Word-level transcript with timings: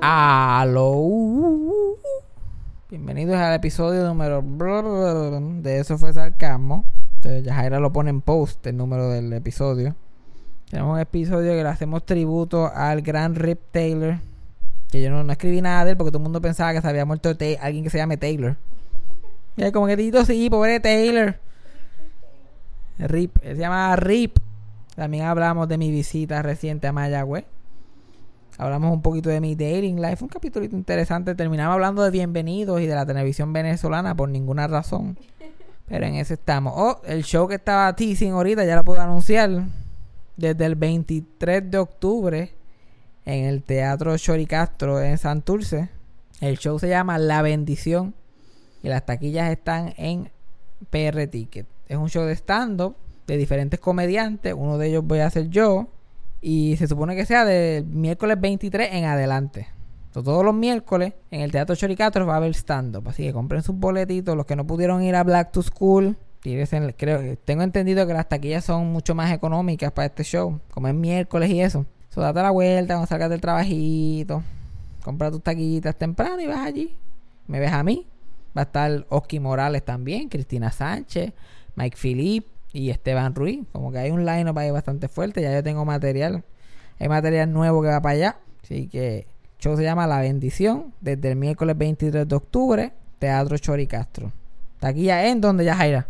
Aló. 0.00 1.96
Bienvenidos 2.88 3.34
al 3.36 3.54
episodio 3.54 4.04
número 4.06 4.42
de 5.60 5.80
Eso 5.80 5.98
fue 5.98 6.12
sarcasmo. 6.12 6.84
Entonces, 7.16 7.42
ya 7.42 7.54
Jaira 7.54 7.80
lo 7.80 7.92
pone 7.92 8.10
en 8.10 8.20
post 8.20 8.64
el 8.68 8.76
número 8.76 9.10
del 9.10 9.32
episodio. 9.32 9.96
Tenemos 10.70 10.94
un 10.94 11.00
episodio 11.00 11.52
que 11.52 11.64
le 11.64 11.68
hacemos 11.68 12.06
tributo 12.06 12.70
al 12.72 13.02
gran 13.02 13.34
Rip 13.34 13.58
Taylor. 13.72 14.18
Que 14.88 15.02
yo 15.02 15.10
no, 15.10 15.30
escribí 15.32 15.60
nada 15.60 15.84
de 15.84 15.90
él 15.90 15.96
porque 15.96 16.12
todo 16.12 16.18
el 16.18 16.24
mundo 16.24 16.40
pensaba 16.40 16.72
que 16.72 16.80
se 16.80 16.88
había 16.88 17.04
muerto 17.04 17.30
alguien 17.60 17.82
que 17.82 17.90
se 17.90 17.98
llame 17.98 18.16
Taylor. 18.16 18.56
Y 19.56 19.72
como 19.72 19.88
que 19.88 19.96
Tito, 19.96 20.24
sí, 20.24 20.48
pobre 20.48 20.78
Taylor. 20.78 21.34
Rip, 23.00 23.36
él 23.42 23.56
se 23.56 23.60
llama 23.60 23.96
Rip. 23.96 24.38
También 24.94 25.24
hablamos 25.24 25.68
de 25.68 25.76
mi 25.76 25.90
visita 25.90 26.40
reciente 26.42 26.86
a 26.86 26.92
Mayagüez. 26.92 27.46
Hablamos 28.60 28.92
un 28.92 29.02
poquito 29.02 29.30
de 29.30 29.40
mi 29.40 29.54
dating 29.54 30.02
life. 30.02 30.24
Un 30.24 30.28
capítulo 30.28 30.64
interesante. 30.64 31.36
Terminamos 31.36 31.74
hablando 31.74 32.02
de 32.02 32.10
bienvenidos 32.10 32.80
y 32.80 32.86
de 32.86 32.94
la 32.96 33.06
televisión 33.06 33.52
venezolana 33.52 34.16
por 34.16 34.28
ninguna 34.28 34.66
razón. 34.66 35.16
Pero 35.86 36.04
en 36.04 36.16
ese 36.16 36.34
estamos. 36.34 36.72
Oh, 36.76 37.00
el 37.06 37.22
show 37.22 37.46
que 37.46 37.54
estaba 37.54 37.94
teasing 37.94 38.32
ahorita 38.32 38.64
ya 38.64 38.74
lo 38.74 38.84
puedo 38.84 39.00
anunciar. 39.00 39.48
Desde 40.36 40.64
el 40.66 40.74
23 40.74 41.70
de 41.70 41.78
octubre 41.78 42.52
en 43.24 43.44
el 43.44 43.62
Teatro 43.62 44.18
Chori 44.18 44.46
Castro 44.46 45.00
en 45.00 45.18
Santurce. 45.18 45.90
El 46.40 46.58
show 46.58 46.80
se 46.80 46.88
llama 46.88 47.16
La 47.18 47.42
Bendición 47.42 48.12
y 48.82 48.88
las 48.88 49.06
taquillas 49.06 49.52
están 49.52 49.94
en 49.96 50.30
PR 50.90 51.28
Ticket. 51.28 51.68
Es 51.86 51.96
un 51.96 52.08
show 52.08 52.24
de 52.24 52.34
stand-up 52.34 52.96
de 53.28 53.36
diferentes 53.36 53.78
comediantes. 53.78 54.52
Uno 54.52 54.78
de 54.78 54.88
ellos 54.88 55.04
voy 55.04 55.20
a 55.20 55.30
ser 55.30 55.48
yo. 55.48 55.86
Y 56.40 56.76
se 56.76 56.86
supone 56.86 57.16
que 57.16 57.26
sea 57.26 57.44
del 57.44 57.84
miércoles 57.84 58.40
23 58.40 58.90
en 58.92 59.04
adelante. 59.04 59.68
So, 60.14 60.22
todos 60.22 60.44
los 60.44 60.54
miércoles 60.54 61.12
en 61.30 61.40
el 61.42 61.50
Teatro 61.52 61.74
Choricatro 61.76 62.26
va 62.26 62.34
a 62.34 62.36
haber 62.38 62.54
stand-up. 62.54 63.08
Así 63.08 63.24
que 63.24 63.32
compren 63.32 63.62
sus 63.62 63.74
boletitos. 63.76 64.36
Los 64.36 64.46
que 64.46 64.56
no 64.56 64.66
pudieron 64.66 65.02
ir 65.02 65.14
a 65.14 65.24
Black 65.24 65.52
to 65.52 65.62
School. 65.62 66.16
en- 66.44 66.92
creo, 66.96 67.36
tengo 67.44 67.62
entendido 67.62 68.06
que 68.06 68.14
las 68.14 68.28
taquillas 68.28 68.64
son 68.64 68.90
mucho 68.92 69.14
más 69.14 69.32
económicas 69.32 69.92
para 69.92 70.06
este 70.06 70.22
show. 70.24 70.60
Como 70.70 70.88
es 70.88 70.94
miércoles 70.94 71.50
y 71.50 71.60
eso. 71.60 71.84
So, 72.10 72.20
date 72.22 72.40
la 72.40 72.50
vuelta 72.50 72.94
cuando 72.94 73.06
salgas 73.06 73.28
del 73.30 73.40
trabajito. 73.40 74.42
Compra 75.04 75.30
tus 75.30 75.42
taquillitas 75.42 75.96
temprano 75.96 76.40
y 76.40 76.46
vas 76.46 76.60
allí. 76.66 76.96
Me 77.46 77.60
ves 77.60 77.72
a 77.72 77.82
mí. 77.82 78.06
Va 78.56 78.62
a 78.62 78.64
estar 78.64 79.04
Oski 79.10 79.40
Morales 79.40 79.84
también. 79.84 80.28
Cristina 80.28 80.70
Sánchez. 80.70 81.32
Mike 81.76 81.96
Philip 82.00 82.46
y 82.72 82.90
Esteban 82.90 83.34
Ruiz. 83.34 83.66
Como 83.72 83.92
que 83.92 83.98
hay 83.98 84.10
un 84.10 84.24
line 84.24 84.50
up 84.50 84.58
ahí 84.58 84.70
bastante 84.70 85.08
fuerte. 85.08 85.42
Ya 85.42 85.52
yo 85.52 85.62
tengo 85.62 85.84
material. 85.84 86.44
Hay 86.98 87.08
material 87.08 87.52
nuevo 87.52 87.82
que 87.82 87.88
va 87.88 88.00
para 88.00 88.14
allá. 88.14 88.38
Así 88.62 88.88
que 88.88 89.18
el 89.18 89.26
show 89.58 89.76
se 89.76 89.82
llama 89.82 90.06
La 90.06 90.20
Bendición. 90.20 90.94
Desde 91.00 91.30
el 91.30 91.36
miércoles 91.36 91.76
23 91.76 92.28
de 92.28 92.34
octubre. 92.36 92.92
Teatro 93.18 93.58
Chori 93.58 93.86
Castro. 93.86 94.32
Taquilla 94.78 95.26
en 95.28 95.40
donde 95.40 95.64
ya 95.64 95.74
Jaira. 95.74 96.08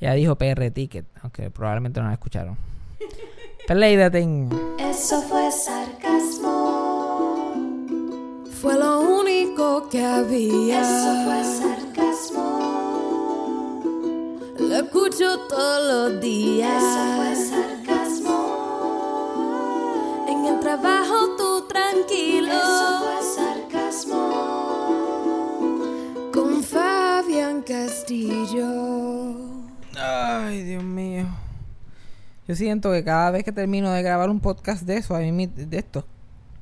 Ya 0.00 0.14
dijo 0.14 0.36
PR 0.36 0.70
Ticket. 0.70 1.06
Aunque 1.22 1.50
probablemente 1.50 2.00
no 2.00 2.06
la 2.06 2.14
escucharon. 2.14 2.56
Peleídate. 3.68 4.26
Eso 4.78 5.22
fue 5.22 5.50
sarcasmo. 5.52 6.52
Fue 8.60 8.78
lo 8.78 9.00
único 9.00 9.88
que 9.88 10.04
había. 10.04 10.80
Eso 10.80 11.24
fue 11.24 11.44
sarcasmo. 11.44 12.81
Lo 14.72 14.78
escucho 14.78 15.38
todos 15.50 16.12
los 16.14 16.18
días. 16.22 16.82
Eso 16.82 17.04
fue 17.16 17.36
sarcasmo. 17.36 18.38
En 20.26 20.46
el 20.46 20.60
trabajo 20.60 21.36
tú 21.36 21.68
tranquilo. 21.68 22.48
Eso 22.48 23.00
fue 23.02 23.20
sarcasmo. 23.36 24.30
Con 26.32 26.62
Fabián 26.62 27.60
Castillo. 27.60 29.34
Ay, 29.94 30.62
Dios 30.62 30.82
mío. 30.82 31.26
Yo 32.48 32.56
siento 32.56 32.90
que 32.92 33.04
cada 33.04 33.30
vez 33.30 33.44
que 33.44 33.52
termino 33.52 33.90
de 33.90 34.02
grabar 34.02 34.30
un 34.30 34.40
podcast 34.40 34.84
de 34.84 34.96
eso, 34.96 35.14
a 35.14 35.18
mí 35.18 35.46
de 35.48 35.76
esto, 35.78 36.06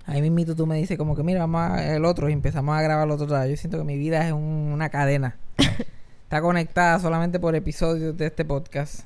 ahí 0.04 0.20
mismito 0.20 0.56
tú 0.56 0.66
me 0.66 0.76
dices 0.78 0.98
como 0.98 1.14
que 1.14 1.22
mira, 1.22 1.38
vamos 1.46 1.60
a 1.60 1.94
el 1.94 2.04
otro 2.04 2.28
y 2.28 2.32
empezamos 2.32 2.76
a 2.76 2.82
grabar 2.82 3.06
el 3.06 3.12
otro 3.12 3.28
lado. 3.28 3.46
Yo 3.48 3.56
siento 3.56 3.78
que 3.78 3.84
mi 3.84 3.96
vida 3.96 4.26
es 4.26 4.32
un- 4.32 4.72
una 4.74 4.88
cadena. 4.88 5.36
Está 6.30 6.42
conectada 6.42 7.00
solamente 7.00 7.40
por 7.40 7.56
episodios 7.56 8.16
de 8.16 8.26
este 8.26 8.44
podcast. 8.44 9.00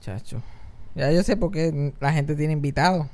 Chacho. 0.00 0.42
Ya 0.96 1.12
yo 1.12 1.22
sé 1.22 1.36
por 1.36 1.52
qué 1.52 1.92
la 2.00 2.12
gente 2.12 2.34
tiene 2.34 2.54
invitados. 2.54 3.06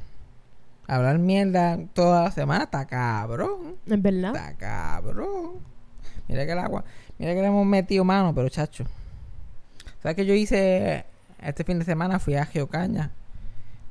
Hablar 0.86 1.18
mierda 1.18 1.78
toda 1.92 2.22
la 2.22 2.30
semana 2.30 2.64
está 2.64 2.86
cabrón. 2.86 3.76
¿Es 3.84 4.00
verdad? 4.00 4.34
Está 4.34 4.54
cabrón. 4.54 5.58
Mira 6.26 6.46
que 6.46 6.52
el 6.52 6.58
agua. 6.58 6.84
Mira 7.18 7.34
que 7.34 7.42
le 7.42 7.48
hemos 7.48 7.66
metido 7.66 8.02
mano, 8.02 8.34
pero 8.34 8.48
chacho. 8.48 8.86
¿Sabes 10.02 10.16
qué 10.16 10.24
yo 10.24 10.32
hice 10.32 11.04
este 11.42 11.64
fin 11.64 11.78
de 11.80 11.84
semana? 11.84 12.18
Fui 12.18 12.34
a 12.34 12.46
Geocaña. 12.46 13.10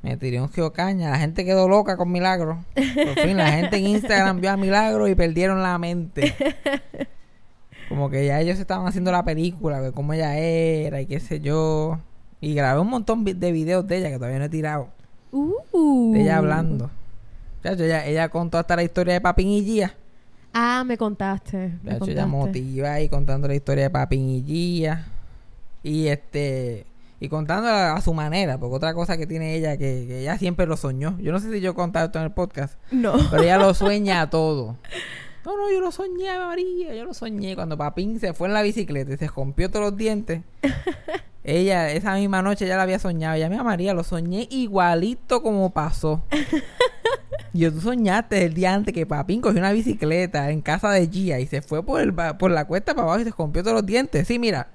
Me 0.02 0.16
tiré 0.16 0.40
un 0.40 0.48
Geocaña. 0.48 1.10
La 1.10 1.18
gente 1.18 1.44
quedó 1.44 1.68
loca 1.68 1.96
con 1.96 2.10
Milagro. 2.10 2.64
Por 2.74 3.24
fin 3.24 3.36
la 3.36 3.52
gente 3.52 3.76
en 3.76 3.86
Instagram 3.86 4.40
vio 4.40 4.50
a 4.50 4.56
Milagro 4.56 5.06
y 5.06 5.14
perdieron 5.14 5.62
la 5.62 5.78
mente. 5.78 6.34
Como 7.88 8.10
que 8.10 8.26
ya 8.26 8.40
ellos 8.40 8.58
estaban 8.58 8.86
haciendo 8.86 9.12
la 9.12 9.24
película, 9.24 9.80
de 9.80 9.92
cómo 9.92 10.12
ella 10.12 10.36
era 10.36 11.00
y 11.00 11.06
qué 11.06 11.20
sé 11.20 11.40
yo. 11.40 11.98
Y 12.40 12.54
grabé 12.54 12.80
un 12.80 12.88
montón 12.88 13.24
de 13.24 13.52
videos 13.52 13.86
de 13.86 13.98
ella 13.98 14.10
que 14.10 14.16
todavía 14.16 14.38
no 14.38 14.44
he 14.46 14.48
tirado. 14.50 14.88
Uh. 15.32 16.12
De 16.12 16.22
ella 16.22 16.38
hablando. 16.38 16.90
Chacho, 17.62 17.84
ella, 17.84 18.06
ella 18.06 18.28
contó 18.28 18.58
hasta 18.58 18.76
la 18.76 18.82
historia 18.82 19.14
de 19.14 19.20
Papín 19.20 19.48
y 19.48 19.62
Gia. 19.64 19.94
Ah, 20.52 20.84
me 20.86 20.96
contaste. 20.96 21.72
Me 21.82 21.96
ella 21.96 22.26
motiva 22.26 22.92
ahí 22.92 23.08
contando 23.08 23.48
la 23.48 23.54
historia 23.54 23.84
de 23.84 23.90
Papín 23.90 24.28
y 24.28 24.42
Gia. 24.42 25.06
Y 25.82 26.06
este. 26.08 26.86
Y 27.20 27.28
contándola 27.28 27.94
a 27.94 28.00
su 28.02 28.12
manera, 28.12 28.58
porque 28.58 28.76
otra 28.76 28.92
cosa 28.92 29.16
que 29.16 29.26
tiene 29.26 29.54
ella 29.54 29.78
que, 29.78 30.04
que 30.06 30.20
ella 30.20 30.36
siempre 30.36 30.66
lo 30.66 30.76
soñó. 30.76 31.16
Yo 31.20 31.32
no 31.32 31.38
sé 31.38 31.50
si 31.50 31.60
yo 31.60 31.70
he 31.70 31.74
contado 31.74 32.06
esto 32.06 32.18
en 32.18 32.24
el 32.26 32.32
podcast, 32.32 32.74
No. 32.90 33.14
pero 33.30 33.42
ella 33.42 33.56
lo 33.56 33.72
sueña 33.74 34.28
todo. 34.28 34.76
No, 35.44 35.56
no, 35.58 35.70
yo 35.70 35.80
lo 35.80 35.90
soñé, 35.92 36.38
María, 36.38 36.94
yo 36.94 37.04
lo 37.04 37.12
soñé. 37.14 37.54
Cuando 37.54 37.76
Papín 37.76 38.18
se 38.18 38.32
fue 38.32 38.48
en 38.48 38.54
la 38.54 38.62
bicicleta 38.62 39.12
y 39.12 39.16
se 39.18 39.26
rompió 39.28 39.70
todos 39.70 39.90
los 39.90 39.96
dientes, 39.96 40.40
ella, 41.44 41.90
esa 41.90 42.14
misma 42.14 42.40
noche 42.40 42.66
ya 42.66 42.76
la 42.76 42.84
había 42.84 42.98
soñado. 42.98 43.34
Ella, 43.34 43.48
mira, 43.50 43.62
María, 43.62 43.92
lo 43.92 44.04
soñé 44.04 44.46
igualito 44.50 45.42
como 45.42 45.70
pasó. 45.70 46.24
Y 47.52 47.58
yo, 47.60 47.72
tú 47.72 47.80
soñaste 47.82 48.44
el 48.46 48.54
día 48.54 48.72
antes 48.72 48.94
que 48.94 49.04
Papín 49.04 49.42
cogió 49.42 49.58
una 49.58 49.72
bicicleta 49.72 50.50
en 50.50 50.62
casa 50.62 50.90
de 50.90 51.08
Gia 51.08 51.38
y 51.40 51.46
se 51.46 51.60
fue 51.60 51.84
por, 51.84 52.00
el, 52.00 52.14
por 52.14 52.50
la 52.50 52.64
cuesta 52.64 52.94
para 52.94 53.06
abajo 53.08 53.20
y 53.20 53.24
se 53.24 53.30
rompió 53.36 53.62
todos 53.62 53.74
los 53.74 53.86
dientes. 53.86 54.26
Sí, 54.26 54.38
mira. 54.38 54.68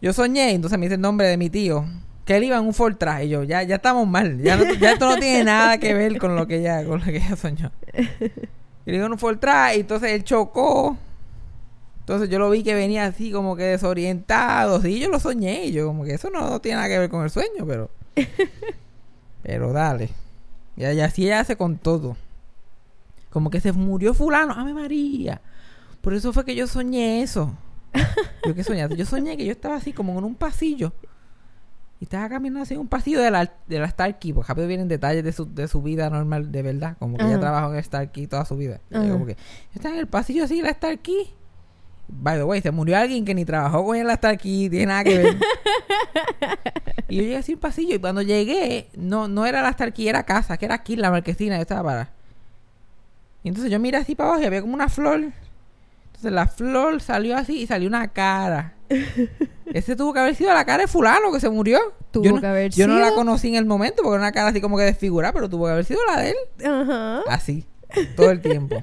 Yo 0.00 0.12
soñé, 0.14 0.52
entonces 0.52 0.78
me 0.78 0.86
dice 0.86 0.94
el 0.94 1.00
nombre 1.02 1.26
de 1.26 1.36
mi 1.36 1.50
tío, 1.50 1.84
que 2.24 2.36
él 2.36 2.44
iba 2.44 2.56
en 2.56 2.64
un 2.64 2.72
Ford 2.74 2.96
Track. 2.96 3.24
Y 3.24 3.28
yo, 3.28 3.44
ya, 3.44 3.62
ya 3.64 3.76
estamos 3.76 4.06
mal. 4.08 4.38
Ya, 4.40 4.56
no- 4.56 4.72
ya 4.74 4.92
esto 4.92 5.08
no 5.10 5.16
tiene 5.16 5.44
nada 5.44 5.76
que 5.78 5.92
ver 5.94 6.16
con 6.18 6.36
lo 6.36 6.46
que 6.46 6.56
ella, 6.60 6.84
con 6.86 7.00
lo 7.00 7.04
que 7.04 7.16
ella 7.18 7.36
soñó. 7.36 7.70
Y 8.86 8.92
le 8.92 8.98
en 8.98 9.12
un 9.12 9.18
Ford 9.18 9.38
Track 9.38 9.76
y 9.76 9.80
entonces 9.80 10.12
él 10.12 10.22
chocó. 10.22 10.96
Entonces 12.00 12.28
yo 12.28 12.38
lo 12.38 12.48
vi 12.50 12.62
que 12.62 12.74
venía 12.74 13.04
así 13.04 13.32
como 13.32 13.56
que 13.56 13.64
desorientado. 13.64 14.80
Sí, 14.80 15.00
yo 15.00 15.10
lo 15.10 15.18
soñé. 15.18 15.66
Y 15.66 15.72
yo 15.72 15.88
como 15.88 16.04
que 16.04 16.14
eso 16.14 16.30
no, 16.30 16.48
no 16.48 16.60
tiene 16.60 16.76
nada 16.76 16.88
que 16.88 16.98
ver 17.00 17.10
con 17.10 17.24
el 17.24 17.30
sueño, 17.30 17.66
pero... 17.66 17.90
pero 19.42 19.72
dale. 19.72 20.10
Y, 20.76 20.84
así 20.84 21.24
ella 21.24 21.40
hace 21.40 21.56
con 21.56 21.78
todo. 21.78 22.16
Como 23.30 23.50
que 23.50 23.60
se 23.60 23.72
murió 23.72 24.14
fulano. 24.14 24.54
¡Ave 24.54 24.72
María! 24.72 25.40
Por 26.00 26.14
eso 26.14 26.32
fue 26.32 26.44
que 26.44 26.54
yo 26.54 26.68
soñé 26.68 27.22
eso. 27.22 27.52
¿Yo 28.46 28.54
qué 28.54 28.62
soñaste? 28.62 28.96
Yo 28.96 29.04
soñé 29.04 29.36
que 29.36 29.44
yo 29.44 29.50
estaba 29.52 29.74
así 29.74 29.92
como 29.92 30.16
en 30.16 30.24
un 30.24 30.36
pasillo. 30.36 30.92
Y 32.00 32.04
estaba 32.04 32.28
caminando 32.28 32.62
así 32.62 32.74
en 32.74 32.80
un 32.80 32.88
pasillo 32.88 33.20
de 33.20 33.30
la, 33.30 33.50
de 33.66 33.78
la 33.78 33.88
Starkey. 33.88 34.32
Porque 34.32 34.48
rápido 34.48 34.68
vienen 34.68 34.88
detalles 34.88 35.24
de 35.24 35.32
su, 35.32 35.52
de 35.52 35.66
su 35.66 35.80
vida 35.82 36.10
normal, 36.10 36.52
de 36.52 36.62
verdad. 36.62 36.96
Como 36.98 37.16
que 37.16 37.24
ella 37.24 37.40
trabajó 37.40 37.74
en 37.74 37.82
Starkey 37.82 38.26
toda 38.26 38.44
su 38.44 38.56
vida. 38.56 38.80
Ajá. 38.92 39.08
como 39.08 39.24
que 39.26 39.34
yo 39.34 39.40
estaba 39.74 39.94
en 39.94 40.00
el 40.00 40.06
pasillo 40.06 40.44
así 40.44 40.58
de 40.58 40.62
la 40.62 40.72
Starkey. 40.72 41.32
By 42.08 42.36
the 42.38 42.44
way, 42.44 42.60
se 42.60 42.70
murió 42.70 42.98
alguien 42.98 43.24
que 43.24 43.34
ni 43.34 43.44
trabajó 43.44 43.84
con 43.84 43.96
él 43.96 44.08
hasta 44.10 44.28
aquí, 44.28 44.70
tiene 44.70 44.86
nada 44.86 45.02
que 45.02 45.18
ver. 45.18 45.36
y 47.08 47.16
yo 47.16 47.22
llegué 47.22 47.36
así 47.36 47.54
un 47.54 47.60
pasillo 47.60 47.96
y 47.96 47.98
cuando 47.98 48.22
llegué, 48.22 48.88
no, 48.96 49.26
no 49.26 49.44
era 49.44 49.60
la 49.60 49.72
Starkey, 49.72 50.06
era 50.06 50.22
casa, 50.22 50.56
que 50.56 50.66
era 50.66 50.76
aquí 50.76 50.94
la 50.94 51.10
marquesina, 51.10 51.56
yo 51.56 51.62
estaba 51.62 51.82
para. 51.82 52.10
Y 53.42 53.48
entonces 53.48 53.72
yo 53.72 53.80
miré 53.80 53.98
así 53.98 54.14
para 54.14 54.30
abajo 54.30 54.42
y 54.42 54.46
había 54.46 54.60
como 54.60 54.74
una 54.74 54.88
flor. 54.88 55.32
Entonces 56.06 56.32
la 56.32 56.46
flor 56.46 57.00
salió 57.00 57.36
así 57.36 57.62
y 57.62 57.66
salió 57.66 57.88
una 57.88 58.08
cara. 58.08 58.75
Ese 59.66 59.96
tuvo 59.96 60.12
que 60.12 60.20
haber 60.20 60.34
sido 60.34 60.52
la 60.54 60.64
cara 60.64 60.82
de 60.82 60.88
fulano 60.88 61.32
que 61.32 61.40
se 61.40 61.50
murió. 61.50 61.78
Tuvo 62.10 62.24
yo 62.24 62.32
no, 62.32 62.40
que 62.40 62.46
haber 62.46 62.70
yo 62.72 62.86
no 62.86 62.98
la 62.98 63.06
sido. 63.06 63.16
conocí 63.16 63.48
en 63.48 63.56
el 63.56 63.66
momento 63.66 64.02
porque 64.02 64.16
era 64.16 64.24
una 64.24 64.32
cara 64.32 64.48
así 64.48 64.60
como 64.60 64.76
que 64.76 64.84
desfigurada, 64.84 65.32
pero 65.32 65.48
tuvo 65.48 65.66
que 65.66 65.72
haber 65.72 65.84
sido 65.84 66.00
la 66.06 66.20
de 66.22 66.30
él. 66.30 66.66
Ajá. 66.66 67.22
Así, 67.28 67.66
todo 68.16 68.30
el 68.30 68.40
tiempo. 68.40 68.82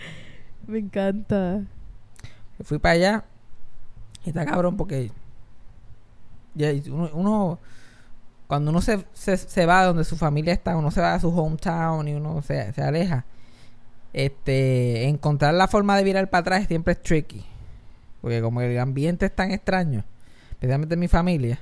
Me 0.66 0.78
encanta. 0.78 1.62
Fui 2.62 2.78
para 2.78 2.94
allá 2.94 3.24
y 4.24 4.30
está 4.30 4.46
cabrón 4.46 4.76
porque 4.76 5.10
ya 6.54 6.70
uno, 6.90 7.10
uno 7.12 7.58
cuando 8.46 8.70
uno 8.70 8.80
se, 8.80 9.04
se, 9.12 9.36
se 9.36 9.66
va 9.66 9.84
donde 9.84 10.04
su 10.04 10.16
familia 10.16 10.52
está, 10.52 10.76
uno 10.76 10.90
se 10.90 11.00
va 11.00 11.14
a 11.14 11.20
su 11.20 11.28
hometown 11.28 12.06
y 12.08 12.14
uno 12.14 12.42
se, 12.42 12.72
se 12.72 12.82
aleja, 12.82 13.24
este, 14.12 15.08
encontrar 15.08 15.54
la 15.54 15.66
forma 15.68 15.96
de 15.96 16.04
virar 16.04 16.30
para 16.30 16.40
atrás 16.40 16.66
siempre 16.68 16.92
es 16.92 17.02
tricky. 17.02 17.44
Porque 18.24 18.40
como 18.40 18.62
el 18.62 18.78
ambiente 18.78 19.26
es 19.26 19.36
tan 19.36 19.50
extraño, 19.50 20.02
especialmente 20.52 20.94
en 20.94 21.00
mi 21.00 21.08
familia, 21.08 21.58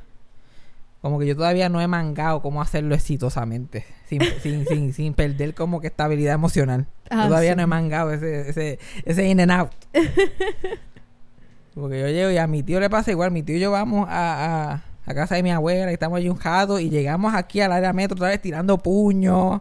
como 1.00 1.19
que 1.19 1.26
yo 1.26 1.35
todavía 1.35 1.69
no 1.69 1.81
he 1.81 1.88
mangado 1.88 2.41
cómo 2.41 2.62
hacerlo 2.62 2.94
exitosamente, 2.94 3.85
sin, 4.09 4.20
sin, 4.43 4.64
sin, 4.67 4.93
sin 4.93 5.12
perder 5.14 5.55
como 5.55 5.81
que 5.81 5.88
estabilidad 5.88 6.35
emocional. 6.35 6.87
Yo 7.11 7.19
Ah, 7.19 7.26
todavía 7.26 7.50
sí. 7.50 7.56
no 7.56 7.62
he 7.64 7.67
mangado 7.67 8.12
ese, 8.12 8.49
ese, 8.49 8.79
ese 9.05 9.26
in 9.26 9.41
and 9.41 9.50
out. 9.50 9.73
Porque 11.75 11.99
yo 12.00 12.06
llego 12.06 12.31
y 12.31 12.37
a 12.37 12.47
mi 12.47 12.62
tío 12.62 12.79
le 12.79 12.88
pasa 12.88 13.11
igual. 13.11 13.32
Mi 13.32 13.43
tío 13.43 13.56
y 13.56 13.61
yo 13.61 13.73
vamos 13.73 14.06
a, 14.09 14.73
a, 14.75 14.82
a 15.05 15.14
casa 15.14 15.35
de 15.35 15.43
mi 15.43 15.50
abuela 15.50 15.91
y 15.91 15.94
estamos 15.94 16.19
allí 16.19 16.29
un 16.29 16.37
jato 16.37 16.79
y 16.79 16.91
llegamos 16.91 17.35
aquí 17.35 17.61
al 17.61 17.73
área 17.73 17.93
metro 17.93 18.14
otra 18.14 18.29
vez 18.29 18.41
tirando 18.41 18.79
puños, 18.79 19.61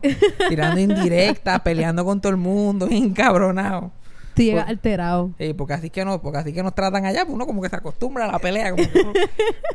tirando 0.49 0.79
indirectas, 0.79 1.61
peleando 1.61 2.05
con 2.05 2.21
todo 2.21 2.31
el 2.31 2.37
mundo, 2.37 2.87
encabronado. 2.91 3.91
Tú 4.35 4.41
llegas 4.43 4.63
Por- 4.63 4.69
alterado. 4.71 5.31
Sí, 5.37 5.53
porque 5.53 5.73
así 5.73 5.89
que 5.89 6.05
no, 6.05 6.21
porque 6.21 6.37
así 6.39 6.53
que 6.53 6.63
nos 6.63 6.73
tratan 6.75 7.05
allá, 7.05 7.25
pues 7.25 7.33
uno 7.35 7.45
como 7.45 7.61
que 7.61 7.69
se 7.69 7.75
acostumbra 7.75 8.25
a 8.25 8.31
la 8.31 8.39
pelea. 8.39 8.71
Como 8.71 8.83
que 8.91 8.99
uno, 9.01 9.13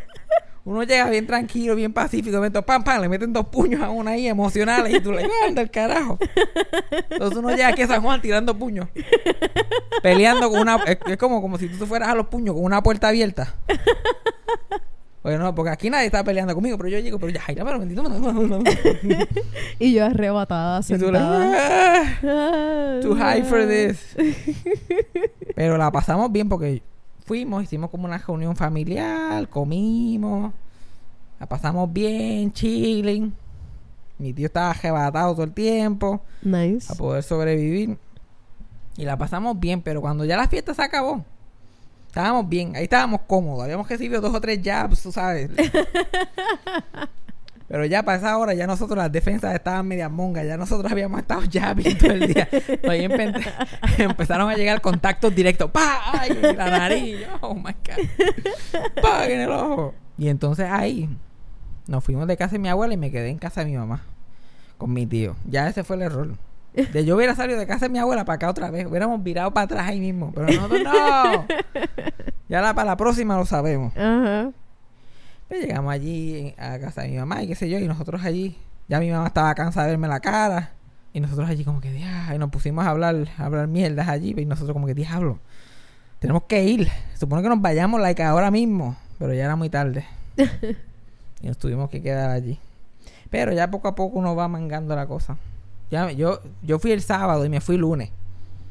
uno 0.64 0.82
llega 0.82 1.08
bien 1.10 1.26
tranquilo, 1.26 1.74
bien 1.74 1.92
pacífico, 1.92 2.40
de 2.40 2.50
pam, 2.62 2.82
pam, 2.82 3.00
le 3.00 3.08
meten 3.08 3.32
dos 3.32 3.46
puños 3.46 3.80
a 3.82 3.90
una 3.90 4.12
ahí 4.12 4.26
emocionales 4.26 4.94
y 4.94 5.00
tú 5.00 5.12
le 5.12 5.28
anda 5.46 5.62
el 5.62 5.70
carajo. 5.70 6.18
Entonces 7.10 7.38
uno 7.38 7.50
llega 7.50 7.68
aquí 7.68 7.82
a 7.82 7.86
San 7.86 8.02
Juan 8.02 8.20
tirando 8.20 8.58
puños. 8.58 8.88
Peleando 10.02 10.50
con 10.50 10.60
una. 10.60 10.76
Es, 10.86 10.98
es 11.06 11.16
como, 11.16 11.40
como 11.40 11.58
si 11.58 11.68
tú 11.68 11.78
te 11.78 11.86
fueras 11.86 12.08
a 12.08 12.14
los 12.14 12.26
puños 12.26 12.54
con 12.54 12.64
una 12.64 12.82
puerta 12.82 13.08
abierta. 13.08 13.54
Oye, 15.26 15.38
no, 15.38 15.52
porque 15.56 15.70
aquí 15.72 15.90
nadie 15.90 16.06
está 16.06 16.22
peleando 16.22 16.54
conmigo, 16.54 16.76
pero 16.76 16.88
yo 16.88 17.00
llego, 17.00 17.18
pero 17.18 17.32
ya, 17.32 17.40
Jaira, 17.40 17.64
pero 17.64 17.80
bendito. 17.80 18.04
Y 19.80 19.92
yo 19.92 20.04
arrebatada, 20.06 20.80
Y 20.82 20.98
tú 20.98 21.10
le, 21.10 21.18
sentada. 21.18 22.18
"Ah". 22.22 23.00
too 23.02 23.16
high 23.16 23.42
for 23.42 23.66
this. 23.66 24.14
Pero 25.56 25.76
la 25.78 25.90
pasamos 25.90 26.30
bien 26.30 26.48
porque 26.48 26.80
fuimos, 27.24 27.64
hicimos 27.64 27.90
como 27.90 28.04
una 28.04 28.18
reunión 28.18 28.54
familiar, 28.54 29.48
comimos, 29.48 30.52
la 31.40 31.46
pasamos 31.46 31.92
bien, 31.92 32.52
chilling. 32.52 33.34
Mi 34.18 34.32
tío 34.32 34.46
estaba 34.46 34.70
arrebatado 34.70 35.32
todo 35.34 35.44
el 35.44 35.52
tiempo 35.52 36.22
Nice. 36.42 36.92
a 36.92 36.94
poder 36.96 37.22
sobrevivir. 37.24 37.98
Y 38.96 39.04
la 39.04 39.18
pasamos 39.18 39.58
bien, 39.58 39.82
pero 39.82 40.00
cuando 40.00 40.24
ya 40.24 40.36
la 40.36 40.46
fiesta 40.48 40.72
se 40.72 40.82
acabó, 40.82 41.24
estábamos 42.16 42.48
bien, 42.48 42.74
ahí 42.74 42.84
estábamos 42.84 43.20
cómodos, 43.26 43.64
habíamos 43.64 43.86
recibido 43.86 44.22
dos 44.22 44.34
o 44.34 44.40
tres 44.40 44.60
jabs, 44.64 45.02
tú 45.02 45.12
sabes. 45.12 45.50
Pero 47.68 47.84
ya 47.84 48.02
para 48.04 48.16
esa 48.16 48.38
hora, 48.38 48.54
ya 48.54 48.66
nosotros 48.66 48.96
las 48.96 49.12
defensas 49.12 49.54
estaban 49.54 49.86
medias 49.86 50.10
mongas, 50.10 50.46
ya 50.46 50.56
nosotros 50.56 50.90
habíamos 50.90 51.20
estado 51.20 51.42
jabbing 51.52 51.98
todo 51.98 52.12
el 52.12 52.32
día. 52.32 52.48
Ahí 52.88 53.02
empe- 53.06 53.52
empezaron 53.98 54.48
a 54.48 54.54
llegar 54.54 54.80
contactos 54.80 55.34
directos, 55.34 55.70
¡pa! 55.70 56.00
¡Ay! 56.12 56.38
La 56.56 56.70
nariz, 56.70 57.18
¡oh 57.42 57.54
my 57.54 57.64
god! 57.64 59.02
¡pa! 59.02 59.26
En 59.26 59.40
el 59.42 59.50
ojo. 59.50 59.92
Y 60.16 60.28
entonces 60.28 60.68
ahí 60.70 61.10
nos 61.86 62.02
fuimos 62.02 62.26
de 62.28 62.36
casa 62.38 62.52
de 62.52 62.60
mi 62.60 62.70
abuela 62.70 62.94
y 62.94 62.96
me 62.96 63.10
quedé 63.10 63.28
en 63.28 63.38
casa 63.38 63.62
de 63.62 63.70
mi 63.72 63.76
mamá 63.76 64.04
con 64.78 64.90
mi 64.92 65.04
tío. 65.04 65.36
Ya 65.44 65.68
ese 65.68 65.84
fue 65.84 65.96
el 65.96 66.02
error. 66.02 66.30
De 66.92 67.04
yo 67.04 67.16
hubiera 67.16 67.34
salido 67.34 67.58
de 67.58 67.66
casa 67.66 67.86
de 67.86 67.88
mi 67.88 67.98
abuela 67.98 68.24
para 68.24 68.36
acá 68.36 68.50
otra 68.50 68.70
vez, 68.70 68.86
hubiéramos 68.86 69.22
virado 69.22 69.52
para 69.52 69.64
atrás 69.64 69.88
ahí 69.88 69.98
mismo. 70.00 70.32
Pero 70.34 70.46
nosotros 70.46 70.82
no. 70.82 71.46
Ya 72.48 72.60
la, 72.60 72.74
para 72.74 72.90
la 72.90 72.96
próxima 72.96 73.36
lo 73.36 73.44
sabemos. 73.44 73.92
Ajá. 73.96 74.52
Pues 75.48 75.60
llegamos 75.62 75.92
allí 75.92 76.54
a 76.58 76.78
casa 76.78 77.02
de 77.02 77.08
mi 77.08 77.16
mamá 77.16 77.42
y 77.42 77.48
qué 77.48 77.54
sé 77.54 77.68
yo, 77.68 77.78
y 77.78 77.88
nosotros 77.88 78.24
allí, 78.24 78.56
ya 78.88 79.00
mi 79.00 79.10
mamá 79.10 79.28
estaba 79.28 79.54
cansada 79.54 79.86
de 79.86 79.92
verme 79.92 80.06
la 80.08 80.20
cara, 80.20 80.70
y 81.12 81.20
nosotros 81.20 81.48
allí 81.48 81.64
como 81.64 81.80
que, 81.80 81.92
"Dia", 81.92 82.32
y 82.34 82.38
nos 82.38 82.50
pusimos 82.50 82.84
a 82.84 82.90
hablar, 82.90 83.16
a 83.38 83.44
hablar 83.46 83.66
mierdas 83.68 84.08
allí, 84.08 84.34
y 84.36 84.44
nosotros 84.44 84.72
como 84.74 84.86
que, 84.86 84.94
diablo, 84.94 85.38
tenemos 86.18 86.44
que 86.44 86.64
ir, 86.64 86.88
supone 87.18 87.42
que 87.42 87.48
nos 87.48 87.60
vayamos 87.60 88.00
like 88.00 88.22
ahora 88.22 88.50
mismo, 88.50 88.96
pero 89.18 89.32
ya 89.34 89.44
era 89.44 89.56
muy 89.56 89.70
tarde, 89.70 90.04
y 91.40 91.46
nos 91.46 91.58
tuvimos 91.58 91.90
que 91.90 92.02
quedar 92.02 92.30
allí. 92.30 92.58
Pero 93.30 93.52
ya 93.52 93.70
poco 93.70 93.88
a 93.88 93.94
poco 93.94 94.18
uno 94.18 94.34
va 94.36 94.46
mangando 94.48 94.94
la 94.94 95.06
cosa. 95.06 95.36
Ya, 95.90 96.10
yo, 96.12 96.40
yo 96.62 96.78
fui 96.78 96.92
el 96.92 97.00
sábado 97.02 97.44
y 97.44 97.48
me 97.48 97.60
fui 97.60 97.76
el 97.76 97.82
lunes. 97.82 98.10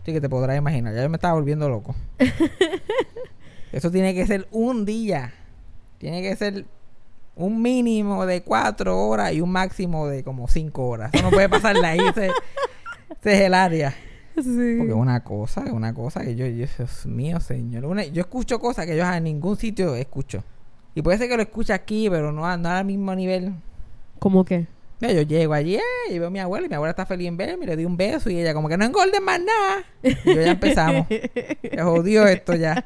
Así 0.01 0.11
que 0.13 0.21
te 0.21 0.29
podrás 0.29 0.57
imaginar, 0.57 0.93
ya 0.93 1.01
yo 1.03 1.09
me 1.09 1.15
estaba 1.15 1.33
volviendo 1.33 1.67
loco. 1.69 1.95
Eso 3.71 3.91
tiene 3.91 4.13
que 4.13 4.25
ser 4.25 4.47
un 4.51 4.85
día. 4.85 5.33
Tiene 5.97 6.21
que 6.21 6.35
ser 6.35 6.65
un 7.35 7.61
mínimo 7.61 8.25
de 8.25 8.41
cuatro 8.43 8.97
horas 9.07 9.33
y 9.33 9.41
un 9.41 9.51
máximo 9.51 10.07
de 10.07 10.23
como 10.23 10.47
cinco 10.47 10.87
horas. 10.87 11.11
Eso 11.13 11.23
no 11.23 11.31
puede 11.31 11.49
pasar 11.49 11.75
de 11.75 11.85
ahí. 11.85 11.99
Ese, 11.99 12.27
ese 12.27 13.33
es 13.33 13.41
el 13.41 13.53
área. 13.53 13.93
Sí. 14.35 14.75
Porque 14.77 14.93
una 14.93 15.23
cosa, 15.23 15.61
una 15.71 15.93
cosa 15.93 16.21
que 16.21 16.35
yo, 16.35 16.45
yo- 16.45 16.67
Dios 16.77 17.05
mío, 17.05 17.39
señor. 17.39 17.85
Una- 17.85 18.05
yo 18.05 18.21
escucho 18.21 18.59
cosas 18.59 18.85
que 18.85 18.95
yo 18.95 19.03
en 19.11 19.23
ningún 19.23 19.57
sitio 19.57 19.95
escucho. 19.95 20.43
Y 20.93 21.01
puede 21.01 21.17
ser 21.17 21.27
que 21.29 21.35
lo 21.35 21.41
escuche 21.43 21.73
aquí, 21.73 22.09
pero 22.09 22.31
no, 22.31 22.45
a- 22.45 22.57
no 22.57 22.69
al 22.69 22.85
mismo 22.85 23.13
nivel. 23.15 23.53
¿Cómo 24.19 24.45
qué? 24.45 24.67
Mira, 25.01 25.13
yo 25.13 25.21
llego 25.23 25.53
allí 25.53 25.75
eh, 25.75 25.81
y 26.09 26.19
veo 26.19 26.27
a 26.27 26.31
mi 26.31 26.39
abuela 26.39 26.65
y 26.65 26.69
mi 26.69 26.75
abuela 26.75 26.91
está 26.91 27.05
feliz 27.05 27.27
en 27.27 27.35
verme 27.37 27.65
y 27.65 27.67
le 27.67 27.75
di 27.75 27.85
un 27.85 27.97
beso 27.97 28.29
y 28.29 28.39
ella 28.39 28.53
como 28.53 28.69
que 28.69 28.77
no 28.77 28.85
engorden 28.85 29.23
más 29.23 29.39
nada. 29.41 29.83
Y 30.01 30.13
yo 30.33 30.41
ya 30.41 30.51
empezamos. 30.51 31.07
Se 31.09 31.81
jodió 31.81 32.25
esto 32.27 32.55
ya. 32.55 32.85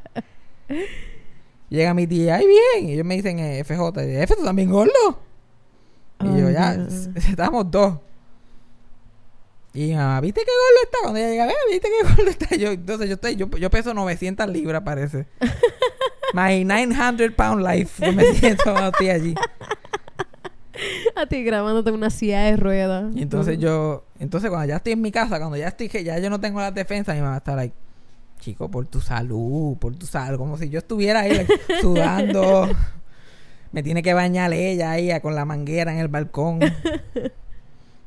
Llega 1.69 1.93
mi 1.93 2.07
tía, 2.07 2.35
ay 2.35 2.47
bien. 2.47 2.89
Y 2.89 2.93
ellos 2.93 3.05
me 3.05 3.15
dicen 3.15 3.37
eh, 3.39 3.63
FJ, 3.63 4.03
y, 4.05 4.15
F, 4.15 4.35
¿tú 4.35 4.43
también 4.43 4.71
gordo? 4.71 5.19
Y 6.21 6.39
yo 6.39 6.49
ya, 6.49 6.75
Dios. 6.75 7.09
estábamos 7.15 7.69
dos. 7.69 7.99
Y 9.73 9.93
mamá, 9.93 10.19
¿viste 10.19 10.41
qué 10.41 10.51
gordo 10.51 10.83
está? 10.83 10.97
Cuando 11.03 11.19
ella 11.19 11.29
llega, 11.29 11.45
"Ve, 11.45 11.53
¿viste 11.71 11.87
qué 11.89 12.07
gordo 12.07 12.31
está? 12.31 12.55
Yo, 12.55 12.71
entonces 12.71 13.07
yo 13.07 13.13
estoy, 13.13 13.35
yo, 13.35 13.47
yo 13.51 13.69
peso 13.69 13.93
900 13.93 14.47
libras 14.49 14.81
parece. 14.83 15.27
My 16.33 16.63
900 16.63 17.31
pound 17.35 17.63
life. 17.65 18.03
Yo 18.03 18.13
me 18.13 18.33
siento 18.33 18.63
cuando 18.63 18.89
estoy 18.89 19.09
allí. 19.09 19.35
A 21.15 21.25
ti 21.25 21.43
grabándote 21.43 21.91
una 21.91 22.09
silla 22.09 22.41
de 22.41 22.57
ruedas. 22.57 23.15
Y 23.15 23.21
entonces 23.21 23.57
yo, 23.57 24.05
entonces 24.19 24.49
cuando 24.49 24.67
ya 24.67 24.77
estoy 24.77 24.93
en 24.93 25.01
mi 25.01 25.11
casa, 25.11 25.39
cuando 25.39 25.57
ya 25.57 25.67
estoy, 25.67 25.89
que 25.89 26.03
ya 26.03 26.19
yo 26.19 26.29
no 26.29 26.39
tengo 26.39 26.59
las 26.59 26.73
defensas, 26.73 27.15
mi 27.15 27.21
mamá 27.21 27.37
está 27.37 27.55
like, 27.55 27.75
chico, 28.39 28.69
por 28.69 28.85
tu 28.87 29.01
salud, 29.01 29.77
por 29.77 29.95
tu 29.95 30.05
salud, 30.05 30.37
como 30.37 30.57
si 30.57 30.69
yo 30.69 30.79
estuviera 30.79 31.21
ahí 31.21 31.33
like, 31.33 31.53
sudando. 31.81 32.69
Me 33.71 33.83
tiene 33.83 34.01
que 34.01 34.13
bañar 34.15 34.51
ella 34.53 34.91
ahí 34.91 35.11
con 35.21 35.35
la 35.35 35.45
manguera 35.45 35.93
en 35.93 35.99
el 35.99 36.07
balcón. 36.07 36.59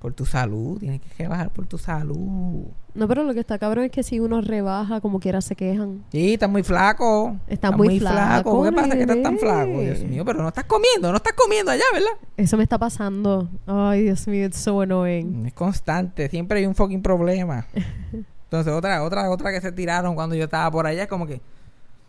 Por 0.00 0.12
tu 0.12 0.26
salud, 0.26 0.80
tienes 0.80 1.00
que 1.16 1.28
bajar 1.28 1.52
por 1.52 1.66
tu 1.66 1.78
salud. 1.78 2.64
No, 2.94 3.08
pero 3.08 3.24
lo 3.24 3.32
que 3.32 3.40
está 3.40 3.58
cabrón 3.58 3.84
es 3.84 3.90
que 3.90 4.02
si 4.02 4.20
uno 4.20 4.42
rebaja, 4.42 5.00
como 5.00 5.18
quiera 5.18 5.40
se 5.40 5.56
quejan. 5.56 6.04
Sí, 6.12 6.34
estás 6.34 6.50
muy 6.50 6.62
flaco. 6.62 7.37
Está 7.46 7.70
muy 7.70 7.99
flaco, 7.99 8.64
¿Qué 8.64 8.72
pasa 8.72 8.94
que 8.94 9.00
estás 9.00 9.22
tan 9.22 9.38
flaco? 9.38 9.80
Dios 9.80 10.02
mío, 10.02 10.25
pero 10.25 10.42
no 10.42 10.49
estás 10.49 10.64
comiendo, 10.64 11.11
no 11.11 11.16
estás 11.16 11.32
comiendo 11.32 11.70
allá, 11.70 11.84
¿verdad? 11.92 12.11
Eso 12.37 12.56
me 12.56 12.62
está 12.62 12.78
pasando. 12.78 13.49
Ay, 13.66 14.02
Dios 14.02 14.28
mío, 14.28 14.46
it's 14.46 14.58
so 14.58 14.80
annoying. 14.82 15.46
Es 15.46 15.54
constante, 15.54 16.28
siempre 16.28 16.58
hay 16.58 16.66
un 16.66 16.75
fucking 16.75 17.02
problema. 17.02 17.66
Entonces, 18.44 18.75
otra, 18.75 19.02
otra, 19.02 19.30
otra 19.30 19.50
que 19.50 19.62
se 19.62 19.72
tiraron 19.72 20.14
cuando 20.14 20.34
yo 20.34 20.44
estaba 20.44 20.70
por 20.70 20.87
allá 20.87 21.04
es 21.04 21.08
como 21.08 21.26
que, 21.26 21.40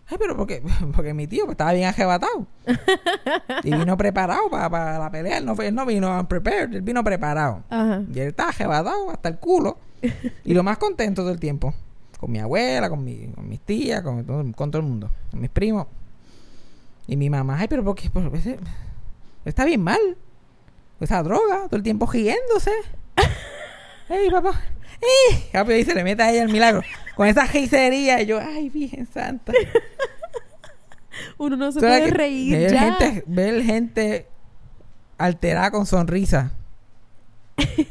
ay, 0.09 0.17
pero 0.19 0.35
porque, 0.35 0.61
porque 0.93 1.13
mi 1.13 1.27
tío 1.27 1.45
pues, 1.45 1.53
estaba 1.53 1.71
bien 1.71 1.87
arrebatado. 1.87 2.45
y 3.63 3.73
vino 3.73 3.95
preparado 3.95 4.49
para 4.49 4.99
la 4.99 5.09
pelea. 5.09 5.37
Él 5.37 5.45
no, 5.45 5.53
él 5.53 5.73
no 5.73 5.85
vino 5.85 6.19
unprepared, 6.19 6.73
él 6.73 6.81
vino 6.81 7.01
preparado. 7.05 7.63
Ajá. 7.69 8.01
Y 8.13 8.19
él 8.19 8.27
estaba 8.27 8.49
arrebatado 8.49 9.11
hasta 9.11 9.29
el 9.29 9.37
culo. 9.37 9.77
y 10.43 10.53
lo 10.53 10.63
más 10.63 10.77
contento 10.77 11.21
todo 11.23 11.31
el 11.31 11.39
tiempo. 11.39 11.73
Con 12.19 12.31
mi 12.31 12.39
abuela, 12.39 12.89
con, 12.89 13.03
mi, 13.03 13.27
con 13.35 13.47
mis 13.49 13.59
tías, 13.59 14.01
con 14.01 14.25
todo, 14.25 14.43
con 14.55 14.71
todo 14.71 14.81
el 14.81 14.87
mundo. 14.87 15.11
Con 15.31 15.41
mis 15.41 15.49
primos. 15.49 15.87
Y 17.07 17.17
mi 17.17 17.29
mamá, 17.29 17.57
ay, 17.59 17.67
pero 17.67 17.83
porque 17.83 18.09
por, 18.09 18.33
ese- 18.35 18.59
está 19.43 19.65
bien 19.65 19.81
mal. 19.81 19.99
Esa 21.01 21.21
droga, 21.21 21.65
todo 21.65 21.75
el 21.75 21.83
tiempo 21.83 22.05
riéndose. 22.09 22.71
¡Ey, 24.09 24.29
papá! 24.31 24.61
¡Ey! 25.01 25.49
Rápido 25.51 25.75
ahí 25.75 25.83
se 25.83 25.93
le 25.95 26.03
mete 26.03 26.23
a 26.23 26.31
ella 26.31 26.43
el 26.43 26.49
milagro. 26.51 26.81
Con 27.15 27.27
esa 27.27 27.45
risería. 27.45 28.21
Y 28.21 28.25
yo, 28.25 28.39
¡ay, 28.39 28.69
Virgen 28.69 29.05
Santa! 29.13 29.51
Uno 31.37 31.55
no 31.57 31.71
se 31.71 31.79
¿Sabes 31.79 31.99
puede 31.99 32.11
qué? 32.11 32.17
reír 32.17 32.57
ver 32.57 32.71
ya. 32.71 32.95
Gente, 32.95 33.23
ver 33.27 33.63
gente 33.63 34.27
alterada 35.17 35.71
con 35.71 35.85
sonrisa. 35.85 36.51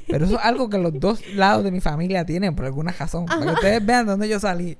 Pero 0.08 0.24
eso 0.26 0.34
es 0.38 0.44
algo 0.44 0.68
que 0.68 0.78
los 0.78 0.98
dos 0.98 1.26
lados 1.34 1.64
de 1.64 1.70
mi 1.70 1.80
familia 1.80 2.24
tienen 2.26 2.54
por 2.54 2.66
alguna 2.66 2.92
razón. 2.92 3.26
Para 3.26 3.40
que 3.42 3.48
ustedes 3.52 3.84
vean 3.86 4.06
de 4.06 4.10
dónde 4.12 4.28
yo 4.28 4.38
salí. 4.40 4.76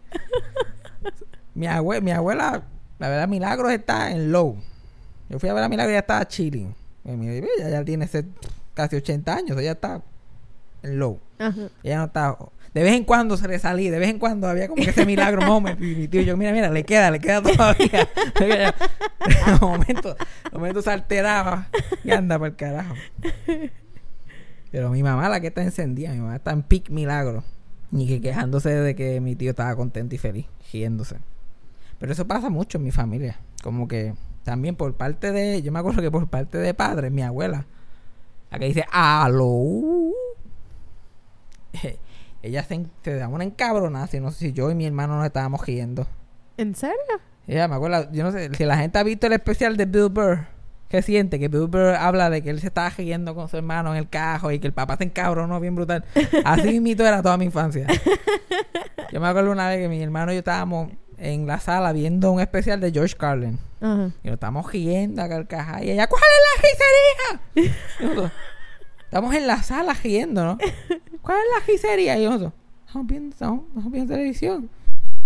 Mi, 1.54 1.66
abue- 1.66 2.00
mi 2.00 2.10
abuela, 2.10 2.62
la 2.98 3.08
verdad, 3.08 3.28
Milagros 3.28 3.72
está 3.72 4.10
en 4.10 4.32
low. 4.32 4.56
Yo 5.28 5.38
fui 5.38 5.48
a 5.48 5.54
ver 5.54 5.64
a 5.64 5.68
Milagros 5.68 5.90
y 5.90 5.94
ella 5.94 6.00
estaba 6.00 6.26
chilling. 6.28 6.74
Ella 7.04 7.68
ya 7.68 7.84
tiene 7.84 8.08
casi 8.74 8.96
80 8.96 9.34
años, 9.34 9.58
ella 9.58 9.72
está 9.72 10.02
en 10.82 10.98
low. 10.98 11.18
Ajá. 11.38 11.68
Ella 11.82 11.98
no 11.98 12.04
estaba. 12.04 12.38
De 12.74 12.82
vez 12.82 12.94
en 12.94 13.04
cuando 13.04 13.36
se 13.36 13.46
le 13.48 13.58
salía, 13.58 13.90
de 13.90 13.98
vez 13.98 14.08
en 14.08 14.18
cuando 14.18 14.48
había 14.48 14.66
como 14.68 14.82
que 14.82 14.90
ese 14.90 15.04
milagro 15.04 15.42
moment. 15.42 15.78
Y 15.82 15.94
mi 15.94 16.08
tío 16.08 16.22
yo, 16.22 16.36
mira, 16.38 16.52
mira, 16.52 16.70
le 16.70 16.84
queda, 16.84 17.10
le 17.10 17.18
queda 17.20 17.42
todavía. 17.42 18.08
de 18.40 18.72
momento, 19.60 20.14
de 20.14 20.58
momento 20.58 20.80
se 20.80 20.90
alteraba 20.90 21.68
y 22.02 22.10
anda 22.12 22.38
por 22.38 22.48
el 22.48 22.56
carajo. 22.56 22.94
Pero 24.72 24.90
mi 24.90 25.02
mamá, 25.02 25.28
la 25.28 25.40
que 25.40 25.48
está 25.48 25.62
encendida, 25.62 26.10
mi 26.12 26.20
mamá 26.20 26.36
está 26.36 26.50
en 26.50 26.62
pic 26.62 26.90
milagro. 26.90 27.44
Ni 27.90 28.08
que 28.08 28.22
quejándose 28.22 28.70
de 28.70 28.96
que 28.96 29.20
mi 29.20 29.36
tío 29.36 29.50
estaba 29.50 29.76
contento 29.76 30.14
y 30.14 30.18
feliz, 30.18 30.46
riéndose. 30.72 31.18
Pero 31.98 32.12
eso 32.12 32.26
pasa 32.26 32.48
mucho 32.48 32.78
en 32.78 32.84
mi 32.84 32.90
familia. 32.90 33.38
Como 33.62 33.86
que 33.86 34.14
también 34.44 34.74
por 34.74 34.94
parte 34.94 35.30
de. 35.30 35.60
Yo 35.62 35.70
me 35.72 35.78
acuerdo 35.78 36.00
que 36.00 36.10
por 36.10 36.26
parte 36.26 36.56
de 36.56 36.72
padre, 36.72 37.10
mi 37.10 37.22
abuela, 37.22 37.66
la 38.50 38.58
que 38.58 38.64
dice 38.64 38.86
aló. 38.90 40.10
Ella 42.42 42.64
se, 42.64 42.86
se 43.04 43.14
da 43.14 43.28
una 43.28 43.44
encabronada. 43.44 44.06
Si 44.06 44.20
no 44.20 44.30
sé 44.30 44.38
si 44.38 44.52
yo 44.54 44.70
y 44.70 44.74
mi 44.74 44.86
hermano 44.86 45.16
nos 45.16 45.26
estábamos 45.26 45.64
riendo. 45.66 46.06
¿En 46.56 46.74
serio? 46.74 46.96
Ella 47.46 47.68
me 47.68 47.74
acuerdo, 47.74 48.10
yo 48.10 48.24
no 48.24 48.32
sé 48.32 48.54
si 48.54 48.64
la 48.64 48.78
gente 48.78 48.98
ha 48.98 49.02
visto 49.02 49.26
el 49.26 49.34
especial 49.34 49.76
de 49.76 49.84
Bill 49.84 50.08
Burr. 50.08 50.46
¿Qué 50.92 51.00
siente? 51.00 51.40
Que 51.40 51.48
Bill 51.48 51.68
Burr 51.68 51.94
habla 51.98 52.28
de 52.28 52.42
que 52.42 52.50
él 52.50 52.60
se 52.60 52.66
estaba 52.66 52.90
riendo 52.90 53.34
con 53.34 53.48
su 53.48 53.56
hermano 53.56 53.92
en 53.92 53.96
el 53.96 54.10
cajo 54.10 54.52
y 54.52 54.58
que 54.58 54.66
el 54.66 54.74
papá 54.74 54.98
se 54.98 55.04
encabronó 55.04 55.58
bien 55.58 55.74
brutal. 55.74 56.04
Así 56.44 56.80
mismo 56.80 57.02
era 57.06 57.22
toda 57.22 57.38
mi 57.38 57.46
infancia. 57.46 57.86
Yo 59.10 59.18
me 59.18 59.26
acuerdo 59.26 59.50
una 59.52 59.70
vez 59.70 59.78
que 59.78 59.88
mi 59.88 60.02
hermano 60.02 60.32
y 60.32 60.34
yo 60.34 60.40
estábamos 60.40 60.90
en 61.16 61.46
la 61.46 61.60
sala 61.60 61.92
viendo 61.94 62.30
un 62.30 62.42
especial 62.42 62.78
de 62.78 62.92
George 62.92 63.16
Carlin. 63.16 63.58
Ajá. 63.80 64.10
Y 64.22 64.26
nos 64.26 64.34
estamos 64.34 64.70
riendo 64.70 65.22
a 65.22 65.30
carcajadas. 65.30 65.82
Y 65.82 65.92
ella, 65.92 66.06
¿cuál 66.08 66.22
es 66.22 67.56
la 67.56 67.64
gisería? 67.64 68.30
Estamos 69.04 69.34
en 69.34 69.46
la 69.46 69.62
sala 69.62 69.94
riendo, 69.94 70.44
¿no? 70.44 70.58
¿Cuál 71.22 71.38
es 71.38 71.44
la 71.58 71.72
gisería? 71.72 72.18
Y 72.18 72.26
nosotros, 72.26 72.52
estamos 72.86 73.06
viendo, 73.06 73.30
estamos, 73.32 73.64
estamos 73.68 73.90
viendo 73.92 74.12
televisión. 74.12 74.68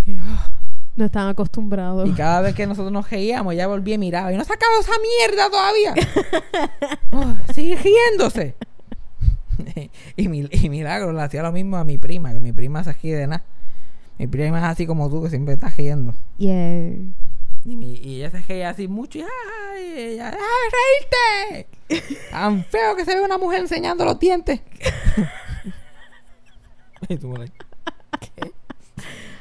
Y, 0.06 0.14
yo, 0.14 0.22
"Ah". 0.26 0.55
No 0.96 1.04
están 1.04 1.28
acostumbrados. 1.28 2.08
y 2.08 2.12
cada 2.12 2.40
vez 2.40 2.54
que 2.54 2.66
nosotros 2.66 2.90
nos 2.92 3.10
reíamos, 3.10 3.52
ella 3.52 3.66
volvía 3.66 3.96
y 3.96 3.98
miraba. 3.98 4.32
Y 4.32 4.36
no 4.36 4.44
se 4.44 4.52
acabado 4.52 4.80
esa 4.80 4.92
mierda 5.20 5.50
todavía. 5.50 5.94
Oh, 7.12 7.34
sigue 7.54 7.76
riéndose. 7.76 8.54
y, 10.16 10.28
mi, 10.28 10.46
y 10.50 10.68
Milagro 10.68 11.12
le 11.12 11.22
hacía 11.22 11.42
lo 11.42 11.52
mismo 11.52 11.76
a 11.78 11.84
mi 11.84 11.96
prima, 11.98 12.32
que 12.32 12.40
mi 12.40 12.52
prima 12.52 12.82
se 12.84 12.92
ríe 12.92 13.16
de 13.16 13.26
nada. 13.26 13.44
Mi 14.18 14.26
prima 14.26 14.58
es 14.58 14.64
así 14.64 14.86
como 14.86 15.08
tú, 15.08 15.22
que 15.22 15.30
siempre 15.30 15.54
está 15.54 15.68
riendo. 15.68 16.14
Yeah. 16.38 16.90
Y, 17.64 17.76
mi- 17.76 17.94
y 17.96 18.16
ella 18.16 18.30
se 18.30 18.38
reía 18.40 18.70
así 18.70 18.86
mucho 18.88 19.18
y 19.18 19.22
¡ay! 19.22 19.92
Ella, 19.96 20.30
¡ay, 20.34 21.58
reírte! 21.90 22.16
Tan 22.30 22.64
feo 22.64 22.94
que 22.96 23.04
se 23.04 23.14
ve 23.14 23.22
una 23.24 23.38
mujer 23.38 23.60
enseñando 23.60 24.04
los 24.04 24.18
dientes. 24.18 24.60
y 27.08 27.16
tú, 27.16 27.34
like, 27.36 27.54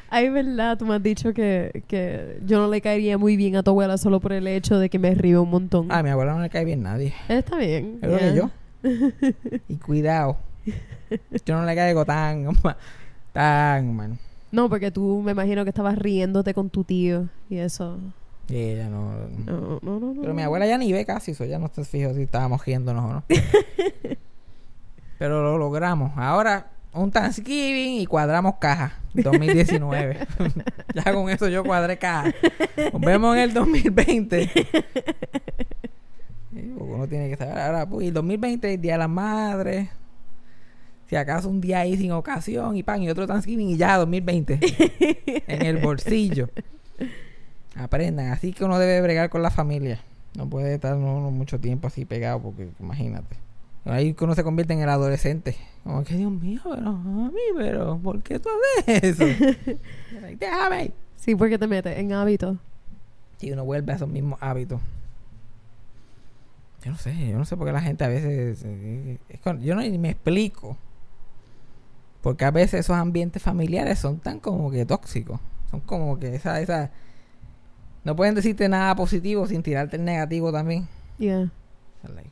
Ay, 0.09 0.29
verdad, 0.29 0.77
tú 0.77 0.85
me 0.85 0.95
has 0.95 1.03
dicho 1.03 1.33
que, 1.33 1.83
que 1.88 2.39
yo 2.45 2.59
no 2.59 2.69
le 2.69 2.81
caería 2.81 3.17
muy 3.17 3.35
bien 3.38 3.55
a 3.55 3.63
tu 3.63 3.71
abuela 3.71 3.97
solo 3.97 4.19
por 4.19 4.33
el 4.33 4.47
hecho 4.47 4.79
de 4.79 4.89
que 4.89 5.00
me 5.00 5.13
río 5.15 5.41
un 5.43 5.50
montón. 5.50 5.91
a 5.91 6.03
mi 6.03 6.09
abuela 6.09 6.33
no 6.33 6.41
le 6.41 6.50
cae 6.50 6.65
bien 6.65 6.83
nadie. 6.83 7.13
Está 7.27 7.57
bien. 7.57 7.97
Creo 8.00 8.17
yeah. 8.17 8.29
que 8.29 8.35
yo. 8.35 8.51
Y 9.67 9.77
cuidado. 9.77 10.38
Yo 11.45 11.55
no 11.55 11.65
le 11.65 11.75
caigo 11.75 12.05
tan, 12.05 12.47
tan, 13.33 13.95
man. 13.95 14.19
No, 14.51 14.69
porque 14.69 14.91
tú 14.91 15.21
me 15.24 15.31
imagino 15.31 15.63
que 15.63 15.69
estabas 15.69 15.97
riéndote 15.97 16.53
con 16.53 16.69
tu 16.69 16.83
tío 16.83 17.27
y 17.50 17.57
eso. 17.57 17.97
Y 18.47 18.55
ella 18.55 18.89
no. 18.89 19.12
No, 19.45 19.79
no, 19.81 20.00
no. 20.00 20.13
no. 20.13 20.21
Pero 20.21 20.33
mi 20.33 20.43
abuela 20.43 20.67
ya 20.67 20.77
ni 20.77 20.91
ve 20.93 21.05
casi 21.05 21.31
eso, 21.31 21.45
ya 21.45 21.59
no 21.59 21.65
está 21.65 21.83
fijo 21.83 22.13
si 22.13 22.24
estábamos 22.24 22.63
riéndonos 22.63 23.03
o 23.03 23.13
no. 23.13 23.24
Pero 25.17 25.43
lo 25.43 25.57
logramos. 25.57 26.12
Ahora, 26.15 26.67
un 26.95 27.11
Thanksgiving 27.11 28.01
y 28.01 28.05
cuadramos 28.05 28.55
caja. 28.55 28.99
2019. 29.13 30.27
ya 30.95 31.13
con 31.13 31.29
eso 31.29 31.47
yo 31.47 31.63
cuadré 31.63 31.97
caja. 31.97 32.33
Nos 32.91 33.01
vemos 33.01 33.35
en 33.35 33.43
el 33.43 33.53
2020. 33.53 34.49
Sí, 36.53 36.73
porque 36.77 36.93
Uno 36.93 37.07
tiene 37.07 37.29
que 37.29 37.37
saber. 37.37 37.57
Ahora, 37.57 37.85
pues, 37.85 38.07
el 38.07 38.13
2020, 38.13 38.73
el 38.73 38.81
Día 38.81 38.93
de 38.93 38.99
las 38.99 39.09
Madres. 39.09 39.89
Si 41.07 41.15
acaso 41.15 41.49
un 41.49 41.61
día 41.61 41.79
ahí 41.79 41.97
sin 41.97 42.11
ocasión 42.13 42.75
y 42.75 42.81
pan 42.81 43.03
y 43.03 43.09
otro 43.09 43.27
Thanksgiving 43.27 43.69
y 43.69 43.77
ya 43.77 43.97
2020. 43.97 44.59
en 45.47 45.65
el 45.65 45.77
bolsillo. 45.77 46.49
Aprendan. 47.75 48.31
Así 48.31 48.53
que 48.53 48.63
uno 48.63 48.79
debe 48.79 49.01
bregar 49.01 49.29
con 49.29 49.43
la 49.43 49.51
familia. 49.51 49.99
No 50.35 50.49
puede 50.49 50.73
estar 50.75 50.95
uno 50.95 51.31
mucho 51.31 51.59
tiempo 51.59 51.87
así 51.87 52.05
pegado 52.05 52.41
porque 52.41 52.69
imagínate. 52.79 53.37
Ahí 53.85 54.13
que 54.13 54.23
uno 54.23 54.33
se 54.33 54.43
convierte 54.43 54.73
en 54.73 54.79
el 54.81 54.89
adolescente. 54.89 55.55
Como 55.83 56.03
que 56.03 56.15
Dios 56.15 56.31
mío, 56.31 56.59
pero 56.63 56.87
a 56.89 56.91
mí, 57.31 57.39
pero 57.55 57.99
¿por 57.99 58.21
qué 58.23 58.39
tú 58.39 58.49
haces 58.79 59.03
eso? 59.03 59.25
Déjame. 60.39 60.91
Sí, 61.17 61.35
porque 61.35 61.57
te 61.59 61.67
metes 61.67 61.97
en 61.99 62.11
hábitos. 62.13 62.57
Si 63.37 63.51
uno 63.51 63.63
vuelve 63.63 63.91
a 63.91 63.95
esos 63.95 64.09
mismos 64.09 64.39
hábitos. 64.41 64.79
Yo 66.83 66.91
no 66.91 66.97
sé, 66.97 67.15
yo 67.29 67.37
no 67.37 67.45
sé 67.45 67.57
por 67.57 67.67
qué 67.67 67.73
la 67.73 67.81
gente 67.81 68.03
a 68.03 68.07
veces... 68.07 68.61
eh, 68.65 69.17
es 69.29 69.39
con- 69.39 69.61
yo 69.61 69.75
no 69.75 69.81
ni 69.81 69.97
me 69.97 70.09
explico. 70.11 70.77
Porque 72.21 72.45
a 72.45 72.51
veces 72.51 72.81
esos 72.81 72.95
ambientes 72.95 73.41
familiares 73.41 73.99
son 73.99 74.19
tan 74.19 74.39
como 74.39 74.71
que 74.71 74.85
tóxicos. 74.85 75.39
Son 75.71 75.79
como 75.81 76.19
que 76.19 76.35
esa... 76.35 76.59
esa 76.61 76.91
no 78.03 78.15
pueden 78.15 78.35
decirte 78.35 78.69
nada 78.69 78.95
positivo 78.95 79.47
sin 79.47 79.63
tirarte 79.63 79.95
el 79.97 80.05
negativo 80.05 80.51
también. 80.51 80.87
Yeah. 81.17 81.51
Like, 82.03 82.29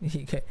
y 0.00 0.24
que- 0.26 0.44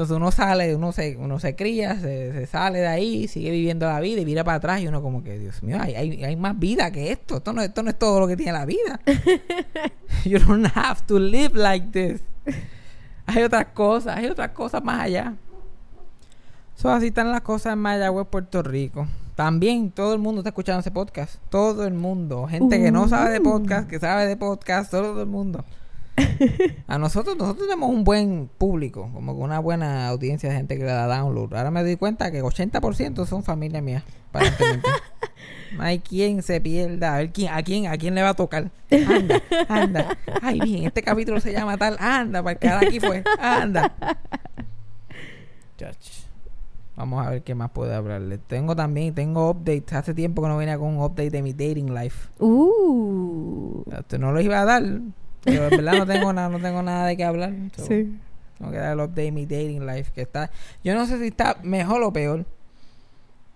entonces 0.00 0.16
uno 0.16 0.30
sale, 0.30 0.74
uno 0.74 0.92
se, 0.92 1.14
uno 1.18 1.38
se 1.38 1.54
cría, 1.54 1.94
se, 2.00 2.32
se 2.32 2.46
sale 2.46 2.78
de 2.78 2.86
ahí, 2.86 3.28
sigue 3.28 3.50
viviendo 3.50 3.84
la 3.84 4.00
vida 4.00 4.22
y 4.22 4.24
mira 4.24 4.42
para 4.44 4.56
atrás 4.56 4.80
y 4.80 4.88
uno 4.88 5.02
como 5.02 5.22
que, 5.22 5.38
Dios 5.38 5.62
mío, 5.62 5.76
hay, 5.78 5.94
hay, 5.94 6.24
hay 6.24 6.36
más 6.36 6.58
vida 6.58 6.90
que 6.90 7.12
esto. 7.12 7.36
Esto 7.36 7.52
no, 7.52 7.60
esto 7.60 7.82
no 7.82 7.90
es 7.90 7.98
todo 7.98 8.18
lo 8.18 8.26
que 8.26 8.34
tiene 8.34 8.52
la 8.52 8.64
vida. 8.64 8.98
you 10.24 10.38
don't 10.38 10.66
have 10.74 11.02
to 11.06 11.18
live 11.18 11.50
like 11.54 11.88
this. 11.88 12.22
Hay 13.26 13.42
otras 13.42 13.66
cosas, 13.74 14.16
hay 14.16 14.24
otras 14.28 14.52
cosas 14.52 14.82
más 14.82 15.02
allá. 15.02 15.34
So, 16.76 16.88
así 16.88 17.08
están 17.08 17.30
las 17.30 17.42
cosas 17.42 17.74
en 17.74 17.80
Mayagüez, 17.80 18.26
Puerto 18.26 18.62
Rico. 18.62 19.06
También 19.34 19.90
todo 19.90 20.14
el 20.14 20.18
mundo 20.18 20.40
está 20.40 20.48
escuchando 20.48 20.80
ese 20.80 20.90
podcast. 20.90 21.42
Todo 21.50 21.86
el 21.86 21.92
mundo. 21.92 22.46
Gente 22.46 22.80
que 22.80 22.90
no 22.90 23.06
sabe 23.06 23.32
de 23.32 23.42
podcast, 23.42 23.86
que 23.86 24.00
sabe 24.00 24.26
de 24.26 24.38
podcast, 24.38 24.90
todo 24.90 25.20
el 25.20 25.28
mundo. 25.28 25.62
A 26.86 26.98
nosotros, 26.98 27.36
nosotros 27.36 27.68
tenemos 27.68 27.90
un 27.90 28.04
buen 28.04 28.50
público, 28.58 29.10
como 29.12 29.32
una 29.32 29.58
buena 29.58 30.08
audiencia 30.08 30.48
de 30.48 30.56
gente 30.56 30.76
que 30.76 30.84
le 30.84 30.90
da 30.90 31.06
download. 31.06 31.54
Ahora 31.54 31.70
me 31.70 31.82
doy 31.82 31.96
cuenta 31.96 32.30
que 32.30 32.42
80% 32.42 33.26
son 33.26 33.42
familia 33.42 33.80
mía, 33.80 34.04
aparentemente. 34.28 34.88
No 35.76 35.84
hay 35.84 36.00
quien 36.00 36.42
se 36.42 36.60
pierda, 36.60 37.14
a 37.14 37.18
ver 37.18 37.30
quién, 37.30 37.52
a 37.52 37.62
quién, 37.62 37.86
a 37.86 37.96
quién 37.96 38.14
le 38.14 38.22
va 38.22 38.30
a 38.30 38.34
tocar. 38.34 38.70
Anda, 38.90 39.40
anda. 39.68 40.18
Ay, 40.42 40.60
bien, 40.60 40.84
este 40.84 41.02
capítulo 41.02 41.40
se 41.40 41.52
llama 41.52 41.76
tal. 41.76 41.96
Anda, 42.00 42.42
para 42.42 42.58
cara 42.58 42.80
aquí 42.80 42.98
fue. 42.98 43.22
Anda. 43.38 43.92
Chach. 45.78 46.20
Vamos 46.96 47.24
a 47.26 47.30
ver 47.30 47.42
qué 47.42 47.54
más 47.54 47.70
puedo 47.70 47.94
hablarle. 47.94 48.36
Tengo 48.36 48.76
también, 48.76 49.14
tengo 49.14 49.48
updates. 49.48 49.92
Hace 49.94 50.12
tiempo 50.12 50.42
que 50.42 50.48
no 50.48 50.58
venía 50.58 50.76
con 50.76 50.88
un 50.88 51.02
update 51.02 51.30
de 51.30 51.40
mi 51.40 51.52
dating 51.52 51.94
life. 51.94 52.28
Uh. 52.38 53.84
Este, 53.90 54.18
no 54.18 54.32
lo 54.32 54.40
iba 54.42 54.60
a 54.60 54.64
dar, 54.66 54.82
pero 55.42 55.64
en 55.64 55.70
verdad 55.70 55.92
no 55.98 56.06
tengo 56.06 56.32
nada, 56.32 56.48
no 56.48 56.58
tengo 56.60 56.82
nada 56.82 57.06
de 57.06 57.16
qué 57.16 57.24
hablar. 57.24 57.52
So, 57.76 57.86
Sí. 57.86 58.16
Tengo 58.58 58.72
que 58.72 58.78
dar 58.78 58.92
el 58.92 59.00
update 59.00 59.22
de 59.22 59.32
mi 59.32 59.46
dating 59.46 59.86
life 59.86 60.12
que 60.14 60.20
está. 60.22 60.50
Yo 60.84 60.94
no 60.94 61.06
sé 61.06 61.18
si 61.18 61.28
está 61.28 61.56
mejor 61.62 62.02
o 62.02 62.12
peor. 62.12 62.44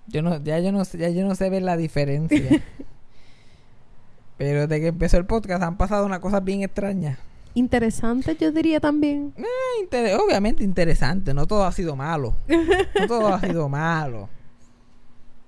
Yo 0.07 0.23
no, 0.23 0.43
ya 0.43 0.59
yo 0.61 0.73
no 0.73 0.85
sé, 0.85 0.97
ya 0.99 1.09
yo 1.11 1.27
no 1.27 1.35
sé 1.35 1.51
ver 1.51 1.63
la 1.63 1.77
diferencia. 1.77 2.63
pero 4.37 4.67
desde 4.67 4.81
que 4.81 4.89
empezó 4.89 5.17
el 5.19 5.27
podcast 5.27 5.63
han 5.63 5.77
pasado 5.77 6.07
unas 6.07 6.19
cosas 6.21 6.43
bien 6.43 6.63
extrañas. 6.63 7.19
Interesante, 7.55 8.37
yo 8.41 8.51
diría 8.51 8.81
también. 8.81 9.33
Eh, 9.37 9.45
inter- 9.83 10.17
obviamente 10.19 10.65
interesante, 10.65 11.33
no 11.35 11.47
todo 11.47 11.65
ha 11.65 11.73
sido 11.73 11.95
malo. 11.97 12.35
No 13.01 13.07
todo 13.07 13.29
ha 13.29 13.41
sido 13.41 13.69
malo. 13.69 14.29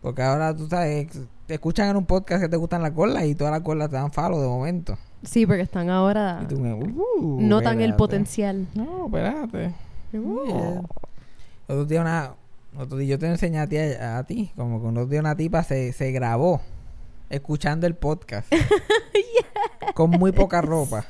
Porque 0.02 0.22
ahora 0.22 0.54
tú 0.54 0.68
sabes, 0.68 1.08
te 1.46 1.54
escuchan 1.54 1.88
en 1.88 1.96
un 1.96 2.06
podcast 2.06 2.42
que 2.42 2.48
te 2.48 2.56
gustan 2.56 2.82
las 2.82 2.92
gorlas 2.92 3.24
y 3.24 3.34
todas 3.34 3.52
las 3.52 3.62
gorlas 3.62 3.88
te 3.88 3.96
dan 3.96 4.12
falo 4.12 4.40
de 4.40 4.48
momento. 4.48 4.98
Sí, 5.22 5.46
porque 5.46 5.62
están 5.62 5.90
ahora. 5.90 6.40
Y 6.42 6.46
tú, 6.46 6.56
uh, 6.56 7.40
Notan 7.40 7.80
el 7.80 7.94
potencial. 7.94 8.66
No, 8.74 9.06
espérate. 9.06 9.74
Uh. 10.12 10.46
Yeah. 10.46 10.82
Otro 11.68 11.84
día 11.84 12.00
una, 12.00 12.34
otro 12.76 12.96
día 12.98 13.10
yo 13.10 13.18
te 13.18 13.26
enseñé 13.26 13.60
a 13.60 13.66
ti, 13.66 13.78
a, 13.78 14.18
a 14.18 14.24
ti, 14.24 14.52
como 14.56 14.80
que 14.80 14.86
unos 14.86 15.08
días 15.08 15.20
una 15.20 15.36
tipa 15.36 15.62
se, 15.62 15.92
se 15.92 16.12
grabó 16.12 16.60
escuchando 17.28 17.86
el 17.86 17.94
podcast 17.94 18.52
con 19.94 20.10
muy 20.10 20.32
poca 20.32 20.60
ropa. 20.60 21.04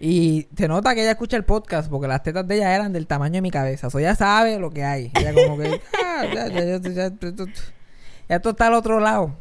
Y 0.00 0.48
se 0.56 0.68
nota 0.68 0.94
que 0.94 1.02
ella 1.02 1.12
escucha 1.12 1.36
el 1.36 1.44
podcast 1.44 1.88
porque 1.88 2.08
las 2.08 2.22
tetas 2.22 2.46
de 2.46 2.56
ella 2.56 2.74
eran 2.74 2.92
del 2.92 3.06
tamaño 3.06 3.34
de 3.34 3.42
mi 3.42 3.50
cabeza. 3.50 3.86
O 3.86 3.90
sea, 3.90 4.00
ella 4.00 4.14
sabe 4.14 4.58
lo 4.58 4.70
que 4.70 4.84
hay. 4.84 5.10
Ella 5.14 5.32
como 5.32 5.56
que, 5.56 5.80
ah, 6.04 6.24
ya, 6.34 6.48
ya, 6.48 6.78
ya, 6.78 7.12
ya, 8.28 8.36
esto- 8.36 8.50
está 8.50 8.66
al 8.68 8.74
otro 8.74 9.00
lado. 9.00 9.34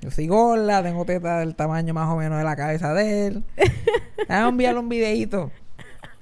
Yo 0.00 0.10
soy 0.10 0.26
gorda, 0.26 0.82
tengo 0.82 1.04
tetas 1.04 1.40
del 1.40 1.54
tamaño 1.54 1.94
más 1.94 2.10
o 2.10 2.16
menos 2.16 2.36
de 2.38 2.44
la 2.44 2.56
cabeza 2.56 2.92
de 2.92 3.26
él. 3.28 3.44
Déjame 4.18 4.48
enviarle 4.48 4.80
un 4.80 4.88
videito. 4.88 5.50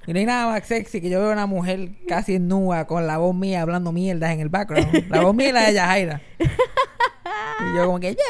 Y 0.07 0.13
no 0.13 0.19
hay 0.19 0.25
nada 0.25 0.47
más 0.47 0.65
sexy 0.67 0.99
que 1.01 1.09
yo 1.09 1.19
veo 1.21 1.31
una 1.31 1.45
mujer 1.45 1.89
casi 2.07 2.37
nua 2.39 2.85
con 2.87 3.07
la 3.07 3.17
voz 3.17 3.33
mía 3.35 3.61
hablando 3.61 3.91
mierdas 3.91 4.31
en 4.31 4.39
el 4.41 4.49
background. 4.49 5.09
La 5.09 5.21
voz 5.21 5.33
mía 5.35 5.47
es 5.47 5.53
la 5.53 5.61
de 5.67 5.73
Yajaira. 5.73 6.21
Y 6.39 7.75
yo 7.77 7.85
como 7.85 7.99
que... 7.99 8.15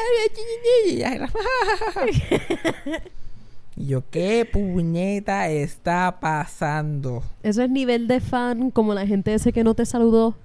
Y 3.76 3.86
yo, 3.86 4.08
¿qué 4.08 4.48
puñeta 4.50 5.48
está 5.48 6.18
pasando? 6.20 7.24
Eso 7.42 7.60
es 7.62 7.70
nivel 7.70 8.06
de 8.06 8.20
fan, 8.20 8.70
como 8.70 8.94
la 8.94 9.04
gente 9.04 9.34
ese 9.34 9.52
que 9.52 9.64
no 9.64 9.74
te 9.74 9.84
saludó. 9.84 10.36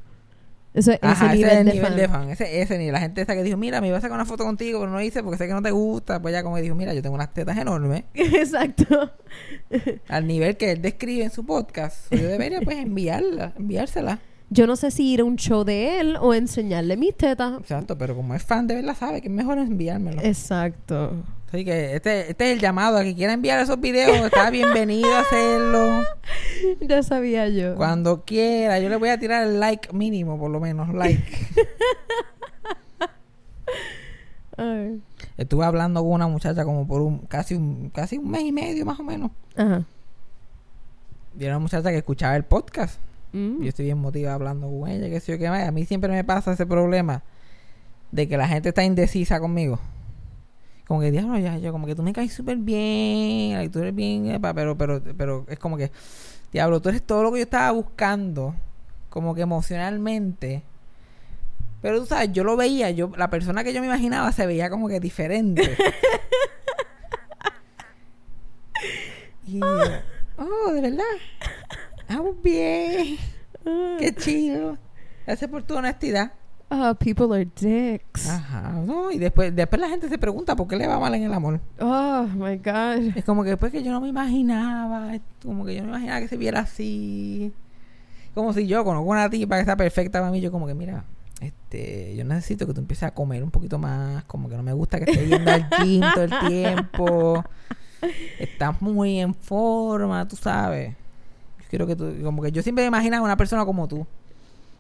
Eso 0.74 0.92
Ajá, 1.02 1.34
ese 1.34 1.36
nivel, 1.38 1.50
ese 1.50 1.54
es 1.54 1.60
el 1.60 1.66
de, 1.66 1.74
nivel 1.74 1.88
fan. 1.88 1.98
de 1.98 2.08
fan. 2.08 2.30
Ese, 2.30 2.62
ese 2.62 2.78
ni 2.78 2.92
la 2.92 3.00
gente 3.00 3.22
esa 3.22 3.34
que 3.34 3.44
dijo, 3.44 3.58
mira, 3.58 3.82
me 3.82 3.88
iba 3.88 3.98
a 3.98 4.02
sacar 4.02 4.16
una 4.16 4.26
foto 4.26 4.44
contigo, 4.44 4.80
pero 4.80 4.92
no 4.92 5.02
hice 5.02 5.24
porque 5.24 5.38
sé 5.38 5.48
que 5.48 5.54
no 5.54 5.62
te 5.62 5.72
gusta. 5.72 6.22
Pues 6.22 6.32
ya 6.34 6.44
como 6.44 6.58
dijo, 6.58 6.76
mira, 6.76 6.94
yo 6.94 7.02
tengo 7.02 7.16
unas 7.16 7.34
tetas 7.34 7.58
enormes. 7.58 8.04
Exacto. 8.14 9.12
Al 10.08 10.28
nivel 10.28 10.58
que 10.58 10.72
él 10.74 10.82
describe 10.82 11.24
en 11.24 11.32
su 11.32 11.46
podcast. 11.46 12.14
Yo 12.14 12.28
debería 12.28 12.62
pues 12.62 12.78
enviarla, 12.86 13.54
enviársela. 13.58 14.20
Yo 14.52 14.66
no 14.66 14.76
sé 14.76 14.90
si 14.90 15.12
ir 15.12 15.22
a 15.22 15.26
un 15.26 15.36
show 15.36 15.64
de 15.64 16.00
él 16.00 16.18
o 16.20 16.34
enseñarle 16.34 16.98
mis 16.98 17.16
tetas. 17.16 17.60
Exacto, 17.60 17.98
pero 17.98 18.16
como 18.16 18.34
es 18.34 18.44
fan 18.44 18.66
de 18.66 18.76
verla, 18.76 18.96
sabe 18.96 19.22
que 19.22 19.28
es 19.28 19.34
mejor 19.34 19.60
enviármelo. 19.60 20.22
Exacto. 20.24 21.24
Así 21.52 21.66
que 21.66 21.96
este, 21.96 22.30
este 22.30 22.52
es 22.52 22.54
el 22.54 22.60
llamado 22.60 22.98
a 22.98 23.04
que 23.04 23.16
quiera 23.16 23.34
enviar 23.34 23.60
esos 23.60 23.82
videos. 23.82 24.16
Está 24.18 24.50
bienvenido 24.52 25.12
a 25.16 25.22
hacerlo. 25.22 26.04
Ya 26.82 27.02
sabía 27.02 27.50
yo. 27.50 27.76
Cuando 27.76 28.24
quiera. 28.24 28.80
Yo 28.80 28.88
le 28.88 28.98
voy 28.98 29.10
a 29.10 29.18
tirar 29.18 29.48
el 29.48 29.60
like 29.60 29.92
mínimo, 29.92 30.38
por 30.38 30.52
lo 30.52 30.60
menos. 30.60 30.94
Like. 30.94 31.24
Ay. 34.58 35.02
Estuve 35.38 35.66
hablando 35.66 36.04
con 36.04 36.12
una 36.12 36.28
muchacha 36.28 36.64
como 36.66 36.86
por 36.86 37.02
un 37.02 37.20
casi 37.20 37.56
un 37.56 37.90
casi 37.90 38.20
un 38.20 38.30
mes 38.30 38.44
y 38.44 38.52
medio 38.52 38.86
más 38.86 39.00
o 39.00 39.04
menos. 39.04 39.32
Ajá. 39.56 39.84
Y 41.40 41.46
era 41.46 41.56
una 41.56 41.64
muchacha 41.64 41.90
que 41.90 41.98
escuchaba 41.98 42.36
el 42.36 42.44
podcast. 42.44 43.00
Mm. 43.32 43.64
Yo 43.64 43.70
estoy 43.70 43.86
bien 43.86 43.98
motivada 43.98 44.36
hablando 44.36 44.70
con 44.70 44.88
ella, 44.88 45.10
que 45.10 45.20
sé 45.20 45.32
yo 45.32 45.40
qué 45.40 45.50
más. 45.50 45.68
A 45.68 45.72
mí 45.72 45.86
siempre 45.86 46.12
me 46.12 46.24
pasa 46.24 46.52
ese 46.52 46.68
problema 46.68 47.24
de 48.12 48.28
que 48.28 48.38
la 48.38 48.48
gente 48.48 48.70
está 48.70 48.84
indecisa 48.84 49.40
conmigo. 49.40 49.80
Como 50.90 51.02
que, 51.02 51.12
diablo, 51.12 51.38
ya, 51.38 51.56
yo, 51.60 51.72
como 51.72 51.86
que 51.86 51.94
tú 51.94 52.02
me 52.02 52.14
caes 52.14 52.34
súper 52.34 52.58
bien, 52.58 53.62
y 53.62 53.70
tú 53.70 53.78
eres 53.78 53.94
bien, 53.94 54.26
epa, 54.32 54.56
pero, 54.56 54.76
pero, 54.76 55.04
pero 55.16 55.46
es 55.48 55.60
como 55.60 55.78
que, 55.78 55.92
diablo, 56.52 56.82
tú 56.82 56.90
eres 56.90 57.04
todo 57.04 57.22
lo 57.22 57.32
que 57.32 57.38
yo 57.38 57.44
estaba 57.44 57.70
buscando, 57.70 58.56
como 59.12 59.36
que 59.36 59.42
emocionalmente. 59.42 60.64
Pero 61.84 62.00
tú 62.00 62.08
sabes, 62.08 62.32
yo 62.32 62.44
lo 62.44 62.58
veía, 62.58 62.90
yo, 62.90 63.12
la 63.16 63.30
persona 63.30 63.64
que 63.64 63.72
yo 63.72 63.82
me 63.82 63.86
imaginaba 63.86 64.32
se 64.32 64.48
veía 64.48 64.72
como 64.72 64.88
que 64.88 65.00
diferente. 65.00 65.62
y 69.46 69.62
oh, 69.62 70.72
de 70.74 70.82
verdad. 70.82 71.04
Vamos 72.10 72.42
bien. 72.42 73.16
Qué 74.00 74.16
chido. 74.18 74.80
Gracias 75.28 75.52
por 75.52 75.62
tu 75.62 75.76
honestidad. 75.76 76.32
Ah, 76.72 76.96
people 76.98 77.34
are 77.34 77.46
dicks. 77.60 78.30
Ajá. 78.30 78.72
No, 78.86 79.12
y 79.12 79.18
después, 79.18 79.56
después 79.56 79.82
la 79.82 79.90
gente 79.90 80.08
se 80.08 80.20
pregunta 80.20 80.56
por 80.56 80.68
qué 80.68 80.76
le 80.76 80.88
va 80.88 81.00
mal 81.00 81.16
en 81.16 81.24
el 81.24 81.34
amor. 81.34 81.60
Oh 81.80 82.28
my 82.36 82.58
god. 82.58 83.18
Es 83.18 83.26
como 83.26 83.44
que 83.44 83.50
después 83.50 83.72
que 83.72 83.82
yo 83.82 83.92
no 83.92 84.00
me 84.02 84.08
imaginaba, 84.08 85.14
como 85.44 85.66
que 85.66 85.76
yo 85.76 85.82
no 85.82 85.88
me 85.88 85.94
imaginaba 85.94 86.22
que 86.22 86.28
se 86.28 86.38
viera 86.38 86.60
así. 86.60 87.52
Como 88.36 88.54
si 88.54 88.68
yo 88.68 88.84
conozco 88.84 89.10
una 89.10 89.30
tipa 89.30 89.56
que 89.56 89.62
está 89.62 89.76
perfecta 89.76 90.20
para 90.20 90.32
mí, 90.32 90.42
yo 90.42 90.52
como 90.52 90.68
que 90.68 90.76
mira, 90.76 91.06
este, 91.42 92.16
yo 92.16 92.24
necesito 92.24 92.68
que 92.68 92.74
tú 92.74 92.82
empieces 92.82 93.04
a 93.04 93.12
comer 93.16 93.44
un 93.44 93.50
poquito 93.50 93.80
más, 93.80 94.24
como 94.26 94.48
que 94.48 94.56
no 94.56 94.62
me 94.62 94.74
gusta 94.74 95.00
que 95.00 95.10
estés 95.12 95.28
yendo 95.28 95.52
al 95.52 95.68
gym 95.70 96.04
todo 96.14 96.24
el 96.24 96.34
tiempo. 96.48 97.44
Estás 98.38 98.80
muy 98.82 99.20
en 99.20 99.34
forma, 99.34 100.28
tú 100.28 100.36
sabes. 100.36 100.96
Yo 101.60 101.66
quiero 101.70 101.88
que 101.88 101.96
tú, 101.96 102.14
como 102.24 102.44
que 102.44 102.52
yo 102.52 102.62
siempre 102.62 102.84
me 102.84 102.90
imaginaba 102.90 103.26
una 103.26 103.38
persona 103.38 103.66
como 103.66 103.88
tú. 103.88 104.06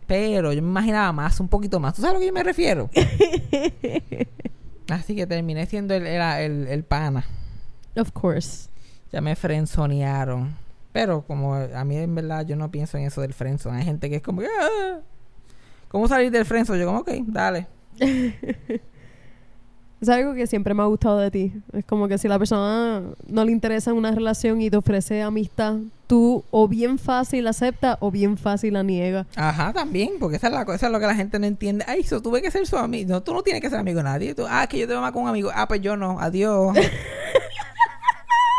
Pero 0.09 0.51
yo 0.51 0.61
me 0.63 0.67
imaginaba 0.69 1.13
más, 1.13 1.39
un 1.39 1.47
poquito 1.47 1.79
más. 1.79 1.93
¿Tú 1.93 2.01
sabes 2.01 2.11
a 2.11 2.13
lo 2.15 2.19
que 2.19 2.25
yo 2.25 2.33
me 2.33 2.43
refiero? 2.43 2.89
Así 4.89 5.15
que 5.15 5.27
terminé 5.27 5.65
siendo 5.67 5.93
el, 5.93 6.05
el, 6.07 6.21
el- 6.21 6.67
el 6.67 6.83
pana. 6.83 7.23
Of 7.95 8.11
course. 8.11 8.69
Ya 9.11 9.21
me 9.21 9.35
frenzonearon. 9.35 10.55
Pero 10.91 11.21
como 11.21 11.53
a 11.55 11.83
mí 11.85 11.95
en 11.97 12.15
verdad 12.15 12.43
yo 12.45 12.55
no 12.55 12.71
pienso 12.71 12.97
en 12.97 13.03
eso 13.05 13.21
del 13.21 13.33
frenzone. 13.35 13.77
Hay 13.77 13.85
gente 13.85 14.09
que 14.09 14.15
es 14.17 14.21
como. 14.23 14.41
"Ah". 14.41 14.99
¿Cómo 15.89 16.07
salir 16.07 16.31
del 16.31 16.45
frenzone? 16.45 16.79
Yo 16.79 16.87
como, 16.87 16.99
ok, 16.99 17.09
dale. 17.27 17.67
Es 20.01 20.07
algo 20.09 20.33
que 20.33 20.47
siempre 20.47 20.73
me 20.73 20.81
ha 20.81 20.85
gustado 20.85 21.17
de 21.17 21.29
ti. 21.29 21.53
Es 21.73 21.83
como 21.85 22.07
que 22.07 22.17
si 22.17 22.27
la 22.29 22.39
persona 22.39 23.01
no 23.27 23.43
le 23.45 23.51
interesa 23.51 23.91
una 23.93 24.11
relación 24.11 24.61
y 24.61 24.69
te 24.69 24.77
ofrece 24.77 25.21
amistad, 25.21 25.75
tú 26.07 26.43
o 26.51 26.67
bien 26.69 26.97
fácil 26.97 27.45
acepta 27.47 27.97
o 27.99 28.09
bien 28.09 28.37
fácil 28.37 28.73
la 28.75 28.83
niega. 28.83 29.27
Ajá, 29.35 29.73
también, 29.73 30.13
porque 30.17 30.37
esa 30.37 30.47
es, 30.47 30.53
la, 30.53 30.63
co- 30.63 30.73
esa 30.73 30.85
es 30.85 30.91
lo 30.93 30.99
que 31.01 31.05
la 31.05 31.15
gente 31.15 31.37
no 31.37 31.45
entiende. 31.47 31.83
Ay, 31.87 31.99
eso 32.01 32.21
tuve 32.21 32.41
que 32.41 32.49
ser 32.49 32.65
su 32.65 32.77
amigo. 32.77 33.09
No, 33.09 33.21
tú 33.23 33.33
no 33.33 33.43
tienes 33.43 33.61
que 33.61 33.69
ser 33.69 33.77
amigo 33.79 33.97
de 33.97 34.03
nadie. 34.03 34.33
Tú, 34.35 34.45
ah, 34.49 34.65
que 34.67 34.79
yo 34.79 34.87
te 34.87 34.93
veo 34.93 35.01
más 35.01 35.11
con 35.11 35.23
un 35.23 35.29
amigo. 35.29 35.51
Ah, 35.53 35.67
pues 35.67 35.81
yo 35.81 35.97
no. 35.97 36.17
Adiós. 36.19 36.77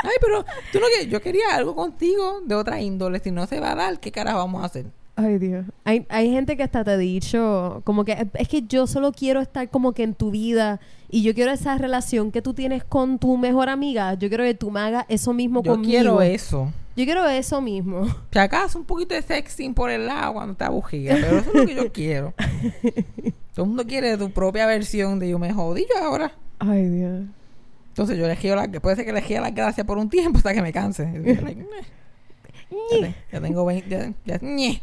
Ay, 0.02 0.16
pero 0.20 0.44
tú 0.72 0.80
no 0.80 0.86
que 0.98 1.08
yo 1.08 1.20
quería 1.20 1.54
algo 1.54 1.74
contigo 1.74 2.40
de 2.46 2.54
otra 2.54 2.80
índole. 2.80 3.18
Si 3.20 3.30
no 3.30 3.46
se 3.46 3.60
va 3.60 3.72
a 3.72 3.74
dar, 3.74 4.00
¿qué 4.00 4.10
carajo 4.12 4.38
vamos 4.38 4.62
a 4.62 4.66
hacer? 4.66 4.86
Ay, 5.22 5.38
Dios. 5.38 5.66
Hay, 5.84 6.06
hay 6.08 6.30
gente 6.30 6.56
que 6.56 6.62
hasta 6.62 6.82
te 6.84 6.92
ha 6.92 6.96
dicho, 6.96 7.82
como 7.84 8.04
que 8.04 8.26
es 8.34 8.48
que 8.48 8.62
yo 8.62 8.86
solo 8.86 9.12
quiero 9.12 9.40
estar 9.40 9.68
como 9.68 9.92
que 9.92 10.02
en 10.02 10.14
tu 10.14 10.30
vida 10.30 10.80
y 11.10 11.22
yo 11.22 11.34
quiero 11.34 11.50
esa 11.50 11.76
relación 11.76 12.30
que 12.32 12.40
tú 12.40 12.54
tienes 12.54 12.84
con 12.84 13.18
tu 13.18 13.36
mejor 13.36 13.68
amiga. 13.68 14.14
Yo 14.14 14.28
quiero 14.28 14.44
que 14.44 14.54
tú 14.54 14.70
me 14.70 14.80
hagas 14.80 15.04
eso 15.08 15.32
mismo 15.32 15.62
Yo 15.62 15.72
conmigo. 15.72 15.90
quiero 15.90 16.22
eso. 16.22 16.72
Yo 16.96 17.04
quiero 17.04 17.26
eso 17.28 17.60
mismo. 17.60 18.06
Si 18.32 18.38
acaso 18.38 18.78
un 18.78 18.84
poquito 18.84 19.14
de 19.14 19.22
sexting 19.22 19.74
por 19.74 19.90
el 19.90 20.06
lado 20.06 20.34
cuando 20.34 20.52
está 20.52 20.70
bujía, 20.70 21.16
pero 21.20 21.38
eso 21.38 21.50
es 21.50 21.54
lo 21.54 21.66
que 21.66 21.74
yo 21.74 21.92
quiero. 21.92 22.34
Todo 23.54 23.64
el 23.64 23.68
mundo 23.68 23.84
quiere 23.86 24.16
tu 24.16 24.30
propia 24.30 24.66
versión 24.66 25.18
de 25.18 25.28
yo 25.28 25.38
me 25.38 25.52
jodí 25.52 25.86
yo 25.92 26.02
ahora. 26.02 26.32
Ay, 26.58 26.88
Dios. 26.88 27.22
Entonces 27.88 28.16
yo 28.16 28.24
elegí 28.24 28.48
la, 28.48 28.68
puede 28.68 28.96
ser 28.96 29.04
que 29.04 29.10
elegí 29.10 29.34
las 29.34 29.54
gracias 29.54 29.86
por 29.86 29.98
un 29.98 30.08
tiempo 30.08 30.38
hasta 30.38 30.54
que 30.54 30.62
me 30.62 30.72
canse. 30.72 31.10
Yo, 31.12 31.20
like, 31.42 31.66
te- 32.90 33.14
ya 33.32 33.40
tengo 33.40 33.64
20, 33.64 33.88
ya, 33.88 34.12
ya- 34.24 34.38
ñe. 34.40 34.82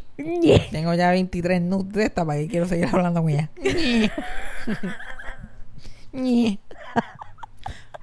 tengo 0.70 0.94
ya 0.94 1.10
23 1.10 1.62
nudes 1.62 1.92
de 1.92 2.04
esta 2.04 2.24
para 2.24 2.38
que 2.38 2.48
quiero 2.48 2.66
seguir 2.66 2.88
hablando 2.92 3.22
con 3.22 3.30
ella. 3.30 3.50
Ñe. 3.62 4.10
Ñe. 6.12 6.58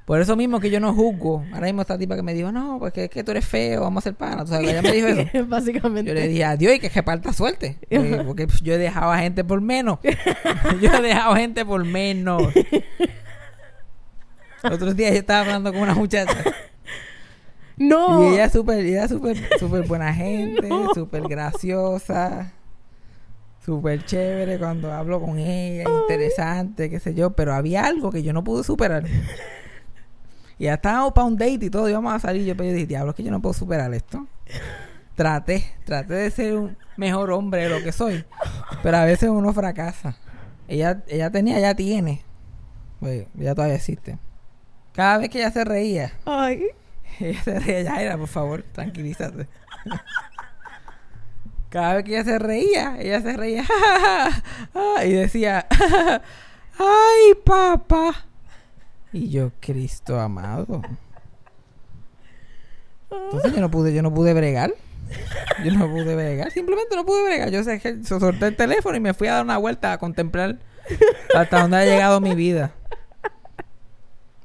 Por 0.06 0.22
eso 0.22 0.36
mismo 0.36 0.60
que 0.60 0.70
yo 0.70 0.80
no 0.80 0.94
juzgo. 0.94 1.44
Ahora 1.52 1.66
mismo 1.66 1.82
esta 1.82 1.98
tipa 1.98 2.16
que 2.16 2.22
me 2.22 2.36
dijo, 2.36 2.52
no, 2.52 2.78
pues 2.78 2.94
que 2.94 3.06
es 3.06 3.10
que 3.10 3.24
tú 3.24 3.32
eres 3.32 3.46
feo, 3.48 3.82
vamos 3.82 4.04
a 4.04 4.10
ser 4.10 4.14
pana. 4.16 4.44
¿Tú 4.46 4.52
sabes 4.52 4.68
que 4.68 4.72
ella 4.72 4.82
me 4.84 4.92
dijo 4.92 5.08
eso? 5.08 5.46
Básicamente. 5.48 6.10
Yo 6.10 6.14
le 6.14 6.28
dije 6.28 6.44
adiós 6.46 6.76
y 6.76 6.80
que 6.80 6.90
reparta 6.90 7.34
suerte. 7.34 7.80
Porque, 7.90 8.24
porque, 8.24 8.46
pues, 8.48 8.62
yo 8.62 8.74
he 8.76 8.78
dejado 8.78 9.12
a 9.12 9.18
gente 9.18 9.44
por 9.44 9.62
menos. 9.62 9.98
yo 10.82 10.94
he 10.94 11.02
dejado 11.02 11.36
gente 11.36 11.66
por 11.66 11.84
menos. 11.86 12.44
Otros 14.64 14.96
días 14.96 15.12
yo 15.14 15.20
estaba 15.20 15.42
hablando 15.42 15.72
con 15.74 15.82
una 15.82 15.96
muchacha. 15.96 16.38
No. 17.78 18.24
Y 18.24 18.34
ella 18.34 18.46
es 18.46 18.54
súper, 18.54 18.80
ella 18.86 19.06
es 19.06 19.12
súper, 19.12 19.38
súper 19.60 19.88
buena 19.88 20.14
gente, 20.14 20.70
súper 20.94 21.24
graciosa, 21.24 22.54
súper 23.66 24.06
chévere 24.06 24.58
cuando 24.58 24.94
hablo 24.94 25.20
con 25.22 25.38
ella, 25.40 25.84
interesante, 26.02 26.90
qué 26.90 27.00
sé 27.00 27.14
yo. 27.14 27.32
Pero 27.32 27.54
había 27.54 27.86
algo 27.86 28.12
que 28.12 28.24
yo 28.24 28.34
no 28.34 28.44
pude 28.44 28.64
superar. 28.64 29.06
Y 30.58 30.64
ya 30.66 30.76
estábamos 30.76 31.12
para 31.12 31.28
un 31.28 31.36
date 31.36 31.66
y 31.66 31.70
todo, 31.70 31.90
íbamos 31.90 32.14
a 32.14 32.20
salir. 32.20 32.46
Yo, 32.46 32.56
pero 32.56 32.70
yo 32.70 32.76
dije, 32.76 32.88
diablo, 32.88 33.10
es 33.10 33.18
que 33.18 33.24
yo 33.24 33.32
no 33.32 33.42
puedo 33.42 33.52
superar 33.54 33.94
esto. 33.94 34.26
Traté, 35.16 35.66
traté 35.84 36.14
de 36.14 36.32
ser 36.32 36.56
un 36.56 36.78
mejor 36.96 37.32
hombre 37.32 37.64
de 37.64 37.70
lo 37.78 37.84
que 37.84 37.92
soy. 37.92 38.24
Pero 38.82 38.96
a 38.96 39.04
veces 39.04 39.30
uno 39.30 39.54
fracasa. 39.54 40.16
Ella, 40.70 41.04
ella 41.08 41.30
tenía, 41.30 41.58
ella 41.58 41.76
tiene. 41.76 42.22
Pues, 43.00 43.28
ella 43.38 43.54
todavía 43.54 43.76
existe. 43.76 44.18
Cada 44.94 45.18
vez 45.18 45.30
que 45.30 45.40
ella 45.40 45.52
se 45.52 45.66
reía, 45.66 46.14
Ay. 46.24 46.64
Ella 47.20 47.42
se 47.44 47.60
reía, 47.60 47.82
Yaira, 47.84 48.18
por 48.18 48.28
favor, 48.28 48.64
tranquilízate. 48.72 49.48
Cada 51.70 51.96
vez 51.96 52.04
que 52.06 52.12
ella 52.12 52.24
se 52.24 52.40
reía, 52.40 52.98
ella 53.00 53.22
se 53.22 53.36
reía 53.36 53.66
y 55.06 55.12
decía, 55.12 55.68
¡ay, 56.80 57.34
papá! 57.44 58.26
Y 59.12 59.30
yo, 59.30 59.52
Cristo 59.60 60.20
amado. 60.20 60.82
Entonces 63.12 63.54
yo 63.54 63.62
no 63.62 63.70
pude, 63.72 63.94
yo 63.94 64.02
no 64.02 64.14
pude 64.14 64.34
bregar. 64.34 64.74
Yo 65.64 65.72
no 65.72 65.88
pude 65.90 66.16
bregar, 66.16 66.52
simplemente 66.52 66.96
no 66.96 67.06
pude 67.06 67.24
bregar. 67.26 67.50
Yo 67.52 67.64
sé 67.64 67.80
que 67.80 68.04
so- 68.04 68.20
solté 68.20 68.48
el 68.48 68.56
teléfono 68.56 68.98
y 68.98 69.00
me 69.00 69.14
fui 69.14 69.28
a 69.28 69.34
dar 69.36 69.44
una 69.44 69.58
vuelta 69.58 69.94
a 69.94 69.98
contemplar 69.98 70.58
hasta 71.36 71.62
dónde 71.62 71.78
ha 71.78 71.86
llegado 71.86 72.20
mi 72.22 72.36
vida. 72.36 72.72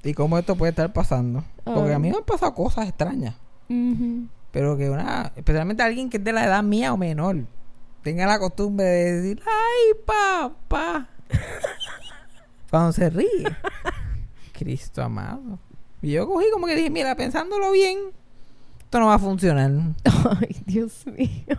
Y 0.02 0.14
cómo 0.14 0.38
esto 0.38 0.56
puede 0.56 0.70
estar 0.70 0.92
pasando. 0.92 1.44
Porque 1.64 1.92
a 1.92 1.98
mí 1.98 2.10
me 2.10 2.16
han 2.16 2.24
pasado 2.24 2.54
cosas 2.54 2.88
extrañas. 2.88 3.34
Pero 4.50 4.76
que 4.76 4.90
una, 4.90 5.32
especialmente 5.36 5.82
alguien 5.82 6.10
que 6.10 6.16
es 6.16 6.24
de 6.24 6.32
la 6.32 6.44
edad 6.44 6.62
mía 6.62 6.92
o 6.92 6.96
menor, 6.96 7.44
tenga 8.02 8.26
la 8.26 8.38
costumbre 8.38 8.84
de 8.84 9.20
decir, 9.20 9.42
¡ay, 9.46 10.02
papá! 10.04 11.08
Cuando 12.70 12.92
se 12.92 13.10
ríe. 13.10 13.44
Cristo 14.52 15.02
amado. 15.02 15.58
Y 16.02 16.12
yo 16.12 16.26
cogí 16.26 16.46
como 16.52 16.66
que 16.66 16.76
dije, 16.76 16.90
mira, 16.90 17.14
pensándolo 17.14 17.70
bien, 17.72 17.98
esto 18.80 19.00
no 19.00 19.06
va 19.06 19.14
a 19.14 19.18
funcionar. 19.18 19.70
Ay, 20.04 20.62
Dios 20.66 21.06
mío. 21.06 21.58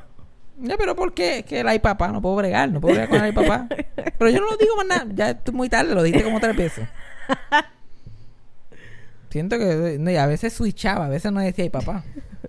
Ya, 0.59 0.77
pero 0.77 0.95
¿por 0.95 1.13
qué? 1.13 1.39
Es 1.39 1.45
que 1.45 1.61
el 1.61 1.67
ay 1.67 1.79
papá, 1.79 2.09
no 2.09 2.21
puedo 2.21 2.35
bregar, 2.35 2.71
no 2.71 2.79
puedo 2.79 2.93
bregar 2.93 3.09
con 3.09 3.17
el 3.19 3.25
ay 3.25 3.31
papá. 3.31 3.67
Pero 4.19 4.29
yo 4.29 4.39
no 4.41 4.51
lo 4.51 4.57
digo 4.57 4.75
más 4.75 4.85
nada, 4.85 5.07
ya 5.11 5.31
estoy 5.31 5.55
muy 5.55 5.69
tarde, 5.69 5.95
lo 5.95 6.03
dijiste 6.03 6.23
como 6.23 6.39
tres 6.39 6.55
veces. 6.55 6.87
Siento 9.31 9.57
que 9.57 9.97
no, 9.99 10.11
y 10.11 10.17
a 10.17 10.25
veces 10.27 10.53
switchaba, 10.53 11.05
a 11.05 11.09
veces 11.09 11.31
no 11.31 11.39
decía 11.39 11.63
ay 11.63 11.69
papá. 11.69 12.03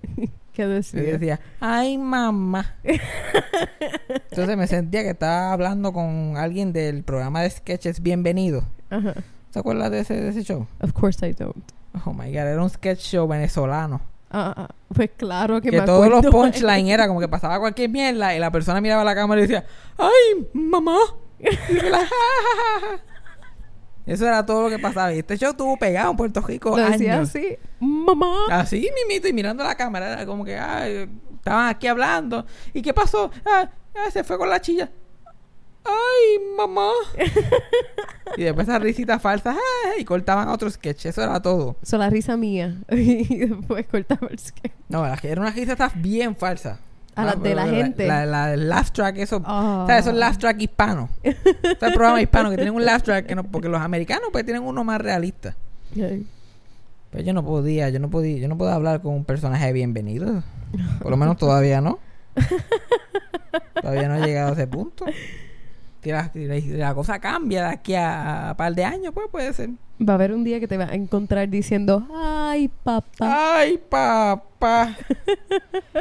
¿Qué 0.53 0.67
decía? 0.67 1.01
decía, 1.01 1.39
ay 1.59 1.97
mamá. 1.97 2.75
Entonces 4.29 4.57
me 4.57 4.67
sentía 4.67 5.01
que 5.01 5.09
estaba 5.11 5.51
hablando 5.53 5.93
con 5.93 6.35
alguien 6.37 6.73
del 6.73 7.03
programa 7.03 7.41
de 7.41 7.49
sketches 7.49 8.01
Bienvenido. 8.01 8.63
Ajá. 8.89 9.13
¿Se 9.49 9.59
acuerdas 9.59 9.91
de 9.91 9.99
ese, 10.01 10.13
de 10.15 10.29
ese 10.29 10.43
show? 10.43 10.67
Of 10.81 10.93
course 10.93 11.25
I 11.27 11.33
don't. 11.33 11.55
Oh 12.05 12.13
my 12.13 12.27
god, 12.27 12.47
era 12.47 12.61
un 12.61 12.69
sketch 12.69 12.99
show 12.99 13.27
venezolano. 13.27 14.01
Ah, 14.29 14.53
ah, 14.57 14.75
pues 14.93 15.11
claro 15.15 15.61
que, 15.61 15.69
Que 15.69 15.79
me 15.79 15.85
todos 15.85 16.09
los 16.09 16.25
punchlines 16.25 16.91
era 16.93 17.07
como 17.07 17.19
que 17.19 17.27
pasaba 17.27 17.59
cualquier 17.59 17.89
mierda 17.89 18.35
y 18.35 18.39
la 18.39 18.51
persona 18.51 18.81
miraba 18.81 19.03
a 19.03 19.05
la 19.05 19.15
cámara 19.15 19.39
y 19.39 19.43
decía, 19.43 19.65
¡ay, 19.97 20.47
mamá! 20.53 20.97
Y 21.39 21.73
la, 21.73 21.97
"Ja, 21.99 22.05
ja, 22.05 22.79
ja, 22.81 22.97
ja". 22.97 23.12
Eso 24.05 24.27
era 24.27 24.45
todo 24.45 24.63
lo 24.63 24.69
que 24.69 24.79
pasaba. 24.79 25.13
Y 25.13 25.19
este 25.19 25.37
show 25.37 25.51
estuvo 25.51 25.77
pegado 25.77 26.11
en 26.11 26.17
Puerto 26.17 26.41
Rico 26.41 26.77
Lo 26.77 26.89
decía 26.89 27.15
años. 27.15 27.29
así. 27.29 27.57
Mamá. 27.79 28.45
Así 28.51 28.89
mimito 29.07 29.27
y 29.27 29.33
mirando 29.33 29.63
la 29.63 29.75
cámara. 29.75 30.13
Era 30.13 30.25
como 30.25 30.43
que, 30.43 30.57
ay, 30.57 31.09
estaban 31.35 31.67
aquí 31.69 31.87
hablando. 31.87 32.45
¿Y 32.73 32.81
qué 32.81 32.93
pasó? 32.93 33.31
Ah, 33.45 33.69
ah, 33.95 34.11
se 34.11 34.23
fue 34.23 34.37
con 34.37 34.49
la 34.49 34.59
chilla. 34.61 34.91
¡Ay, 35.85 36.39
mamá! 36.57 36.91
y 38.37 38.43
después 38.43 38.67
esas 38.67 38.81
risitas 38.81 39.21
falsas. 39.21 39.55
"Ah", 39.57 39.91
y 39.99 40.05
cortaban 40.05 40.47
otro 40.47 40.69
sketch. 40.69 41.05
Eso 41.07 41.21
era 41.21 41.41
todo. 41.41 41.75
Eso 41.81 41.97
la 41.97 42.09
risa 42.09 42.37
mía. 42.37 42.77
y 42.89 43.37
después 43.45 43.85
cortaba 43.87 44.27
el 44.29 44.39
sketch. 44.39 44.71
No, 44.89 45.01
la- 45.05 45.19
era 45.21 45.41
una 45.41 45.51
risa 45.51 45.73
está 45.73 45.91
bien 45.95 46.35
falsa. 46.35 46.79
A 47.15 47.25
las 47.25 47.41
de 47.41 47.55
la 47.55 47.67
gente. 47.67 48.07
La, 48.07 48.25
la, 48.25 48.55
laugh 48.55 48.91
track, 48.91 49.17
eso. 49.17 49.41
Ah. 49.45 49.85
¿Sabes? 49.87 50.05
Esos 50.05 50.17
laugh 50.17 50.37
track 50.37 50.61
hispanos. 50.61 51.09
Está 51.23 51.87
el 51.87 51.93
programa 51.93 52.21
hispano 52.21 52.49
que 52.49 52.55
tienen 52.55 52.73
un 52.73 52.85
laugh 52.85 53.03
track 53.03 53.27
que 53.27 53.35
no, 53.35 53.43
porque 53.43 53.69
los 53.69 53.81
americanos 53.81 54.29
pues 54.31 54.45
tienen 54.45 54.63
uno 54.63 54.83
más 54.83 54.99
realista. 54.99 55.55
Ay. 55.95 56.25
Pero 57.11 57.23
yo 57.23 57.33
no 57.33 57.45
podía, 57.45 57.89
yo 57.89 57.99
no 57.99 58.09
podía, 58.09 58.39
yo 58.39 58.47
no 58.47 58.57
puedo 58.57 58.71
hablar 58.71 59.01
con 59.01 59.13
un 59.13 59.23
personaje 59.25 59.67
de 59.67 59.73
bienvenido. 59.73 60.43
Por 60.99 61.11
lo 61.11 61.17
menos 61.17 61.37
todavía 61.37 61.79
no. 61.79 61.99
Todavía 63.79 64.07
no 64.07 64.15
he 64.15 64.25
llegado 64.25 64.49
a 64.49 64.53
ese 64.53 64.65
punto. 64.65 65.05
Si 66.03 66.11
la, 66.11 66.31
si 66.33 66.95
cosa 66.95 67.19
cambia 67.19 67.63
de 67.63 67.69
aquí 67.69 67.95
a, 67.95 68.49
un 68.51 68.57
par 68.57 68.75
de 68.75 68.83
años, 68.83 69.13
pues 69.13 69.27
puede 69.31 69.53
ser. 69.53 69.69
Va 70.01 70.13
a 70.13 70.15
haber 70.15 70.33
un 70.33 70.43
día 70.43 70.59
que 70.59 70.67
te 70.67 70.75
va 70.75 70.85
a 70.85 70.95
encontrar 70.95 71.47
diciendo, 71.47 72.05
ay, 72.13 72.69
papá. 72.83 73.55
Ay, 73.59 73.79
papá. 73.89 74.97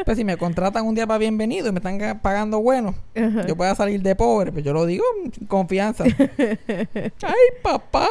Pues 0.05 0.17
si 0.19 0.25
me 0.25 0.37
contratan 0.37 0.87
un 0.87 0.95
día 0.97 1.07
para 1.07 1.19
bienvenido 1.19 1.69
y 1.69 1.73
me 1.73 1.79
están 1.79 2.01
ga- 2.01 2.21
pagando 2.21 2.61
bueno, 2.61 2.95
Ajá. 3.15 3.47
yo 3.47 3.57
pueda 3.57 3.75
salir 3.77 4.03
de 4.03 4.17
pobre, 4.17 4.51
pues 4.51 4.65
yo 4.65 4.73
lo 4.73 4.87
digo 4.87 5.05
con 5.39 5.47
confianza. 5.47 6.05
Ay, 6.75 7.47
papá. 7.63 8.09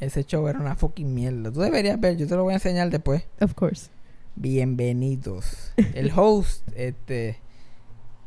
Ese 0.00 0.24
show 0.24 0.48
era 0.48 0.58
una 0.58 0.74
fucking 0.74 1.14
mierda. 1.14 1.52
Tú 1.52 1.60
deberías 1.60 2.00
ver, 2.00 2.16
yo 2.16 2.26
te 2.26 2.34
lo 2.34 2.42
voy 2.42 2.52
a 2.52 2.56
enseñar 2.56 2.90
después. 2.90 3.24
Of 3.40 3.54
course. 3.54 3.88
Bienvenidos. 4.34 5.72
El 5.94 6.10
host, 6.14 6.66
este. 6.76 7.38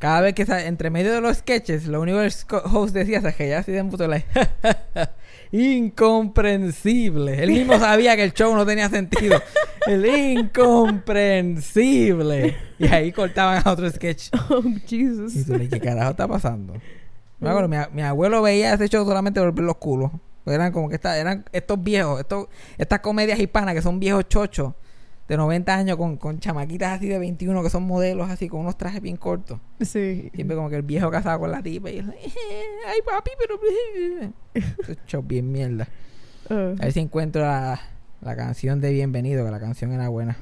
Cada 0.01 0.19
vez 0.21 0.33
que 0.33 0.41
entre 0.65 0.89
medio 0.89 1.13
de 1.13 1.21
los 1.21 1.37
sketches, 1.37 1.85
lo 1.85 2.01
único 2.01 2.17
que 2.17 2.25
el 2.25 2.33
host 2.73 2.95
decía 2.95 3.19
es 3.19 3.35
que 3.35 3.49
ya 3.49 3.59
así 3.59 3.71
de 3.71 3.83
puto 3.83 4.07
like, 4.07 4.25
incomprensible. 5.51 7.43
Él 7.43 7.51
mismo 7.51 7.77
sabía 7.77 8.15
que 8.15 8.23
el 8.23 8.33
show 8.33 8.55
no 8.55 8.65
tenía 8.65 8.89
sentido. 8.89 9.39
El 9.85 10.03
incomprensible. 10.07 12.57
Y 12.79 12.87
ahí 12.87 13.11
cortaban 13.11 13.61
a 13.63 13.71
otro 13.71 13.87
sketch. 13.91 14.29
Oh, 14.49 14.63
Y 14.65 14.79
Jesus. 14.87 15.45
tú 15.45 15.55
le 15.55 15.69
¿qué 15.69 15.79
carajo 15.79 16.09
está 16.11 16.27
pasando? 16.27 16.73
Me 17.39 17.49
acuerdo, 17.49 17.69
mi, 17.93 18.01
abuelo 18.01 18.41
veía 18.41 18.73
ese 18.73 18.89
show 18.89 19.05
solamente 19.05 19.39
por 19.39 19.53
ver 19.53 19.65
los 19.65 19.77
culos. 19.77 20.09
Eran 20.47 20.71
como 20.71 20.89
que 20.89 20.95
esta- 20.95 21.19
eran 21.19 21.45
estos 21.51 21.83
viejos, 21.83 22.19
estos, 22.21 22.47
estas 22.79 23.01
comedias 23.01 23.39
hispanas 23.39 23.75
que 23.75 23.83
son 23.83 23.99
viejos 23.99 24.27
chochos 24.27 24.73
de 25.31 25.37
90 25.37 25.73
años 25.73 25.95
con, 25.95 26.17
con 26.17 26.39
chamaquitas 26.41 26.97
así 26.97 27.07
de 27.07 27.17
21 27.17 27.63
que 27.63 27.69
son 27.69 27.83
modelos 27.83 28.29
así 28.29 28.49
con 28.49 28.59
unos 28.59 28.77
trajes 28.77 29.01
bien 29.01 29.15
cortos. 29.15 29.59
Sí. 29.79 30.29
Siempre 30.35 30.57
como 30.57 30.69
que 30.69 30.75
el 30.75 30.81
viejo 30.81 31.09
casado 31.09 31.39
con 31.39 31.51
la 31.51 31.63
tipa 31.63 31.89
y 31.89 31.99
ay 31.99 32.99
papi, 33.05 33.31
pero... 33.39 34.97
Show 35.07 35.23
bien 35.23 35.49
mierda. 35.51 35.87
Ah. 36.49 36.73
A 36.79 36.83
ver 36.83 36.91
si 36.91 36.99
encuentro 36.99 37.43
la, 37.43 37.79
la 38.19 38.35
canción 38.35 38.81
de 38.81 38.91
Bienvenido, 38.91 39.45
que 39.45 39.51
la 39.51 39.59
canción 39.61 39.93
era 39.93 40.09
buena. 40.09 40.35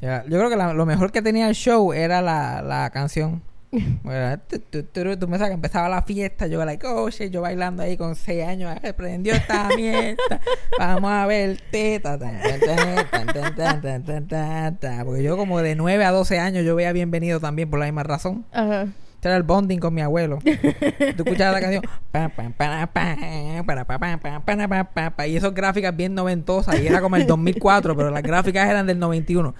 Ya, 0.00 0.24
Yo 0.24 0.38
creo 0.38 0.50
que 0.50 0.56
la- 0.56 0.74
lo 0.74 0.84
mejor 0.84 1.12
que 1.12 1.22
tenía 1.22 1.48
el 1.48 1.54
show 1.54 1.92
era 1.92 2.20
la, 2.20 2.62
la 2.62 2.90
canción. 2.90 3.42
Bueno, 4.02 4.38
tu, 4.38 4.82
tú 4.82 5.28
me 5.28 5.38
sabes 5.38 5.50
que 5.50 5.54
empezaba 5.54 5.88
la 5.88 6.02
fiesta, 6.02 6.46
yo 6.46 6.64
like, 6.64 6.86
oh 6.86 7.08
shit, 7.10 7.30
yo 7.30 7.40
bailando 7.40 7.82
ahí 7.82 7.96
con 7.96 8.14
6 8.14 8.44
años, 8.44 8.72
prendió 8.96 9.34
esta 9.34 9.68
mierda, 9.76 10.40
vamos 10.78 11.10
a 11.10 11.26
ver 11.26 11.60
teta, 11.70 12.18
porque 15.04 15.22
yo 15.22 15.36
como 15.36 15.60
de 15.60 15.74
9 15.74 16.04
a 16.04 16.10
12 16.10 16.38
años 16.38 16.64
yo 16.64 16.74
veía 16.74 16.92
bienvenido 16.92 17.40
también 17.40 17.68
por 17.70 17.78
la 17.78 17.86
misma 17.86 18.02
razón. 18.02 18.44
Ajá 18.52 18.86
era 19.28 19.36
el 19.36 19.42
bonding 19.42 19.78
con 19.78 19.94
mi 19.94 20.00
abuelo. 20.00 20.38
Tú 20.42 21.22
escuchabas 21.24 21.54
la 21.54 21.60
canción. 21.60 21.82
Y 25.26 25.36
esas 25.36 25.54
gráficas 25.54 25.96
bien 25.96 26.14
noventosas. 26.14 26.80
Y 26.80 26.86
era 26.86 27.00
como 27.00 27.16
el 27.16 27.26
2004, 27.26 27.96
pero 27.96 28.10
las 28.10 28.22
gráficas 28.22 28.68
eran 28.68 28.86
del 28.86 28.98
91. 28.98 29.54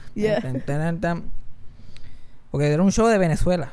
Porque 2.51 2.67
era 2.67 2.83
un 2.83 2.93
show 2.93 3.09
de 3.09 3.19
Venezuela. 3.19 3.73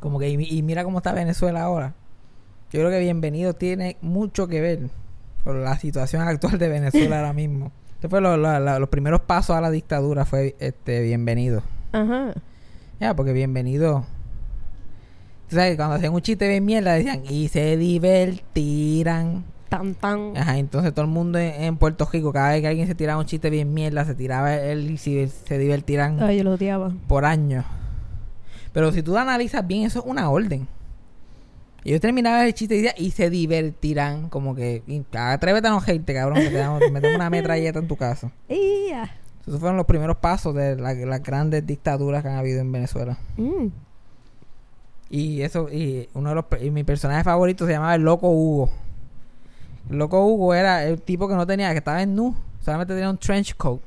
Como 0.00 0.18
que, 0.18 0.28
y, 0.28 0.58
y 0.58 0.62
mira 0.62 0.84
cómo 0.84 0.98
está 0.98 1.12
Venezuela 1.12 1.62
ahora. 1.62 1.94
Yo 2.72 2.80
creo 2.80 2.90
que 2.90 3.00
Bienvenido 3.00 3.54
tiene 3.54 3.96
mucho 4.02 4.48
que 4.48 4.60
ver 4.60 4.80
con 5.44 5.62
la 5.64 5.78
situación 5.78 6.22
actual 6.28 6.58
de 6.58 6.68
Venezuela 6.68 7.18
ahora 7.18 7.32
mismo. 7.32 7.72
Este 7.94 8.08
fue 8.08 8.20
lo- 8.20 8.36
lo- 8.36 8.60
lo- 8.60 8.78
los 8.78 8.88
primeros 8.88 9.20
pasos 9.22 9.56
a 9.56 9.60
la 9.60 9.70
dictadura, 9.70 10.24
fue 10.24 10.54
este 10.58 11.00
Bienvenido. 11.02 11.62
Ajá. 11.92 12.34
Ya, 13.00 13.14
porque 13.14 13.32
bienvenido. 13.32 14.04
Tú 15.48 15.56
sabes, 15.56 15.76
cuando 15.76 15.94
hacían 15.94 16.12
un 16.12 16.20
chiste 16.22 16.48
bien 16.48 16.64
mierda, 16.64 16.94
decían, 16.94 17.22
y 17.28 17.48
se 17.48 17.76
divertirán. 17.76 19.44
Tan, 19.68 19.94
tan. 19.94 20.36
Ajá, 20.36 20.58
entonces 20.58 20.92
todo 20.92 21.04
el 21.04 21.10
mundo 21.10 21.38
en, 21.38 21.62
en 21.62 21.76
Puerto 21.76 22.08
Rico, 22.12 22.32
cada 22.32 22.50
vez 22.50 22.60
que 22.62 22.68
alguien 22.68 22.86
se 22.86 22.94
tiraba 22.94 23.20
un 23.20 23.26
chiste 23.26 23.50
bien 23.50 23.72
mierda, 23.74 24.04
se 24.04 24.14
tiraba 24.14 24.54
él 24.56 24.90
y 24.90 24.96
se, 24.96 25.28
se 25.28 25.58
divertirán 25.58 26.20
Ay, 26.22 26.38
yo 26.38 26.44
lo 26.44 26.52
odiaba. 26.54 26.92
por 27.08 27.24
años. 27.24 27.64
Pero 28.76 28.92
si 28.92 29.02
tú 29.02 29.12
lo 29.12 29.18
analizas 29.20 29.66
bien, 29.66 29.84
eso 29.86 30.00
es 30.00 30.04
una 30.04 30.28
orden. 30.28 30.68
Y 31.82 31.92
yo 31.92 31.98
terminaba 31.98 32.44
el 32.44 32.52
chiste 32.52 32.74
y 32.76 32.82
decía, 32.82 32.94
y 32.98 33.10
se 33.12 33.30
divertirán. 33.30 34.28
Como 34.28 34.54
que, 34.54 34.82
y, 34.86 35.02
atrévete 35.16 35.66
a 35.68 35.70
no 35.70 35.80
hate, 35.80 36.04
cabrón, 36.12 36.40
que 36.40 36.50
te 36.50 36.56
damos- 36.58 36.82
metemos 36.92 37.16
una 37.16 37.30
metralleta 37.30 37.78
en 37.78 37.88
tu 37.88 37.96
casa. 37.96 38.30
Ia. 38.50 39.10
Esos 39.46 39.60
fueron 39.60 39.78
los 39.78 39.86
primeros 39.86 40.18
pasos 40.18 40.54
de 40.54 40.76
la- 40.76 40.92
las 40.92 41.22
grandes 41.22 41.66
dictaduras 41.66 42.22
que 42.22 42.28
han 42.28 42.36
habido 42.36 42.60
en 42.60 42.70
Venezuela. 42.70 43.16
Mm. 43.38 43.68
Y 45.08 45.40
eso, 45.40 45.70
y 45.72 46.10
uno 46.12 46.28
de 46.28 46.34
los 46.34 46.44
y 46.60 46.70
mi 46.70 46.84
personaje 46.84 47.24
favorito 47.24 47.64
se 47.64 47.72
llamaba 47.72 47.94
el 47.94 48.02
Loco 48.02 48.28
Hugo. 48.28 48.70
El 49.88 49.96
Loco 49.96 50.22
Hugo 50.26 50.52
era 50.52 50.84
el 50.84 51.00
tipo 51.00 51.28
que 51.28 51.34
no 51.34 51.46
tenía, 51.46 51.72
que 51.72 51.78
estaba 51.78 52.02
en 52.02 52.14
nu, 52.14 52.34
solamente 52.60 52.92
tenía 52.92 53.08
un 53.08 53.16
trench 53.16 53.56
coat 53.56 53.80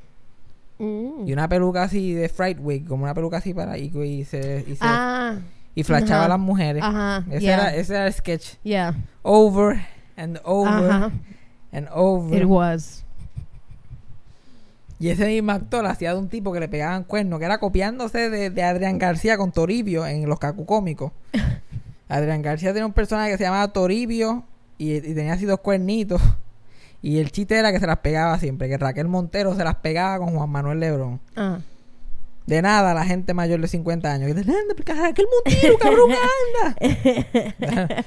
Mm. 0.79 1.27
y 1.27 1.33
una 1.33 1.47
peluca 1.49 1.83
así 1.83 2.13
de 2.13 2.29
fright 2.29 2.57
wig, 2.61 2.87
como 2.87 3.03
una 3.03 3.13
peluca 3.13 3.37
así 3.37 3.53
para 3.53 3.77
y, 3.77 3.91
y 3.95 4.23
se 4.25 4.63
y, 4.67 4.75
se- 4.75 4.79
Ah. 4.81 5.35
y 5.75 5.83
flashaba 5.83 6.19
ajá. 6.21 6.25
a 6.25 6.29
las 6.29 6.39
mujeres. 6.39 6.81
Ajá. 6.83 7.25
Ese 7.29 7.39
yeah. 7.41 7.53
era 7.55 7.75
ese 7.75 7.95
era 7.95 8.07
el 8.07 8.13
sketch. 8.13 8.55
Yeah. 8.63 8.95
Over 9.21 9.77
and 10.15 10.39
over 10.45 10.89
Ajá. 10.89 11.11
and 11.73 11.87
over. 11.93 12.37
It 12.41 12.45
was. 12.47 13.03
Y 15.01 15.09
ese 15.09 15.25
mismo 15.27 15.51
actor 15.53 15.85
hacía 15.85 16.11
de 16.13 16.19
un 16.19 16.27
tipo 16.27 16.51
que 16.51 16.59
le 16.59 16.67
pegaban 16.67 17.03
cuernos, 17.05 17.39
que 17.39 17.45
era 17.45 17.57
copiándose 17.57 18.29
de, 18.29 18.49
de 18.49 18.63
Adrián 18.63 18.97
García 18.97 19.37
con 19.37 19.51
Toribio 19.53 20.05
en 20.05 20.27
los 20.27 20.39
cacucómicos. 20.39 21.11
Adrián 22.09 22.41
García 22.41 22.73
tenía 22.73 22.85
un 22.85 22.91
personaje 22.93 23.31
que 23.31 23.37
se 23.37 23.43
llamaba 23.43 23.67
Toribio 23.71 24.43
y, 24.77 24.95
y 24.95 25.01
tenía 25.13 25.33
así 25.33 25.45
dos 25.45 25.59
cuernitos. 25.59 26.21
Y 27.01 27.19
el 27.19 27.31
chiste 27.31 27.57
era 27.57 27.71
que 27.71 27.79
se 27.79 27.87
las 27.87 27.99
pegaba 27.99 28.37
siempre, 28.39 28.67
que 28.67 28.77
Raquel 28.77 29.07
Montero 29.07 29.55
se 29.55 29.63
las 29.63 29.75
pegaba 29.75 30.17
con 30.19 30.35
Juan 30.35 30.49
Manuel 30.49 30.79
Lebrón. 30.79 31.21
Ah. 31.35 31.59
De 32.45 32.61
nada, 32.63 32.93
la 32.95 33.05
gente 33.05 33.35
mayor 33.35 33.61
de 33.61 33.67
50 33.67 34.11
años. 34.11 34.27
Que 34.27 34.33
dice, 34.33 34.49
anda, 34.49 34.73
porque 34.75 34.93
Raquel 34.93 35.27
Montero, 35.45 35.77
cabrón, 35.77 36.09
anda. 36.11 36.75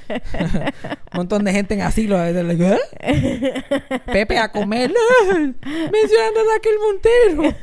un 1.12 1.16
montón 1.16 1.44
de 1.44 1.52
gente 1.52 1.74
en 1.74 1.82
asilo. 1.82 2.20
digo, 2.24 2.66
¿eh? 2.66 2.80
Pepe 4.12 4.38
a 4.38 4.50
comer. 4.50 4.92
¡ah! 4.92 5.32
Mencionando 5.32 6.40
a 6.40 6.44
Raquel 6.54 6.74
Montero. 6.82 7.54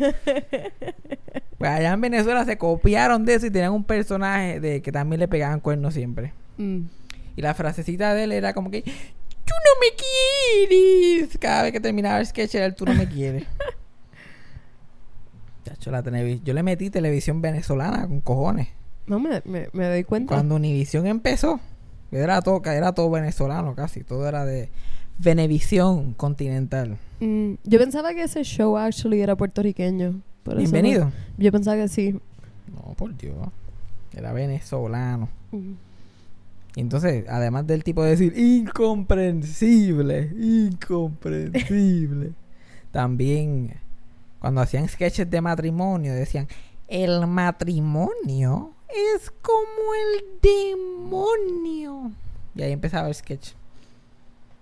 Pues 1.57 1.69
allá 1.69 1.91
en 1.91 1.99
Venezuela 1.99 2.45
se 2.45 2.57
copiaron 2.57 3.25
de 3.25 3.33
eso 3.33 3.45
y 3.45 3.51
tenían 3.51 3.73
un 3.73 3.83
personaje 3.83 4.61
de 4.61 4.81
que 4.81 4.93
también 4.93 5.19
le 5.19 5.27
pegaban 5.27 5.59
cuernos 5.59 5.93
siempre. 5.93 6.31
Mm. 6.55 6.83
Y 7.35 7.41
la 7.41 7.53
frasecita 7.53 8.13
de 8.13 8.23
él 8.23 8.31
era 8.31 8.53
como 8.53 8.71
que, 8.71 8.85
tú 9.49 9.55
no 9.65 9.71
me 9.81 9.87
Iris. 10.75 11.37
Cada 11.39 11.63
vez 11.63 11.71
que 11.71 11.79
terminaba 11.79 12.19
el 12.19 12.25
sketch 12.27 12.55
era 12.55 12.65
el 12.65 12.75
tú 12.75 12.85
no 12.85 12.93
me 12.93 13.07
quieres. 13.07 13.45
Chacho, 15.65 15.91
la 15.91 16.03
televi- 16.03 16.41
Yo 16.43 16.53
le 16.53 16.63
metí 16.63 16.89
televisión 16.89 17.41
venezolana 17.41 18.07
con 18.07 18.21
cojones. 18.21 18.69
No 19.07 19.19
me, 19.19 19.41
me, 19.45 19.69
me 19.73 19.85
doy 19.87 20.03
cuenta. 20.03 20.35
Cuando 20.35 20.55
Univisión 20.55 21.07
empezó, 21.07 21.59
era 22.11 22.41
todo, 22.41 22.61
era 22.65 22.93
todo 22.93 23.09
venezolano 23.09 23.75
casi. 23.75 24.03
Todo 24.03 24.27
era 24.27 24.45
de 24.45 24.69
Venevisión 25.17 26.13
continental. 26.13 26.97
Mm, 27.19 27.55
yo 27.65 27.79
pensaba 27.79 28.13
que 28.13 28.23
ese 28.23 28.43
show 28.43 28.77
actually 28.77 29.21
era 29.21 29.35
puertorriqueño. 29.35 30.21
por 30.43 30.57
Bienvenido. 30.57 31.11
yo 31.37 31.51
pensaba 31.51 31.75
que 31.77 31.87
sí. 31.89 32.17
No, 32.73 32.93
por 32.93 33.15
Dios. 33.17 33.35
Era 34.15 34.31
venezolano. 34.31 35.27
Mm. 35.51 35.73
Y 36.79 36.81
entonces, 36.81 37.25
además 37.27 37.67
del 37.67 37.83
tipo 37.83 38.01
de 38.05 38.11
decir 38.11 38.31
incomprensible, 38.37 40.31
incomprensible, 40.39 42.31
también 42.93 43.73
cuando 44.39 44.61
hacían 44.61 44.87
sketches 44.87 45.29
de 45.29 45.41
matrimonio 45.41 46.13
decían, 46.13 46.47
el 46.87 47.27
matrimonio 47.27 48.71
es 48.87 49.29
como 49.41 49.93
el 49.93 50.23
demonio. 50.41 52.13
Y 52.55 52.61
ahí 52.61 52.71
empezaba 52.71 53.09
el 53.09 53.13
sketch. 53.13 53.49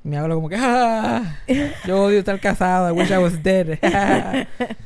Y 0.03 0.07
me 0.07 0.17
hablo 0.17 0.33
como 0.33 0.49
que, 0.49 0.55
"Ah, 0.57 1.37
yo 1.85 2.01
odio 2.01 2.17
estar 2.17 2.39
casado, 2.39 2.89
I 2.89 2.93
wish 2.99 3.11
I 3.11 3.17
was 3.17 3.43
dead. 3.43 3.77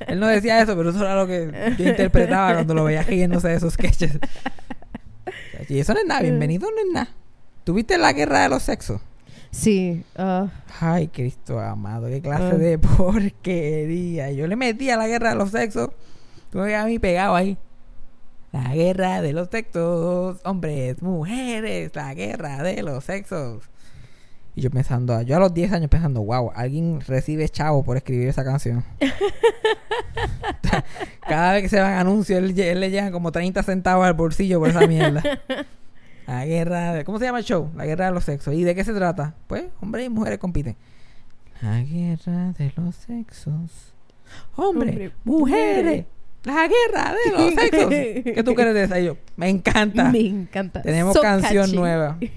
Él 0.05 0.19
no 0.19 0.27
decía 0.27 0.61
eso, 0.61 0.75
pero 0.75 0.89
eso 0.89 0.99
era 1.01 1.15
lo 1.15 1.27
que 1.27 1.49
yo 1.79 1.87
interpretaba 1.87 2.55
cuando 2.55 2.73
lo 2.73 2.83
veía 2.83 3.03
riéndose 3.03 3.47
de 3.47 3.55
esos 3.55 3.75
sketches. 3.75 4.19
Y 5.69 5.79
eso 5.79 5.93
no 5.93 6.01
es 6.01 6.05
nada, 6.05 6.21
bienvenido 6.21 6.69
no 6.69 6.77
es 6.77 6.93
nada. 6.93 7.20
¿Tuviste 7.63 7.97
la 7.97 8.13
guerra 8.13 8.41
de 8.43 8.50
los 8.50 8.63
sexos? 8.63 9.02
Sí. 9.52 10.04
ah, 10.15 10.47
Ay, 10.80 11.08
Cristo 11.10 11.60
amado, 11.60 12.08
qué 12.08 12.21
clase 12.21 12.56
Ah. 12.56 12.58
de 12.58 12.78
porquería. 12.80 14.32
Yo 14.32 14.47
le 14.47 14.56
metí 14.56 14.89
a 14.89 14.97
la 14.97 15.08
guerra 15.08 15.30
de 15.32 15.36
los 15.36 15.52
sexos. 15.52 15.89
Tú 16.52 16.60
me 16.60 16.76
a 16.76 16.86
mí 16.86 17.00
pegado 17.00 17.36
ahí. 17.36 17.58
La 18.52 18.74
guerra 18.74 19.21
de 19.21 19.32
los 19.34 19.47
sexos, 19.50 20.39
hombres, 20.43 21.02
mujeres, 21.02 21.91
la 21.95 22.13
guerra 22.13 22.62
de 22.63 22.84
los 22.84 23.04
sexos. 23.06 23.63
Y 24.56 24.62
yo 24.62 24.69
pensando, 24.69 25.21
yo 25.21 25.38
a 25.38 25.39
los 25.39 25.54
10 25.54 25.71
años 25.71 25.89
pensando, 25.89 26.21
wow, 26.24 26.52
alguien 26.54 27.00
recibe 27.08 27.47
chavo 27.47 27.84
por 27.84 27.95
escribir 27.95 28.28
esa 28.28 28.43
canción. 28.43 28.84
Cada 31.28 31.54
vez 31.54 31.63
que 31.63 31.69
se 31.69 31.80
van 31.80 31.93
anuncios, 31.93 32.38
él, 32.39 32.60
él 32.60 32.80
le 32.82 32.89
llegan 32.91 33.13
como 33.13 33.32
30 33.32 33.63
centavos 33.63 34.06
al 34.06 34.13
bolsillo 34.13 34.60
por 34.60 34.69
esa 34.69 34.86
mierda. 34.88 35.24
La 36.31 36.45
guerra 36.45 36.93
de... 36.93 37.03
¿Cómo 37.03 37.19
se 37.19 37.25
llama 37.25 37.39
el 37.39 37.43
show? 37.45 37.69
La 37.75 37.85
guerra 37.85 38.05
de 38.05 38.11
los 38.13 38.23
sexos. 38.23 38.53
¿Y 38.53 38.63
de 38.63 38.73
qué 38.73 38.83
se 38.85 38.93
trata? 38.93 39.35
Pues, 39.47 39.65
hombres 39.81 40.05
y 40.05 40.09
mujeres 40.09 40.39
compiten. 40.39 40.77
La 41.61 41.81
guerra 41.81 42.53
de 42.57 42.71
los 42.77 42.95
sexos. 42.95 43.93
Hombre, 44.55 45.11
mujeres. 45.25 46.05
La 46.43 46.67
guerra 46.69 47.13
de 47.13 47.31
los 47.37 47.53
sexos. 47.61 47.89
¿Qué 47.89 48.41
tú 48.45 48.55
crees 48.55 48.73
de 48.73 48.83
esa? 48.83 48.99
Y 48.99 49.05
yo, 49.05 49.17
me 49.35 49.49
encanta. 49.49 50.09
me 50.09 50.19
encanta. 50.25 50.81
Tenemos 50.81 51.13
So 51.13 51.21
canción 51.21 51.65
catchy. 51.65 51.75
nueva. 51.75 52.17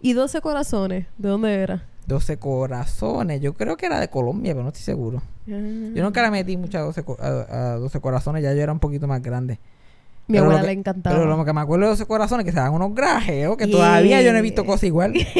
Y 0.00 0.12
12 0.12 0.40
corazones. 0.40 1.06
¿De 1.18 1.28
dónde 1.28 1.52
era? 1.54 1.84
12 2.06 2.38
corazones. 2.38 3.40
Yo 3.40 3.54
creo 3.54 3.76
que 3.76 3.86
era 3.86 3.98
de 3.98 4.08
Colombia, 4.08 4.52
pero 4.54 4.62
no 4.62 4.68
estoy 4.68 4.84
seguro. 4.84 5.22
Yo 5.44 5.56
nunca 6.04 6.22
le 6.22 6.30
metí 6.30 6.56
mucho 6.56 6.78
a 6.78 6.82
12, 6.82 7.02
co- 7.02 7.18
a, 7.20 7.72
a 7.72 7.76
12 7.78 8.00
corazones. 8.00 8.42
Ya 8.44 8.54
yo 8.54 8.62
era 8.62 8.72
un 8.72 8.78
poquito 8.78 9.08
más 9.08 9.20
grande. 9.20 9.58
Mi 10.28 10.34
Pero 10.34 10.44
abuela 10.44 10.60
que- 10.60 10.66
le 10.66 10.72
encantaba. 10.74 11.16
Pero 11.16 11.28
lo 11.36 11.44
que 11.44 11.52
me 11.54 11.60
acuerdo 11.62 11.84
de 11.86 11.90
12 11.92 12.04
corazones 12.06 12.44
que 12.44 12.52
se 12.52 12.58
dan 12.58 12.72
unos 12.74 12.94
grajeos 12.94 13.56
que 13.56 13.66
todavía 13.66 14.20
yo 14.22 14.30
no 14.32 14.38
he 14.38 14.42
visto 14.42 14.64
cosa 14.66 14.86
igual. 14.86 15.14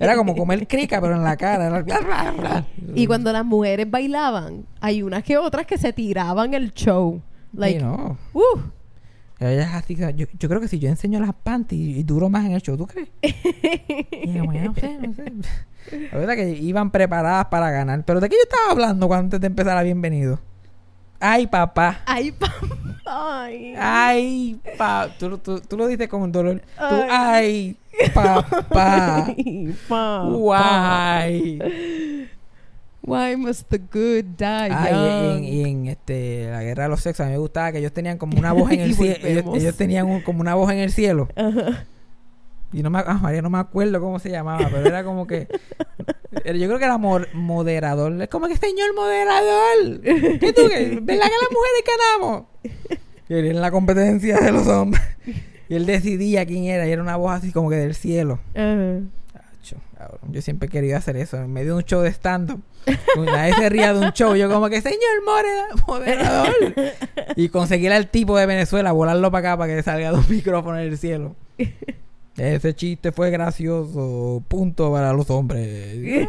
Era 0.00 0.16
como 0.16 0.34
comer 0.36 0.66
crica, 0.66 1.00
pero 1.00 1.14
en 1.14 1.22
la 1.22 1.36
cara. 1.36 1.66
Era 1.68 1.82
bla, 1.82 2.00
bla, 2.00 2.32
bla. 2.36 2.66
Y 2.94 3.06
cuando 3.06 3.32
las 3.32 3.44
mujeres 3.44 3.88
bailaban, 3.90 4.66
hay 4.80 5.02
unas 5.02 5.22
que 5.22 5.36
otras 5.38 5.66
que 5.66 5.78
se 5.78 5.92
tiraban 5.92 6.52
el 6.54 6.72
show. 6.72 7.22
Like, 7.52 7.78
Sí, 7.78 7.84
no. 7.84 8.18
uh, 8.34 8.42
Ellas 9.40 9.72
así, 9.72 9.94
yo, 9.94 10.08
yo 10.38 10.48
creo 10.48 10.60
que 10.60 10.66
si 10.68 10.80
yo 10.80 10.88
enseño 10.88 11.20
las 11.20 11.32
panties 11.32 11.96
y 11.98 12.02
duro 12.02 12.28
más 12.28 12.44
en 12.44 12.52
el 12.52 12.60
show, 12.60 12.76
¿tú 12.76 12.86
crees? 12.88 13.08
Y 13.22 14.32
yo, 14.32 14.44
bueno, 14.44 14.72
no 14.72 14.74
sé, 14.74 14.98
no 14.98 15.14
sé. 15.14 15.32
La 16.12 16.18
verdad 16.18 16.34
que 16.34 16.50
iban 16.50 16.90
preparadas 16.90 17.46
para 17.46 17.70
ganar. 17.70 18.04
Pero 18.04 18.18
¿de 18.20 18.28
qué 18.28 18.34
yo 18.34 18.42
estaba 18.42 18.72
hablando 18.72 19.06
cuando 19.06 19.24
antes 19.26 19.40
de 19.40 19.46
empezar 19.46 19.78
a 19.78 19.82
Bienvenido? 19.82 20.40
Ay, 21.20 21.46
papá. 21.46 22.00
ay, 22.06 22.30
pa- 22.32 22.54
ay. 23.06 23.74
Ay, 23.76 24.60
pa. 24.76 25.08
Tú, 25.18 25.38
tú, 25.38 25.60
tú 25.60 25.76
lo 25.76 25.86
dices 25.86 26.08
con 26.08 26.30
dolor. 26.30 26.60
Tú, 26.76 26.94
Ay. 27.10 27.76
papá. 28.14 29.26
Ay, 29.34 29.74
Why? 29.88 31.58
Why 33.02 33.36
must 33.36 33.68
the 33.70 33.78
good 33.78 34.24
die 34.36 34.68
Ah, 34.70 34.88
y, 34.90 34.92
young? 34.92 35.36
en, 35.38 35.44
y 35.44 35.62
en, 35.64 35.86
este, 35.86 36.50
la 36.50 36.62
guerra 36.62 36.82
de 36.84 36.88
los 36.90 37.00
sexos, 37.00 37.24
a 37.24 37.26
mí 37.28 37.32
me 37.32 37.38
gustaba 37.38 37.72
que 37.72 37.78
ellos 37.78 37.92
tenían 37.92 38.18
como 38.18 38.38
una 38.38 38.52
voz 38.52 38.70
en 38.70 38.80
el 38.80 38.94
cielo. 38.94 39.54
Ellos, 39.54 39.76
tenían 39.76 40.06
un- 40.06 40.20
como 40.20 40.40
una 40.40 40.54
voz 40.54 40.70
en 40.72 40.78
el 40.78 40.92
cielo. 40.92 41.28
Ajá. 41.34 41.84
Y 42.72 42.82
no 42.82 42.90
me, 42.90 42.98
ah, 42.98 43.18
María, 43.20 43.40
no 43.40 43.50
me 43.50 43.58
acuerdo 43.58 44.00
cómo 44.00 44.18
se 44.18 44.30
llamaba, 44.30 44.68
pero 44.70 44.86
era 44.86 45.02
como 45.02 45.26
que. 45.26 45.48
Yo 46.44 46.66
creo 46.66 46.78
que 46.78 46.84
era 46.84 46.98
moderador. 46.98 48.20
Es 48.20 48.28
como 48.28 48.46
que, 48.46 48.56
señor 48.56 48.94
moderador. 48.94 50.00
¿Qué 50.02 50.52
tú? 50.54 50.62
¿Verdad 50.68 51.02
que 51.02 51.14
las 51.16 51.50
mujeres 51.50 51.84
ganamos? 51.86 52.44
Y 53.28 53.34
él 53.34 53.46
en 53.46 53.60
la 53.60 53.70
competencia 53.70 54.38
de 54.38 54.52
los 54.52 54.66
hombres. 54.66 55.02
Y 55.68 55.74
él 55.74 55.86
decidía 55.86 56.46
quién 56.46 56.64
era. 56.64 56.86
Y 56.86 56.92
era 56.92 57.02
una 57.02 57.16
voz 57.16 57.32
así 57.32 57.52
como 57.52 57.70
que 57.70 57.76
del 57.76 57.94
cielo. 57.94 58.38
Cabrón, 58.54 60.20
Yo 60.30 60.42
siempre 60.42 60.68
he 60.68 60.70
querido 60.70 60.96
hacer 60.96 61.16
eso. 61.16 61.36
En 61.38 61.52
medio 61.52 61.72
de 61.72 61.78
un 61.78 61.84
show 61.84 62.02
de 62.02 62.10
stand-up. 62.10 62.62
Nadie 63.16 63.54
se 63.54 63.68
ría 63.68 63.92
de 63.92 64.00
un 64.00 64.12
show. 64.12 64.34
Yo 64.36 64.48
como 64.48 64.68
que, 64.68 64.80
señor 64.80 65.00
moderador. 65.86 66.54
Y 67.36 67.48
conseguir 67.48 67.92
al 67.92 68.08
tipo 68.08 68.38
de 68.38 68.46
Venezuela, 68.46 68.92
volarlo 68.92 69.30
para 69.30 69.50
acá 69.50 69.58
para 69.58 69.74
que 69.74 69.82
salga 69.82 70.12
de 70.12 70.18
un 70.18 70.26
micrófono 70.28 70.78
en 70.78 70.88
el 70.88 70.98
cielo. 70.98 71.34
Ese 72.38 72.74
chiste 72.74 73.12
fue 73.12 73.30
gracioso. 73.30 74.42
Punto 74.48 74.90
para 74.92 75.12
los 75.12 75.28
hombres. 75.30 76.28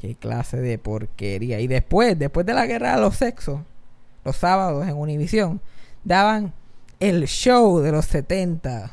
Qué 0.00 0.14
clase 0.16 0.58
de 0.60 0.78
porquería. 0.78 1.60
Y 1.60 1.66
después, 1.66 2.18
después 2.18 2.44
de 2.46 2.54
la 2.54 2.66
guerra 2.66 2.96
de 2.96 3.00
los 3.00 3.16
sexos, 3.16 3.60
los 4.24 4.36
sábados 4.36 4.86
en 4.86 4.94
Univisión, 4.96 5.60
daban 6.02 6.52
el 7.00 7.26
show 7.26 7.80
de 7.80 7.92
los 7.92 8.06
70. 8.06 8.90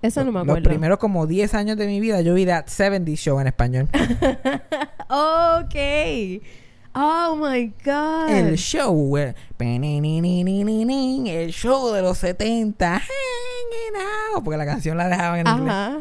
Eso 0.00 0.24
no 0.24 0.30
me 0.30 0.38
Los 0.40 0.48
acuerdo. 0.48 0.68
primeros 0.68 0.98
como 0.98 1.26
10 1.26 1.54
años 1.54 1.76
de 1.76 1.86
mi 1.88 1.98
vida 2.00 2.20
yo 2.20 2.34
vi 2.34 2.46
That 2.46 2.66
70 2.68 3.12
Show 3.12 3.40
en 3.40 3.46
español. 3.48 3.88
Ok. 5.10 5.74
Oh 7.00 7.36
my 7.36 7.72
God. 7.84 8.28
el 8.30 8.56
show. 8.56 9.16
El 9.16 9.34
show 11.52 11.92
de 11.92 12.02
los 12.02 12.18
70. 12.18 12.92
Hanging 12.94 14.02
out, 14.34 14.44
Porque 14.44 14.56
la 14.58 14.66
canción 14.66 14.96
la 14.96 15.08
dejaban 15.08 15.40
en 15.40 15.46
inglés. 15.46 15.74
Ajá. 15.74 15.98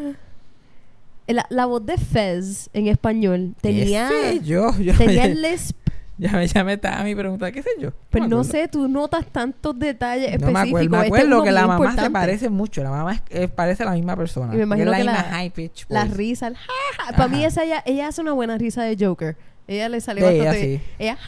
La, 1.28 1.46
la 1.50 1.66
voz 1.66 1.86
de 1.86 1.98
Fez 1.98 2.70
en 2.74 2.88
español 2.88 3.54
tenía, 3.62 4.08
¿Qué 4.10 4.40
sé 4.40 4.46
yo? 4.46 4.72
yo 4.80 4.96
tenía 4.98 5.26
el 5.26 5.42
lisp. 5.42 5.76
ya 6.18 6.32
me, 6.32 6.48
ya 6.48 6.64
me 6.64 6.74
estaba 6.74 7.02
a 7.02 7.04
mí 7.04 7.14
preguntando, 7.14 7.54
¿qué 7.54 7.62
sé 7.62 7.70
yo? 7.80 7.92
Pero 8.10 8.24
me 8.24 8.30
no 8.30 8.38
acuerdo. 8.40 8.52
sé, 8.60 8.68
tú 8.70 8.88
notas 8.88 9.26
tantos 9.28 9.78
detalles 9.78 10.40
No 10.40 10.52
me 10.52 10.60
acuerdo, 10.62 10.78
específicos. 10.80 10.90
me 10.90 10.98
Este 10.98 11.08
es 11.08 11.14
acuerdo 11.22 11.36
uno 11.36 11.44
que 11.44 11.52
la 11.52 11.62
mamá 11.68 11.78
se 11.78 11.84
importante. 11.90 12.12
parece 12.12 12.50
mucho. 12.50 12.82
La 12.82 12.90
mamá 12.92 13.14
es- 13.14 13.22
eh, 13.30 13.48
parece 13.50 13.84
la 13.84 13.92
misma 13.92 14.16
persona. 14.16 14.54
Y 14.54 14.58
me 14.58 14.64
imagino 14.64 14.86
es 14.86 14.92
la 14.92 14.98
que 14.98 15.04
misma 15.04 15.22
la- 15.30 15.36
high 15.38 15.50
pitch 15.52 15.86
La 15.90 16.06
risa, 16.06 16.48
el 16.48 16.56
ja, 16.56 16.64
ja. 16.98 17.12
Para 17.12 17.28
mí 17.28 17.44
esa 17.44 17.66
ella, 17.66 17.84
ella 17.86 18.08
hace 18.08 18.22
una 18.22 18.32
buena 18.32 18.58
risa 18.58 18.84
de 18.84 18.96
Joker. 19.06 19.36
Ella 19.68 19.90
le 19.90 20.02
salió 20.02 20.26
De 20.26 20.36
ella, 20.36 20.46
bastante 20.46 20.62
sí. 20.62 20.68
bien. 20.68 20.82
Ella, 21.00 21.16
ja. 21.18 21.28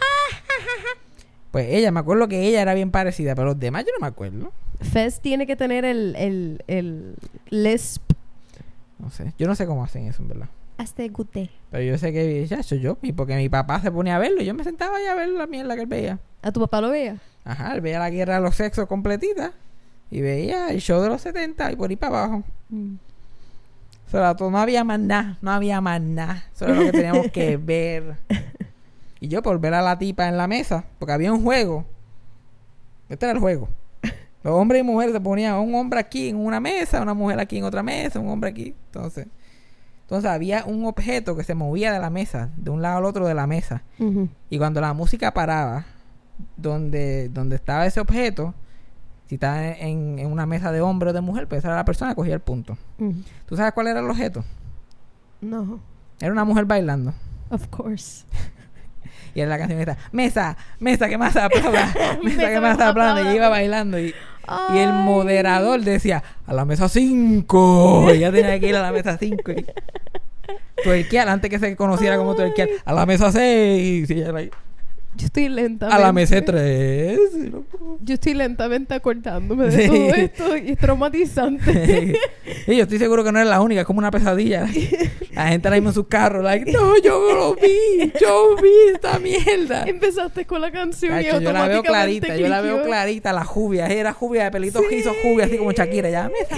Pues 1.51 1.67
ella, 1.69 1.91
me 1.91 1.99
acuerdo 1.99 2.27
que 2.27 2.47
ella 2.47 2.61
era 2.61 2.73
bien 2.73 2.91
parecida, 2.91 3.33
pero 3.35 3.47
los 3.49 3.59
demás 3.59 3.83
yo 3.83 3.91
no 3.93 4.01
me 4.01 4.07
acuerdo. 4.07 4.51
Fez 4.81 5.19
tiene 5.19 5.47
que 5.47 5.55
tener 5.55 5.83
el, 5.83 6.15
el, 6.15 6.63
el 6.67 7.15
lisp. 7.49 8.03
No 8.99 9.09
sé. 9.09 9.33
Yo 9.37 9.47
no 9.47 9.55
sé 9.55 9.65
cómo 9.65 9.83
hacen 9.83 10.05
eso, 10.07 10.21
en 10.21 10.27
verdad. 10.29 10.49
Hasta 10.77 11.05
guté. 11.07 11.49
Pero 11.71 11.83
yo 11.83 11.97
sé 11.97 12.13
que 12.13 12.45
ya 12.45 12.63
soy 12.63 12.79
yo, 12.79 12.97
y 13.01 13.11
porque 13.13 13.35
mi 13.35 13.49
papá 13.49 13.81
se 13.81 13.91
ponía 13.91 14.15
a 14.15 14.19
verlo, 14.19 14.41
y 14.41 14.45
yo 14.45 14.53
me 14.53 14.63
sentaba 14.63 14.97
ahí 14.97 15.05
a 15.07 15.15
ver 15.15 15.29
la 15.29 15.47
mierda 15.47 15.75
que 15.75 15.81
él 15.81 15.87
veía. 15.87 16.19
¿A 16.41 16.51
tu 16.51 16.59
papá 16.59 16.79
lo 16.81 16.89
veía? 16.89 17.17
Ajá, 17.43 17.73
él 17.73 17.81
veía 17.81 17.99
la 17.99 18.09
guerra 18.09 18.35
de 18.35 18.41
los 18.41 18.55
sexos 18.55 18.85
completita 18.87 19.53
y 20.11 20.21
veía 20.21 20.69
el 20.69 20.79
show 20.79 21.01
de 21.01 21.09
los 21.09 21.21
70 21.21 21.71
y 21.71 21.75
por 21.75 21.89
ahí 21.89 21.95
para 21.95 22.23
abajo. 22.23 22.43
Mm. 22.69 22.95
Todo, 24.11 24.49
no 24.49 24.57
había 24.57 24.83
más 24.83 24.99
nada, 24.99 25.37
no 25.41 25.51
había 25.51 25.81
más 25.81 26.01
nada. 26.01 26.43
Eso 26.53 26.65
era 26.65 26.75
lo 26.75 26.81
que 26.81 26.91
teníamos 26.91 27.31
que 27.31 27.57
ver. 27.63 28.17
Y 29.19 29.27
yo 29.27 29.41
por 29.41 29.59
ver 29.59 29.73
a 29.73 29.81
la 29.81 29.97
tipa 29.99 30.27
en 30.27 30.37
la 30.37 30.47
mesa, 30.47 30.85
porque 30.97 31.13
había 31.13 31.31
un 31.31 31.43
juego. 31.43 31.85
Este 33.09 33.25
era 33.25 33.33
el 33.33 33.39
juego. 33.39 33.69
Los 34.43 34.53
hombres 34.53 34.81
y 34.81 34.83
mujeres 34.83 35.13
se 35.13 35.19
ponían 35.19 35.55
un 35.55 35.75
hombre 35.75 35.99
aquí 35.99 36.29
en 36.29 36.37
una 36.37 36.59
mesa, 36.59 37.01
una 37.01 37.13
mujer 37.13 37.39
aquí 37.39 37.57
en 37.57 37.65
otra 37.65 37.83
mesa, 37.83 38.19
un 38.19 38.29
hombre 38.29 38.49
aquí. 38.51 38.73
Entonces, 38.85 39.27
entonces 40.03 40.31
había 40.31 40.63
un 40.65 40.85
objeto 40.85 41.35
que 41.35 41.43
se 41.43 41.53
movía 41.55 41.91
de 41.91 41.99
la 41.99 42.09
mesa, 42.09 42.49
de 42.55 42.71
un 42.71 42.81
lado 42.81 42.99
al 42.99 43.05
otro 43.05 43.27
de 43.27 43.33
la 43.33 43.47
mesa. 43.47 43.83
Y 44.49 44.57
cuando 44.57 44.79
la 44.79 44.93
música 44.93 45.33
paraba, 45.33 45.85
donde, 46.55 47.29
donde 47.29 47.57
estaba 47.57 47.85
ese 47.85 47.99
objeto, 47.99 48.53
si 49.29 49.35
estaba 49.35 49.63
en, 49.63 50.17
en 50.17 50.31
una 50.31 50.47
mesa 50.47 50.71
de 50.71 50.81
hombre 50.81 51.11
o 51.11 51.13
de 51.13 51.21
mujer, 51.21 51.47
pues 51.47 51.59
esa 51.59 51.67
era 51.67 51.77
la 51.77 51.85
persona 51.85 52.11
que 52.11 52.15
cogía 52.15 52.33
el 52.33 52.39
punto. 52.39 52.79
¿Tú 53.45 53.55
sabes 53.55 53.73
cuál 53.73 53.85
era 53.85 53.99
el 53.99 54.09
objeto? 54.09 54.43
No. 55.39 55.79
Era 56.19 56.31
una 56.31 56.45
mujer 56.45 56.65
bailando. 56.65 57.13
Of 57.51 57.67
course. 57.67 58.25
Y 59.35 59.41
era 59.41 59.49
la 59.51 59.59
canción 59.59 59.79
esta, 59.79 59.95
mesa, 60.11 60.57
mesa 60.79 61.07
que 61.07 61.15
más 61.15 61.35
aplauda, 61.35 61.93
mesa 62.23 62.49
que 62.49 62.59
más 62.59 62.79
aplauda. 62.79 63.31
Y 63.31 63.35
iba 63.35 63.47
bailando 63.47 63.99
y, 63.99 64.15
y 64.73 64.77
el 64.79 64.91
moderador 64.91 65.81
decía, 65.81 66.23
a 66.47 66.53
la 66.55 66.65
mesa 66.65 66.89
5. 66.89 68.07
Y 68.07 68.17
ella 68.17 68.31
tenía 68.31 68.59
que 68.59 68.67
ir 68.67 68.75
a 68.75 68.81
la 68.81 68.91
mesa 68.91 69.19
5. 69.19 69.51
Y 69.51 69.65
tuerquear, 70.83 71.29
antes 71.29 71.51
que 71.51 71.59
se 71.59 71.75
conociera 71.75 72.17
como 72.17 72.33
tuerquear, 72.33 72.69
a 72.83 72.91
la 72.91 73.05
mesa 73.05 73.31
6. 73.31 74.09
Y 74.09 74.13
ella 74.13 74.29
era 74.29 74.39
ahí, 74.39 74.49
Yo 75.15 75.25
estoy 75.25 75.49
lenta. 75.49 75.87
a 75.87 75.99
la 75.99 76.13
mesa 76.13 76.39
3. 76.43 77.19
Yo 78.01 78.13
estoy 78.13 78.33
lentamente 78.35 78.93
acordándome 78.93 79.65
de 79.65 79.81
Sí. 79.81 79.87
todo 79.87 80.13
esto 80.15 80.57
y 80.57 80.71
es 80.71 80.77
traumatizante. 80.77 82.13
y 82.67 82.75
yo 82.77 82.83
estoy 82.83 82.99
seguro 82.99 83.23
que 83.23 83.31
no 83.31 83.39
era 83.39 83.49
la 83.49 83.59
única, 83.61 83.81
es 83.81 83.87
como 83.87 83.99
una 83.99 84.11
pesadilla. 84.11 84.67
La 85.33 85.47
gente 85.47 85.67
ahora 85.69 85.77
mismo 85.77 85.91
en 85.91 85.93
sus 85.93 86.07
carros, 86.07 86.43
like, 86.43 86.69
no, 86.69 86.97
yo 87.01 87.33
lo 87.33 87.55
vi, 87.55 88.11
yo 88.19 88.55
vi 88.61 88.69
esta 88.93 89.19
mierda. 89.19 89.83
Empezaste 89.87 90.43
con 90.45 90.59
la 90.59 90.69
canción 90.69 91.13
y 91.17 91.23
Cacho, 91.23 91.39
yo 91.39 91.53
la 91.53 91.65
veo 91.67 91.77
automáticamente 91.77 92.27
clarita, 92.27 92.35
yo 92.35 92.47
la 92.49 92.59
veo 92.61 92.83
clarita, 92.83 93.31
la 93.31 93.45
jubia, 93.45 93.87
era 93.87 94.11
jubia 94.11 94.45
de 94.45 94.51
pelitos 94.51 94.81
Sí. 94.89 94.95
rizos, 94.95 95.15
jubia, 95.23 95.45
así 95.45 95.57
como 95.57 95.71
Shakira, 95.71 96.09
ya, 96.09 96.29
mesa, 96.29 96.57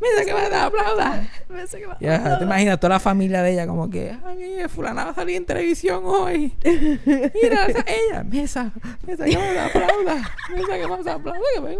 mesa 0.00 0.24
que 0.24 0.32
me 0.32 0.56
aplauda. 0.56 1.28
Me 1.50 1.66
sé 1.66 1.80
que 1.80 1.86
va- 1.86 1.98
Ya, 2.00 2.38
te 2.38 2.44
imaginas 2.44 2.80
toda 2.80 2.94
la 2.94 3.00
familia 3.00 3.42
de 3.42 3.52
ella 3.52 3.66
como 3.66 3.90
que, 3.90 4.12
ay, 4.24 4.62
fulana 4.68 5.04
va 5.04 5.10
a 5.10 5.14
salir 5.14 5.36
en 5.36 5.44
televisión 5.44 6.00
hoy. 6.06 6.54
Mira, 6.64 7.66
ella, 7.94 8.22
mesa, 8.24 8.72
mesa 9.06 9.24
que 9.24 9.36
me 9.36 9.58
aplauda, 9.58 10.14
mesa 10.54 10.72
que 10.78 10.86
me 10.88 11.10
aplauda. 11.10 11.32
que 11.54 11.60
me- 11.60 11.76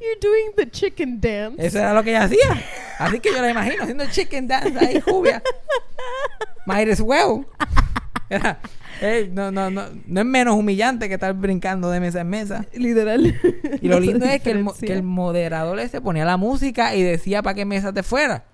You're 0.00 0.18
doing 0.20 0.52
the 0.56 0.68
chicken 0.70 1.20
dance. 1.20 1.64
Eso 1.64 1.78
era 1.78 1.94
lo 1.94 2.02
que 2.02 2.10
ella 2.10 2.24
hacía. 2.24 2.62
Así 2.98 3.20
que 3.20 3.30
yo 3.32 3.40
la 3.40 3.50
imagino 3.50 3.82
haciendo 3.82 4.04
chicken 4.10 4.48
dance 4.48 4.76
ahí, 4.78 5.00
jubia. 5.00 5.42
Might 6.66 6.88
as 6.90 7.00
well. 7.00 7.46
Era, 8.28 8.58
eh, 9.00 9.28
no, 9.32 9.50
no, 9.52 9.70
no, 9.70 9.84
no 10.06 10.20
es 10.20 10.26
menos 10.26 10.56
humillante 10.56 11.06
que 11.08 11.14
estar 11.14 11.32
brincando 11.34 11.90
de 11.90 12.00
mesa 12.00 12.22
en 12.22 12.28
mesa. 12.30 12.66
Literal. 12.74 13.38
Y 13.80 13.88
lo 13.88 14.00
lindo 14.00 14.24
es 14.26 14.42
que 14.42 14.50
el, 14.50 14.66
que 14.80 14.92
el 14.92 15.02
moderador 15.04 15.78
ese 15.78 16.00
ponía 16.00 16.24
la 16.24 16.36
música 16.36 16.94
y 16.96 17.02
decía 17.02 17.42
para 17.42 17.54
qué 17.54 17.64
mesa 17.64 17.92
te 17.92 18.02
fuera. 18.02 18.44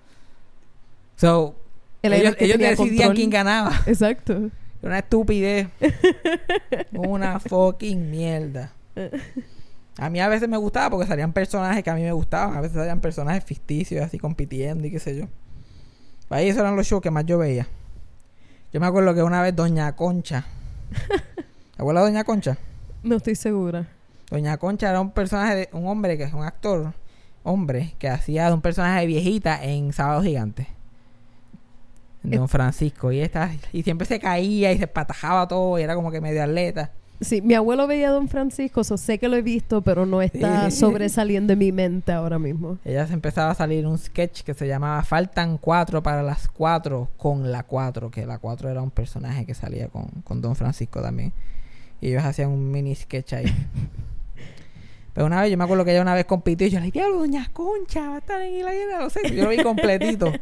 So, 1.15 1.55
el 2.03 2.13
ellos, 2.13 2.35
ellos 2.39 2.57
decidían 2.59 2.87
control. 3.09 3.15
quién 3.15 3.29
ganaba. 3.29 3.81
Exacto. 3.87 4.49
Una 4.81 4.99
estupidez. 4.99 5.67
Una 6.91 7.39
fucking 7.39 8.09
mierda. 8.09 8.71
A 9.97 10.09
mí 10.09 10.21
a 10.21 10.29
veces 10.29 10.47
me 10.47 10.57
gustaba 10.57 10.91
porque 10.91 11.07
salían 11.07 11.33
personajes 11.33 11.83
que 11.83 11.89
a 11.89 11.95
mí 11.95 12.03
me 12.03 12.13
gustaban. 12.13 12.55
A 12.55 12.61
veces 12.61 12.77
salían 12.77 13.01
personajes 13.01 13.43
ficticios 13.43 14.03
así 14.03 14.17
compitiendo 14.17 14.87
y 14.87 14.91
qué 14.91 14.99
sé 14.99 15.17
yo. 15.17 15.25
Ahí 16.29 16.47
esos 16.47 16.61
eran 16.61 16.75
los 16.75 16.87
shows 16.87 17.01
que 17.01 17.11
más 17.11 17.25
yo 17.25 17.37
veía. 17.37 17.67
Yo 18.71 18.79
me 18.79 18.85
acuerdo 18.85 19.13
que 19.13 19.23
una 19.23 19.41
vez 19.41 19.55
Doña 19.55 19.95
Concha. 19.95 20.45
¿Te 21.75 21.81
acuerdas 21.81 22.05
de 22.05 22.11
Doña 22.11 22.23
Concha? 22.23 22.57
No 23.03 23.17
estoy 23.17 23.35
segura. 23.35 23.87
Doña 24.29 24.57
Concha 24.57 24.89
era 24.89 25.01
un 25.01 25.11
personaje, 25.11 25.55
de, 25.55 25.69
un 25.73 25.87
hombre 25.87 26.17
que 26.17 26.23
es 26.23 26.33
un 26.33 26.43
actor, 26.43 26.93
hombre, 27.43 27.95
que 27.97 28.07
hacía 28.07 28.47
de 28.47 28.53
un 28.53 28.61
personaje 28.61 29.01
de 29.01 29.07
viejita 29.07 29.63
en 29.63 29.91
Sábado 29.91 30.21
Gigante. 30.21 30.67
En 32.23 32.31
Don 32.31 32.49
Francisco. 32.49 33.11
Y, 33.11 33.19
esta, 33.19 33.51
y 33.71 33.83
siempre 33.83 34.05
se 34.05 34.19
caía 34.19 34.71
y 34.71 34.77
se 34.77 34.87
patajaba 34.87 35.47
todo 35.47 35.79
y 35.79 35.83
era 35.83 35.95
como 35.95 36.11
que 36.11 36.21
medio 36.21 36.43
atleta. 36.43 36.91
Sí, 37.21 37.41
mi 37.41 37.53
abuelo 37.53 37.85
veía 37.85 38.09
a 38.09 38.11
Don 38.11 38.29
Francisco, 38.29 38.81
so 38.85 38.95
sé 38.95 39.17
que 39.17 39.27
lo 39.27 39.35
he 39.35 39.41
visto, 39.41 39.81
pero 39.81 40.05
no 40.05 40.21
está 40.21 40.71
sobresaliendo 40.71 41.51
en 41.51 41.59
mi 41.59 41.73
mente 41.73 42.13
ahora 42.13 42.39
mismo. 42.39 42.77
Ella 42.85 43.05
se 43.07 43.13
empezaba 43.13 43.51
a 43.51 43.55
salir 43.55 43.85
un 43.85 43.97
sketch 43.97 44.43
que 44.43 44.53
se 44.53 44.67
llamaba 44.67 45.03
Faltan 45.03 45.57
cuatro 45.57 46.01
para 46.01 46.23
las 46.23 46.47
cuatro 46.47 47.09
con 47.17 47.51
la 47.51 47.63
cuatro, 47.63 48.09
que 48.09 48.25
la 48.25 48.37
cuatro 48.37 48.69
era 48.69 48.81
un 48.81 48.91
personaje 48.91 49.45
que 49.45 49.53
salía 49.53 49.89
con, 49.89 50.05
con 50.23 50.41
Don 50.41 50.55
Francisco 50.55 51.01
también. 51.01 51.33
Y 51.99 52.09
ellos 52.09 52.23
hacían 52.23 52.51
un 52.51 52.71
mini 52.71 52.95
sketch 52.95 53.33
ahí. 53.33 53.45
Pero 55.13 55.27
una 55.27 55.41
vez, 55.41 55.51
yo 55.51 55.57
me 55.57 55.65
acuerdo 55.65 55.83
que 55.83 55.91
ella 55.91 56.01
una 56.01 56.13
vez 56.13 56.23
compitió 56.23 56.67
y 56.67 56.69
yo 56.69 56.79
le 56.79 56.85
dije, 56.85 56.99
diablo, 56.99 57.17
Doña 57.19 57.49
Concha 57.51 58.07
va 58.07 58.15
a 58.15 58.19
estar 58.19 58.41
en 58.41 58.63
la 58.63 58.73
guerra, 58.73 58.99
no 58.99 59.09
sé. 59.09 59.19
Yo 59.35 59.43
lo 59.43 59.49
vi 59.49 59.61
completito. 59.61 60.31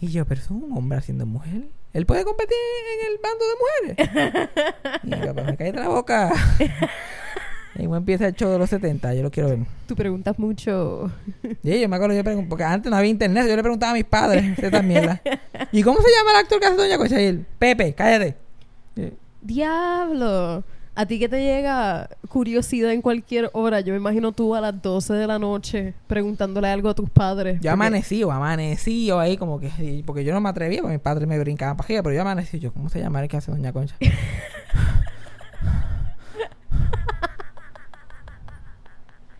Y 0.00 0.08
yo, 0.08 0.24
pero 0.26 0.40
es 0.40 0.50
un 0.50 0.70
hombre 0.76 0.98
haciendo 0.98 1.26
mujer. 1.26 1.68
Él 1.92 2.04
puede 2.04 2.24
competir 2.24 2.56
en 2.94 3.12
el 3.12 3.18
bando 3.22 3.44
de 3.46 3.54
mujeres. 3.62 4.50
Y 5.04 5.10
pero 5.10 5.44
me 5.44 5.56
cállate 5.56 5.80
la 5.80 5.88
boca. 5.88 6.32
Y 7.78 7.84
cómo 7.84 7.96
empieza 7.96 8.26
el 8.26 8.34
show 8.34 8.50
de 8.50 8.58
los 8.58 8.70
70, 8.70 9.12
yo 9.12 9.22
lo 9.22 9.30
quiero 9.30 9.50
ver. 9.50 9.58
Tú 9.86 9.94
preguntas 9.94 10.38
mucho. 10.38 11.10
Sí, 11.62 11.78
yo 11.78 11.88
me 11.90 11.96
acuerdo, 11.96 12.14
yo 12.14 12.48
porque 12.48 12.64
antes 12.64 12.90
no 12.90 12.96
había 12.96 13.10
internet, 13.10 13.46
yo 13.46 13.54
le 13.54 13.62
preguntaba 13.62 13.92
a 13.92 13.94
mis 13.94 14.04
padres 14.04 14.58
esta 14.58 14.80
mierda. 14.80 15.20
¿Y 15.72 15.82
cómo 15.82 16.00
se 16.00 16.08
llama 16.10 16.30
el 16.30 16.36
actor 16.38 16.58
que 16.58 16.66
hace 16.66 16.76
Doña? 16.76 17.20
Y 17.20 17.24
él, 17.26 17.46
Pepe, 17.58 17.92
cállate. 17.92 18.36
¡Diablo! 19.42 20.64
A 20.98 21.04
ti 21.04 21.18
que 21.18 21.28
te 21.28 21.38
llega 21.42 22.08
curiosidad 22.30 22.90
en 22.90 23.02
cualquier 23.02 23.50
hora, 23.52 23.80
yo 23.80 23.92
me 23.92 23.98
imagino 23.98 24.32
tú 24.32 24.54
a 24.54 24.62
las 24.62 24.80
12 24.80 25.12
de 25.12 25.26
la 25.26 25.38
noche 25.38 25.92
preguntándole 26.06 26.68
algo 26.68 26.88
a 26.88 26.94
tus 26.94 27.10
padres. 27.10 27.60
Yo 27.60 27.70
amanecí, 27.70 28.24
o 28.24 28.32
amanecí 28.32 29.04
yo 29.04 29.20
ahí 29.20 29.36
como 29.36 29.60
que, 29.60 29.70
y- 29.78 30.02
porque 30.04 30.24
yo 30.24 30.32
no 30.32 30.40
me 30.40 30.48
atrevía, 30.48 30.80
porque 30.80 30.94
mis 30.94 31.02
padres 31.02 31.28
me 31.28 31.38
brincaban 31.38 31.76
arriba, 31.78 32.02
pero 32.02 32.14
yo 32.14 32.22
amanecí, 32.22 32.58
yo, 32.60 32.72
¿cómo 32.72 32.88
se 32.88 33.00
llama 33.00 33.22
el 33.22 33.28
que 33.28 33.36
hace 33.36 33.50
Doña 33.50 33.74
Concha? 33.74 33.94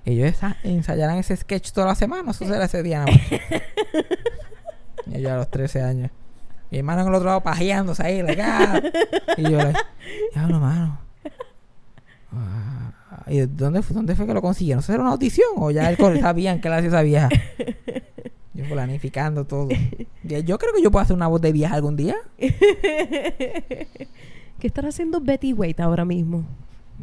Ellos 0.05 0.29
esa- 0.29 0.57
ensayarán 0.63 1.19
ese 1.19 1.37
sketch 1.37 1.73
toda 1.73 1.89
la 1.89 1.95
semana, 1.95 2.31
eso 2.31 2.45
será 2.47 2.65
ese 2.67 2.83
día 2.83 3.01
nada 3.01 3.11
más. 3.13 3.21
y 5.19 5.21
yo 5.21 5.33
a 5.33 5.37
los 5.37 5.51
13 5.51 5.83
años. 5.83 6.11
Mi 6.71 6.79
hermano 6.79 7.03
en 7.03 7.09
el 7.09 7.15
otro 7.15 7.27
lado 7.27 7.41
pajeándose 7.43 8.03
ahí, 8.05 8.23
like, 8.23 8.43
ah. 8.43 8.81
Y 9.37 9.43
yo, 9.43 9.59
like, 9.59 9.79
diablo, 10.35 10.61
mano. 10.61 11.01
Ah, 12.37 12.93
¿Y 13.29 13.41
dónde 13.41 13.83
fue, 13.83 13.95
dónde 13.95 14.15
fue 14.15 14.27
que 14.27 14.35
lo 14.35 14.43
consiguieron? 14.43 14.81
¿Eso 14.81 14.93
era 14.93 15.03
una 15.03 15.13
audición? 15.13 15.49
¿O 15.57 15.71
ya 15.71 15.91
él 15.91 15.97
sabían 16.21 16.61
que 16.61 16.69
él 16.69 16.75
hacía 16.75 16.89
esa 16.89 17.03
vieja? 17.03 17.29
Yo 18.55 18.65
planificando 18.65 19.45
todo. 19.45 19.69
Yo 20.23 20.59
creo 20.59 20.73
que 20.75 20.83
yo 20.83 20.91
puedo 20.91 21.03
hacer 21.03 21.15
una 21.15 21.27
voz 21.27 21.43
de 21.43 21.53
vieja 21.53 21.75
algún 21.75 21.95
día. 21.95 22.17
¿Qué 22.39 23.99
estará 24.63 24.89
haciendo 24.89 25.21
Betty 25.21 25.53
Wade 25.53 25.77
ahora 25.79 26.07
mismo? 26.07 26.47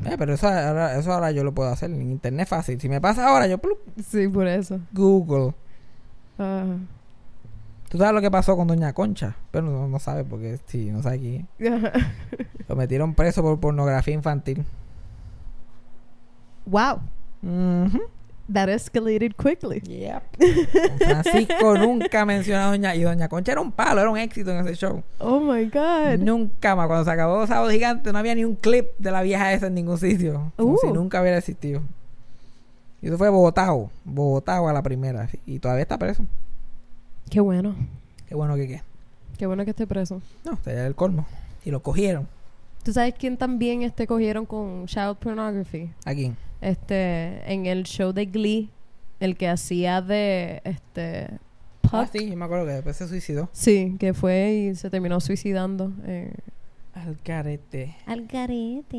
Eh, 0.03 0.15
pero 0.17 0.33
eso 0.33 0.47
ahora, 0.47 0.97
eso 0.97 1.13
ahora 1.13 1.29
yo 1.29 1.43
lo 1.43 1.53
puedo 1.53 1.69
hacer 1.69 1.91
en 1.91 2.09
internet 2.09 2.47
fácil. 2.47 2.81
Si 2.81 2.89
me 2.89 2.99
pasa 2.99 3.27
ahora, 3.27 3.45
yo 3.45 3.59
plup, 3.59 3.77
Sí, 4.03 4.27
por 4.27 4.47
eso. 4.47 4.79
Google. 4.91 5.53
Ah. 6.39 6.75
¿Tú 7.89 7.99
sabes 7.99 8.13
lo 8.15 8.21
que 8.21 8.31
pasó 8.31 8.57
con 8.57 8.67
Doña 8.67 8.91
Concha? 8.93 9.35
Pero 9.51 9.67
no, 9.67 9.87
no 9.87 9.99
sabe 9.99 10.23
porque 10.23 10.59
sí, 10.65 10.89
no 10.89 11.03
sabe 11.03 11.17
aquí. 11.17 11.45
Lo 12.67 12.75
metieron 12.75 13.13
preso 13.13 13.43
por 13.43 13.59
pornografía 13.59 14.15
infantil. 14.15 14.65
Wow, 16.65 16.99
that 18.49 18.69
escalated 18.69 19.35
quickly. 19.37 19.81
Yep. 19.85 20.23
Don 20.39 20.97
Francisco 20.97 21.77
nunca 21.77 22.25
mencionó 22.25 22.63
a 22.63 22.67
Doña... 22.67 22.95
Y 22.95 23.03
Doña 23.03 23.29
Concha 23.29 23.53
era 23.53 23.61
un 23.61 23.71
palo, 23.71 24.01
era 24.01 24.09
un 24.09 24.17
éxito 24.17 24.51
en 24.51 24.65
ese 24.65 24.75
show. 24.75 25.01
Oh 25.19 25.39
my 25.39 25.65
god. 25.65 26.19
Nunca 26.19 26.75
más. 26.75 26.87
Cuando 26.87 27.05
se 27.05 27.11
acabó 27.11 27.47
Sábado 27.47 27.69
Gigante 27.71 28.11
no 28.11 28.19
había 28.19 28.35
ni 28.35 28.43
un 28.45 28.55
clip 28.55 28.87
de 28.97 29.11
la 29.11 29.21
vieja 29.21 29.53
esa 29.53 29.67
en 29.67 29.75
ningún 29.75 29.97
sitio. 29.97 30.51
Como 30.57 30.73
Uh. 30.73 30.77
si 30.81 30.87
nunca 30.91 31.21
hubiera 31.21 31.37
existido. 31.37 31.81
Y 33.01 33.07
eso 33.07 33.17
fue 33.17 33.29
Bogotá. 33.29 33.69
Bogotá 34.03 34.57
a 34.57 34.73
la 34.73 34.81
primera. 34.83 35.29
Y 35.45 35.59
todavía 35.59 35.83
está 35.83 35.97
preso. 35.97 36.25
Qué 37.29 37.39
bueno. 37.39 37.75
Qué 38.27 38.35
bueno 38.35 38.55
que 38.55 38.67
qué. 38.67 38.81
Qué 39.37 39.45
bueno 39.47 39.63
que 39.63 39.71
esté 39.71 39.87
preso. 39.87 40.21
No, 40.45 40.57
sería 40.63 40.85
el 40.85 40.95
colmo. 40.95 41.25
Y 41.65 41.71
lo 41.71 41.81
cogieron. 41.81 42.27
¿Tú 42.83 42.91
sabes 42.93 43.13
quién 43.17 43.37
también 43.37 43.81
este 43.81 44.05
cogieron 44.05 44.45
con 44.45 44.85
child 44.85 45.15
pornography? 45.17 45.89
Aquí. 46.05 46.33
Este, 46.63 47.41
en 47.51 47.65
el 47.65 47.83
show 47.83 48.13
de 48.13 48.25
Glee, 48.25 48.69
el 49.19 49.35
que 49.35 49.49
hacía 49.49 50.01
de 50.01 50.61
este 50.63 51.27
Puck. 51.81 51.93
Ah, 51.93 52.07
sí, 52.11 52.29
yo 52.29 52.37
me 52.37 52.45
acuerdo 52.45 52.65
que 52.65 52.71
después 52.71 52.95
se 52.95 53.07
suicidó. 53.07 53.49
Sí, 53.51 53.95
que 53.99 54.13
fue 54.13 54.51
y 54.71 54.75
se 54.75 54.89
terminó 54.89 55.19
suicidando. 55.19 55.91
Eh. 56.05 56.33
Al 56.93 57.17
carete. 57.21 57.95
Al 58.05 58.25
garete. 58.27 58.97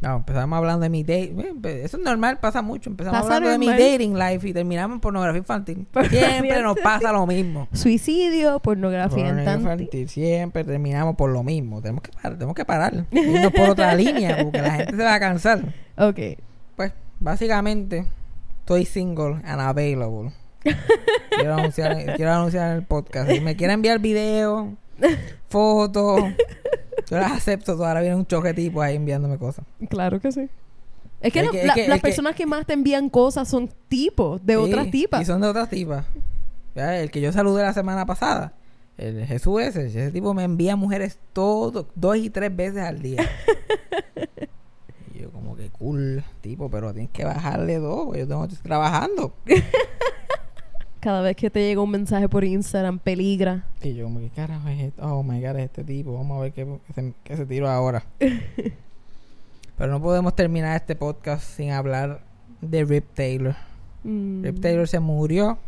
No, 0.00 0.16
empezamos 0.16 0.56
hablando 0.56 0.80
de 0.84 0.88
mi 0.88 1.02
date. 1.02 1.84
Eso 1.84 1.98
es 1.98 2.02
normal, 2.02 2.38
pasa 2.40 2.62
mucho. 2.62 2.88
Empezamos 2.88 3.20
Pasa 3.20 3.36
hablando 3.36 3.50
de 3.50 3.58
mi 3.58 3.66
dating 3.66 4.18
life 4.18 4.48
y 4.48 4.54
terminamos 4.54 4.94
en 4.94 5.00
pornografía 5.00 5.38
infantil. 5.40 5.86
Pornografía 5.92 6.30
Siempre 6.30 6.62
nos 6.62 6.78
infantil. 6.78 6.82
pasa 6.82 7.12
lo 7.12 7.26
mismo. 7.26 7.68
Suicidio, 7.74 8.60
pornografía 8.60 9.24
Pornografía 9.26 9.54
infantil. 9.56 9.84
infantil. 9.84 10.08
Siempre 10.08 10.64
terminamos 10.64 11.16
por 11.16 11.30
lo 11.30 11.42
mismo. 11.42 11.82
Tenemos 11.82 12.02
que 12.02 12.12
parar, 12.12 12.32
tenemos 12.32 12.54
que 12.54 12.64
parar. 12.64 13.04
Irnos 13.10 13.52
por 13.52 13.68
otra 13.68 13.94
línea 13.94 14.38
porque 14.42 14.62
la 14.62 14.70
gente 14.70 14.96
se 14.96 15.02
va 15.04 15.14
a 15.14 15.20
cansar. 15.20 15.64
Ok. 16.08 16.18
Pues, 16.76 16.92
básicamente, 17.18 18.06
estoy 18.60 18.84
single 18.86 19.40
and 19.44 19.60
available. 19.60 20.32
quiero, 21.30 21.54
anunciar, 21.54 22.16
quiero 22.16 22.32
anunciar 22.32 22.70
en 22.72 22.76
el 22.78 22.84
podcast. 22.84 23.30
Si 23.30 23.40
me 23.40 23.56
quieren 23.56 23.74
enviar 23.74 23.98
videos, 23.98 24.68
fotos, 25.48 26.22
yo 27.10 27.18
las 27.18 27.32
acepto. 27.32 27.72
Ahora 27.84 28.00
viene 28.00 28.16
un 28.16 28.26
choque 28.26 28.52
tipo 28.54 28.82
ahí 28.82 28.96
enviándome 28.96 29.38
cosas. 29.38 29.64
Claro 29.88 30.20
que 30.20 30.32
sí. 30.32 30.48
Es 31.20 31.32
que, 31.32 31.40
Es 31.40 31.44
no- 31.46 31.50
que- 31.52 31.60
es 31.60 31.66
la- 31.66 31.74
que- 31.74 31.88
las 31.88 31.96
es 31.96 32.02
personas 32.02 32.34
que 32.34 32.46
más 32.46 32.66
te 32.66 32.72
envían 32.72 33.08
cosas 33.10 33.48
son 33.48 33.70
tipos 33.88 34.44
de 34.44 34.54
Sí, 34.54 34.58
otras 34.60 34.90
tipas. 34.90 35.22
Y 35.22 35.24
son 35.26 35.40
de 35.40 35.48
otras 35.48 35.68
tipas. 35.68 36.06
el 36.74 37.10
que 37.10 37.20
yo 37.20 37.32
saludé 37.32 37.62
la 37.62 37.72
semana 37.74 38.06
pasada, 38.06 38.54
el 38.96 39.26
Jesús 39.26 39.60
ese, 39.62 39.86
ese 39.86 40.10
tipo 40.12 40.32
me 40.34 40.44
envía 40.44 40.76
mujeres 40.76 41.18
todo, 41.34 41.88
dos 41.94 42.16
y 42.16 42.30
tres 42.30 42.54
veces 42.54 42.82
al 42.82 43.02
día. 43.02 43.22
tipo, 46.40 46.70
pero 46.70 46.92
tienes 46.92 47.10
que 47.10 47.24
bajarle 47.24 47.78
dos, 47.78 48.16
yo 48.16 48.26
tengo 48.26 48.46
que 48.46 48.54
estar 48.54 48.64
trabajando. 48.64 49.34
Cada 51.00 51.22
vez 51.22 51.36
que 51.36 51.48
te 51.48 51.60
llega 51.60 51.80
un 51.80 51.90
mensaje 51.90 52.28
por 52.28 52.44
Instagram, 52.44 52.98
peligra. 52.98 53.64
Y 53.82 53.94
yo 53.94 54.04
como 54.04 54.20
que 54.20 54.28
carajo 54.28 54.68
es 54.68 54.80
esto? 54.80 55.02
Oh 55.02 55.22
my 55.22 55.40
god, 55.40 55.56
es 55.56 55.64
este 55.64 55.84
tipo, 55.84 56.12
vamos 56.12 56.38
a 56.38 56.40
ver 56.42 56.52
qué, 56.52 56.66
qué 56.86 56.92
se, 56.92 57.14
qué 57.24 57.36
se 57.36 57.46
tiro 57.46 57.68
ahora. 57.68 58.04
pero 59.78 59.92
no 59.92 60.02
podemos 60.02 60.36
terminar 60.36 60.76
este 60.76 60.94
podcast 60.94 61.42
sin 61.42 61.70
hablar 61.70 62.20
de 62.60 62.84
Rip 62.84 63.06
Taylor. 63.14 63.56
Mm. 64.04 64.42
Rip 64.42 64.60
Taylor 64.60 64.86
se 64.86 65.00
murió 65.00 65.58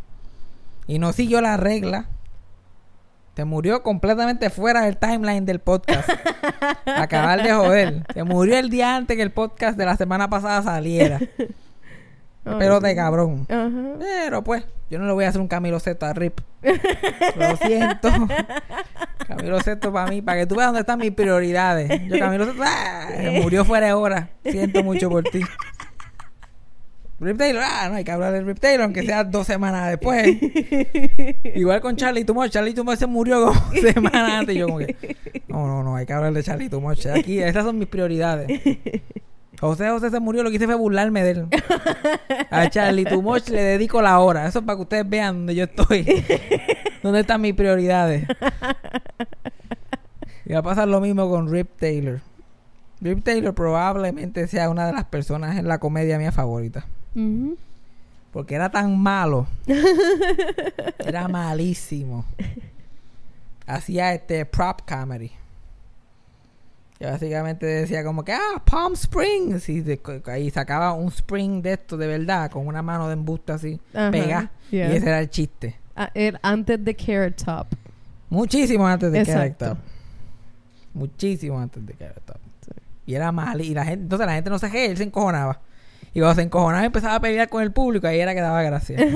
y 0.87 0.99
no 0.99 1.13
siguió 1.13 1.41
la 1.41 1.57
regla. 1.57 2.09
Se 3.35 3.47
murió 3.47 3.83
completamente 3.83 4.51
fuera 4.51 4.83
del 4.83 4.99
timeline 4.99 5.47
del 5.47 5.59
podcast. 5.59 6.09
Acabar 6.87 7.43
de 7.43 7.53
joder. 7.53 8.05
Se 8.13 8.25
murió 8.25 8.59
el 8.59 8.69
día 8.69 8.95
antes 8.95 9.17
que 9.17 9.23
el 9.23 9.31
podcast 9.31 9.79
de 9.79 9.87
la 9.87 9.97
semana 9.97 10.29
pasada 10.29 10.63
saliera. 10.63 11.19
Pero 12.45 12.81
de 12.81 12.95
cabrón. 12.95 13.47
Pero 13.47 14.43
pues, 14.43 14.65
yo 14.91 14.99
no 14.99 15.07
le 15.07 15.13
voy 15.13 15.25
a 15.25 15.29
hacer 15.29 15.41
un 15.41 15.49
Camilo 15.49 15.79
a 15.79 16.13
Rip. 16.13 16.41
Lo 17.37 17.57
siento. 17.57 18.11
Camilo 19.27 19.61
Sesto 19.61 19.93
para 19.93 20.11
mí, 20.11 20.21
para 20.21 20.41
que 20.41 20.47
tú 20.47 20.57
veas 20.57 20.69
dónde 20.69 20.81
están 20.81 20.99
mis 20.99 21.13
prioridades. 21.13 21.89
Yo, 22.09 22.19
Camilo 22.19 22.45
Sesto, 22.45 22.63
¡ah! 22.67 23.09
murió 23.41 23.65
fuera 23.65 23.87
de 23.87 23.93
hora. 23.95 24.31
Siento 24.45 24.83
mucho 24.83 25.09
por 25.09 25.23
ti. 25.25 25.41
Rip 27.23 27.39
Taylor, 27.39 27.63
ah, 27.65 27.89
no 27.89 27.95
hay 27.95 28.03
que 28.03 28.11
hablar 28.11 28.33
de 28.33 28.43
Rip 28.43 28.59
Taylor, 28.59 28.83
aunque 28.83 29.05
sea 29.05 29.23
dos 29.23 29.47
semanas 29.47 29.89
después. 29.91 30.27
Igual 31.55 31.81
con 31.81 31.95
Charlie 31.95 32.25
Tumor. 32.25 32.51
Charlie 32.51 32.75
Tumor 32.75 32.97
se 32.97 33.07
murió 33.07 33.47
como 33.47 33.73
semanas 33.81 34.41
antes. 34.41 34.57
Y 34.57 34.59
yo, 34.59 34.67
como 34.67 34.79
que, 34.79 35.17
no, 35.47 35.69
no, 35.69 35.85
no, 35.85 35.95
hay 35.95 36.05
que 36.05 36.13
hablar 36.13 36.33
de 36.33 36.43
Charlie 36.43 36.69
Tumor. 36.69 36.97
Aquí, 37.15 37.41
esas 37.41 37.65
son 37.65 37.79
mis 37.79 37.87
prioridades. 37.87 38.61
José 39.61 39.89
José 39.91 40.11
se 40.11 40.19
murió, 40.19 40.43
lo 40.43 40.51
que 40.51 40.57
hice 40.57 40.67
fue 40.67 40.75
burlarme 40.75 41.23
de 41.23 41.31
él. 41.31 41.47
A 42.51 42.69
Charlie 42.69 43.05
Tumoch 43.05 43.49
le 43.51 43.63
dedico 43.63 44.03
la 44.03 44.19
hora. 44.19 44.49
Eso 44.49 44.59
es 44.59 44.65
para 44.65 44.75
que 44.75 44.83
ustedes 44.83 45.09
vean 45.09 45.37
dónde 45.37 45.55
yo 45.55 45.65
estoy. 45.65 46.25
dónde 47.05 47.21
están 47.21 47.41
mis 47.41 47.55
prioridades. 47.55 48.27
Y 50.45 50.53
va 50.55 50.59
a 50.59 50.63
pasar 50.63 50.89
lo 50.89 51.01
mismo 51.01 51.31
con 51.31 51.53
Rip 51.53 51.69
Taylor. 51.79 52.21
Rip 53.01 53.23
Taylor 53.23 53.55
probablemente 53.55 54.49
sea 54.49 54.69
una 54.69 54.89
de 54.89 54.93
las 54.93 55.05
personas 55.05 55.57
en 55.57 55.69
la 55.69 55.79
comedia 55.79 56.19
mía 56.19 56.33
favorita. 56.33 56.85
Porque 58.33 58.55
era 58.55 58.71
tan 58.71 58.99
malo. 58.99 59.47
era 60.99 61.29
malísimo. 61.29 62.25
Hacía 63.67 64.15
este 64.15 64.45
prop 64.47 64.81
comedy. 64.89 65.31
Que 66.99 67.07
básicamente 67.07 67.67
decía 67.67 68.05
como 68.05 68.25
que, 68.25 68.33
ah, 68.33 68.63
Palm 68.65 68.95
Springs. 68.95 69.69
Y 69.69 69.81
de- 69.81 70.01
ahí 70.27 70.51
sacaba 70.51 70.93
un 70.93 71.09
spring 71.09 71.63
de 71.63 71.75
esto 71.75 71.97
de 71.97 72.07
verdad, 72.07 72.51
con 72.51 72.67
una 72.67 72.81
mano 72.81 73.09
de 73.09 73.15
embuste 73.15 73.53
así, 73.53 73.81
yeah. 74.71 74.89
Y 74.93 74.97
ese 74.97 75.09
era 75.09 75.21
el 75.21 75.29
chiste. 75.29 75.77
Ah, 75.95 76.11
antes 76.43 76.83
de 76.83 76.95
Carrot 76.95 77.45
Top. 77.45 77.67
Muchísimo 78.31 78.87
antes 78.87 79.13
de 79.13 79.27
Carrot 79.27 79.43
Exacto. 79.45 79.67
Top. 79.67 79.79
Muchísimo 80.95 81.59
antes 81.59 81.85
de 81.85 81.93
Carrot 81.95 82.25
Top. 82.25 82.37
Y 83.05 83.15
era 83.15 83.33
mal. 83.33 83.61
Y 83.61 83.75
la 83.75 83.85
gente, 83.85 84.05
entonces 84.05 84.27
la 84.27 84.35
gente 84.35 84.49
no 84.49 84.59
se 84.59 84.87
él 84.87 84.97
se 84.97 85.03
encojonaba. 85.03 85.61
Y 86.15 86.21
cuando 86.21 86.35
se 86.35 86.43
encojonaba 86.43 86.85
empezaba 86.85 87.17
a 87.17 87.21
pelear 87.21 87.49
con 87.49 87.63
el 87.63 87.73
público, 87.73 88.07
ahí 88.07 88.21
era 88.21 88.35
que 88.35 88.41
daba 88.41 88.63
gracia. 88.63 88.99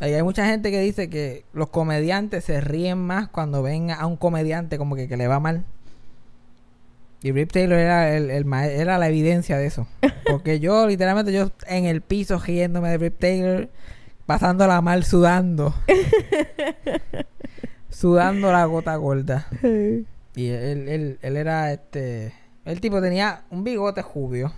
Ahí 0.00 0.12
hay 0.12 0.22
mucha 0.22 0.44
gente 0.44 0.70
que 0.70 0.80
dice 0.80 1.08
que 1.08 1.46
los 1.54 1.70
comediantes 1.70 2.44
se 2.44 2.60
ríen 2.60 2.98
más 2.98 3.28
cuando 3.28 3.62
ven 3.62 3.90
a 3.90 4.06
un 4.06 4.18
comediante 4.18 4.76
como 4.76 4.96
que, 4.96 5.08
que 5.08 5.16
le 5.16 5.28
va 5.28 5.40
mal. 5.40 5.64
Y 7.22 7.32
Rip 7.32 7.52
Taylor 7.52 7.78
era, 7.78 8.14
el, 8.14 8.30
el 8.30 8.52
era 8.52 8.98
la 8.98 9.08
evidencia 9.08 9.56
de 9.56 9.64
eso. 9.64 9.86
Porque 10.30 10.60
yo, 10.60 10.86
literalmente, 10.86 11.32
yo 11.32 11.52
en 11.66 11.86
el 11.86 12.02
piso 12.02 12.38
riéndome 12.38 12.90
de 12.90 12.98
Rip 12.98 13.18
Taylor, 13.18 13.70
pasándola 14.26 14.82
mal, 14.82 15.04
sudando. 15.04 15.74
sudando 17.88 18.52
la 18.52 18.66
gota 18.66 18.94
gorda. 18.96 19.46
Y 20.34 20.48
él, 20.48 20.86
él, 20.86 21.18
él 21.22 21.36
era 21.38 21.72
este. 21.72 22.34
El 22.66 22.82
tipo 22.82 23.00
tenía 23.00 23.44
un 23.48 23.64
bigote 23.64 24.02
jubio. 24.02 24.52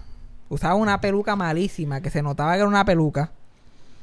Usaba 0.48 0.74
una 0.74 1.00
peluca 1.00 1.36
malísima 1.36 2.00
que 2.00 2.10
se 2.10 2.22
notaba 2.22 2.52
que 2.52 2.58
era 2.58 2.68
una 2.68 2.84
peluca. 2.84 3.30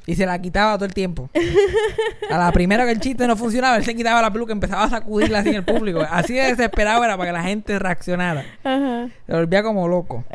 Y 0.05 0.15
se 0.15 0.25
la 0.25 0.37
quitaba 0.41 0.75
todo 0.75 0.85
el 0.85 0.93
tiempo. 0.93 1.29
A 2.29 2.37
la 2.37 2.51
primera 2.51 2.85
que 2.85 2.91
el 2.91 2.99
chiste 2.99 3.25
no 3.25 3.37
funcionaba, 3.37 3.77
él 3.77 3.85
se 3.85 3.95
quitaba 3.95 4.21
la 4.21 4.31
peluca 4.31 4.51
y 4.51 4.53
empezaba 4.53 4.83
a 4.83 4.89
sacudirla 4.89 5.39
así 5.39 5.49
en 5.49 5.55
el 5.55 5.63
público. 5.63 6.01
Así 6.09 6.33
de 6.33 6.41
desesperado 6.43 7.03
era 7.03 7.15
para 7.15 7.29
que 7.29 7.33
la 7.33 7.43
gente 7.43 7.79
reaccionara. 7.79 8.43
Ajá. 8.63 9.07
Se 9.25 9.33
volvía 9.33 9.63
como 9.63 9.87
loco. 9.87 10.25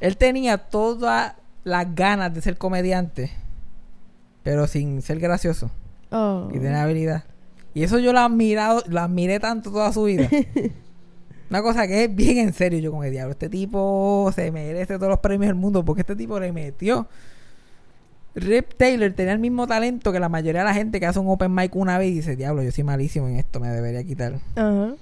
Él 0.00 0.16
tenía 0.16 0.56
todas 0.56 1.34
las 1.64 1.94
ganas 1.94 2.32
de 2.32 2.40
ser 2.40 2.56
comediante, 2.56 3.30
pero 4.42 4.66
sin 4.66 5.02
ser 5.02 5.18
gracioso. 5.18 5.70
Oh. 6.10 6.48
Y 6.50 6.58
tenía 6.58 6.82
habilidad. 6.82 7.24
Y 7.74 7.82
eso 7.84 7.98
yo 7.98 8.12
lo 8.12 8.18
he 8.18 8.22
admirado, 8.22 8.82
lo 8.86 9.00
admiré 9.00 9.40
tanto 9.40 9.70
toda 9.70 9.92
su 9.92 10.04
vida. 10.04 10.28
Una 11.52 11.60
cosa 11.60 11.86
que 11.86 12.04
es 12.04 12.14
bien 12.14 12.38
en 12.38 12.54
serio. 12.54 12.78
Yo 12.78 12.90
como 12.90 13.02
que 13.02 13.10
diablo, 13.10 13.32
este 13.32 13.50
tipo 13.50 14.32
se 14.34 14.50
merece 14.50 14.96
todos 14.96 15.10
los 15.10 15.18
premios 15.18 15.48
del 15.48 15.54
mundo 15.54 15.84
porque 15.84 16.00
este 16.00 16.16
tipo 16.16 16.40
le 16.40 16.50
metió. 16.50 17.06
Rip 18.34 18.72
Taylor 18.78 19.12
tenía 19.12 19.34
el 19.34 19.38
mismo 19.38 19.66
talento 19.66 20.12
que 20.12 20.18
la 20.18 20.30
mayoría 20.30 20.62
de 20.62 20.68
la 20.68 20.72
gente 20.72 20.98
que 20.98 21.04
hace 21.04 21.18
un 21.18 21.28
open 21.28 21.54
mic 21.54 21.76
una 21.76 21.98
vez 21.98 22.08
y 22.08 22.14
dice, 22.14 22.36
diablo, 22.36 22.62
yo 22.62 22.72
soy 22.72 22.84
malísimo 22.84 23.28
en 23.28 23.36
esto, 23.36 23.60
me 23.60 23.68
debería 23.68 24.02
quitar. 24.02 24.40
Ajá. 24.56 24.94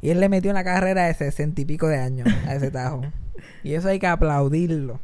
Y 0.00 0.10
él 0.10 0.20
le 0.20 0.28
metió 0.28 0.52
una 0.52 0.62
carrera 0.62 1.06
de 1.06 1.14
sesenta 1.14 1.60
y 1.62 1.64
pico 1.64 1.88
de 1.88 1.98
años 1.98 2.28
a 2.46 2.54
ese 2.54 2.70
tajo. 2.70 3.02
y 3.64 3.74
eso 3.74 3.88
hay 3.88 3.98
que 3.98 4.06
aplaudirlo. 4.06 5.00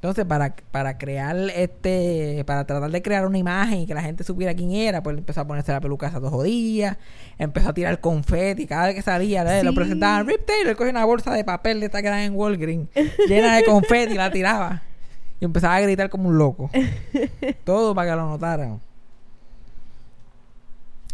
Entonces, 0.00 0.24
para, 0.24 0.54
para 0.72 0.96
crear 0.96 1.36
este, 1.54 2.42
para 2.46 2.64
tratar 2.64 2.90
de 2.90 3.02
crear 3.02 3.26
una 3.26 3.36
imagen 3.36 3.80
y 3.80 3.86
que 3.86 3.92
la 3.92 4.00
gente 4.00 4.24
supiera 4.24 4.54
quién 4.54 4.72
era, 4.72 5.02
pues 5.02 5.18
empezó 5.18 5.42
a 5.42 5.46
ponerse 5.46 5.72
la 5.72 5.80
peluca 5.82 6.06
esas 6.08 6.22
dos 6.22 6.42
días, 6.42 6.96
empezó 7.36 7.68
a 7.68 7.74
tirar 7.74 8.00
confeti, 8.00 8.66
cada 8.66 8.86
vez 8.86 8.94
que 8.94 9.02
salía, 9.02 9.42
¿eh? 9.58 9.62
lo 9.62 9.72
Sí. 9.72 9.76
presentaban, 9.76 10.26
Rip 10.26 10.46
Taylor, 10.46 10.74
cogía 10.74 10.92
una 10.92 11.04
bolsa 11.04 11.34
de 11.34 11.44
papel 11.44 11.80
de 11.80 11.86
esta 11.86 12.00
que 12.00 12.08
dan 12.08 12.20
en 12.20 12.34
Walgreens, 12.34 12.88
llena 13.28 13.54
de 13.56 13.64
confeti, 13.64 14.14
y 14.14 14.16
la 14.16 14.30
tiraba. 14.32 14.80
Y 15.38 15.44
empezaba 15.44 15.76
a 15.76 15.80
gritar 15.82 16.08
como 16.08 16.30
un 16.30 16.38
loco. 16.38 16.70
Todo 17.64 17.94
para 17.94 18.10
que 18.10 18.16
lo 18.16 18.26
notaran. 18.26 18.80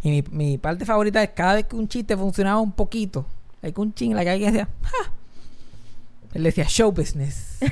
Y 0.02 0.10
mi, 0.10 0.24
mi 0.30 0.58
parte 0.58 0.84
favorita 0.84 1.20
es 1.24 1.30
cada 1.30 1.54
vez 1.54 1.66
que 1.66 1.74
un 1.74 1.88
chiste 1.88 2.16
funcionaba 2.16 2.60
un 2.60 2.70
poquito, 2.70 3.26
hay 3.62 3.72
que 3.72 3.80
un 3.80 3.92
ching, 3.92 4.14
la 4.14 4.22
que 4.22 4.30
alguien 4.30 4.52
decía, 4.52 4.68
"Ja". 4.84 5.12
Él 6.34 6.42
decía 6.42 6.64
show 6.66 6.92
business. 6.92 7.58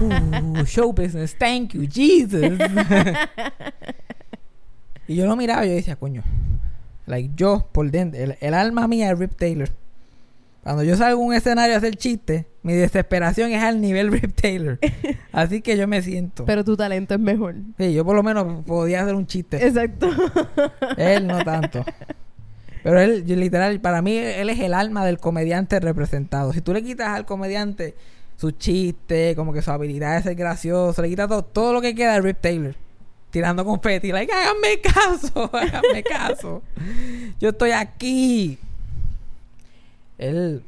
Uh, 0.00 0.64
show 0.64 0.92
business, 0.92 1.36
thank 1.36 1.72
you, 1.72 1.82
Jesus. 1.82 2.40
y 5.08 5.16
yo 5.16 5.26
lo 5.26 5.36
miraba 5.36 5.66
y 5.66 5.68
yo 5.68 5.74
decía, 5.74 5.96
coño, 5.96 6.22
like 7.06 7.32
yo 7.34 7.68
por 7.72 7.90
dentro, 7.90 8.18
el, 8.18 8.38
el 8.40 8.54
alma 8.54 8.86
mía 8.86 9.10
es 9.10 9.18
Rip 9.18 9.34
Taylor. 9.34 9.68
Cuando 10.62 10.82
yo 10.82 10.94
salgo 10.96 11.22
a 11.22 11.24
un 11.24 11.34
escenario 11.34 11.74
a 11.74 11.78
hacer 11.78 11.96
chiste, 11.96 12.46
mi 12.62 12.74
desesperación 12.74 13.50
es 13.52 13.62
al 13.62 13.80
nivel 13.80 14.10
Rip 14.12 14.34
Taylor. 14.34 14.78
Así 15.32 15.62
que 15.62 15.76
yo 15.76 15.88
me 15.88 16.02
siento. 16.02 16.44
Pero 16.44 16.64
tu 16.64 16.76
talento 16.76 17.14
es 17.14 17.20
mejor. 17.20 17.56
Sí, 17.78 17.94
yo 17.94 18.04
por 18.04 18.14
lo 18.14 18.22
menos 18.22 18.64
podía 18.64 19.02
hacer 19.02 19.14
un 19.14 19.26
chiste. 19.26 19.66
Exacto. 19.66 20.10
Él 20.96 21.26
no 21.26 21.42
tanto. 21.42 21.84
Pero 22.82 23.00
él, 23.00 23.24
literal, 23.26 23.80
para 23.80 24.02
mí, 24.02 24.16
él 24.16 24.50
es 24.50 24.58
el 24.60 24.74
alma 24.74 25.04
del 25.04 25.18
comediante 25.18 25.80
representado. 25.80 26.52
Si 26.52 26.60
tú 26.60 26.72
le 26.72 26.82
quitas 26.82 27.08
al 27.08 27.26
comediante 27.26 27.94
su 28.36 28.52
chiste, 28.52 29.34
como 29.36 29.52
que 29.52 29.60
su 29.60 29.70
habilidad 29.70 30.16
de 30.16 30.22
ser 30.22 30.34
gracioso, 30.34 31.02
le 31.02 31.08
quitas 31.10 31.28
todo, 31.28 31.42
todo 31.42 31.72
lo 31.74 31.80
que 31.80 31.94
queda 31.94 32.14
de 32.14 32.22
Rip 32.22 32.40
Taylor. 32.40 32.74
Tirando 33.30 33.64
confeti, 33.64 34.12
like, 34.12 34.32
háganme 34.32 34.80
caso, 34.80 35.50
háganme 35.52 36.02
caso. 36.02 36.62
Yo 37.38 37.50
estoy 37.50 37.72
aquí. 37.72 38.58
Él 40.18 40.64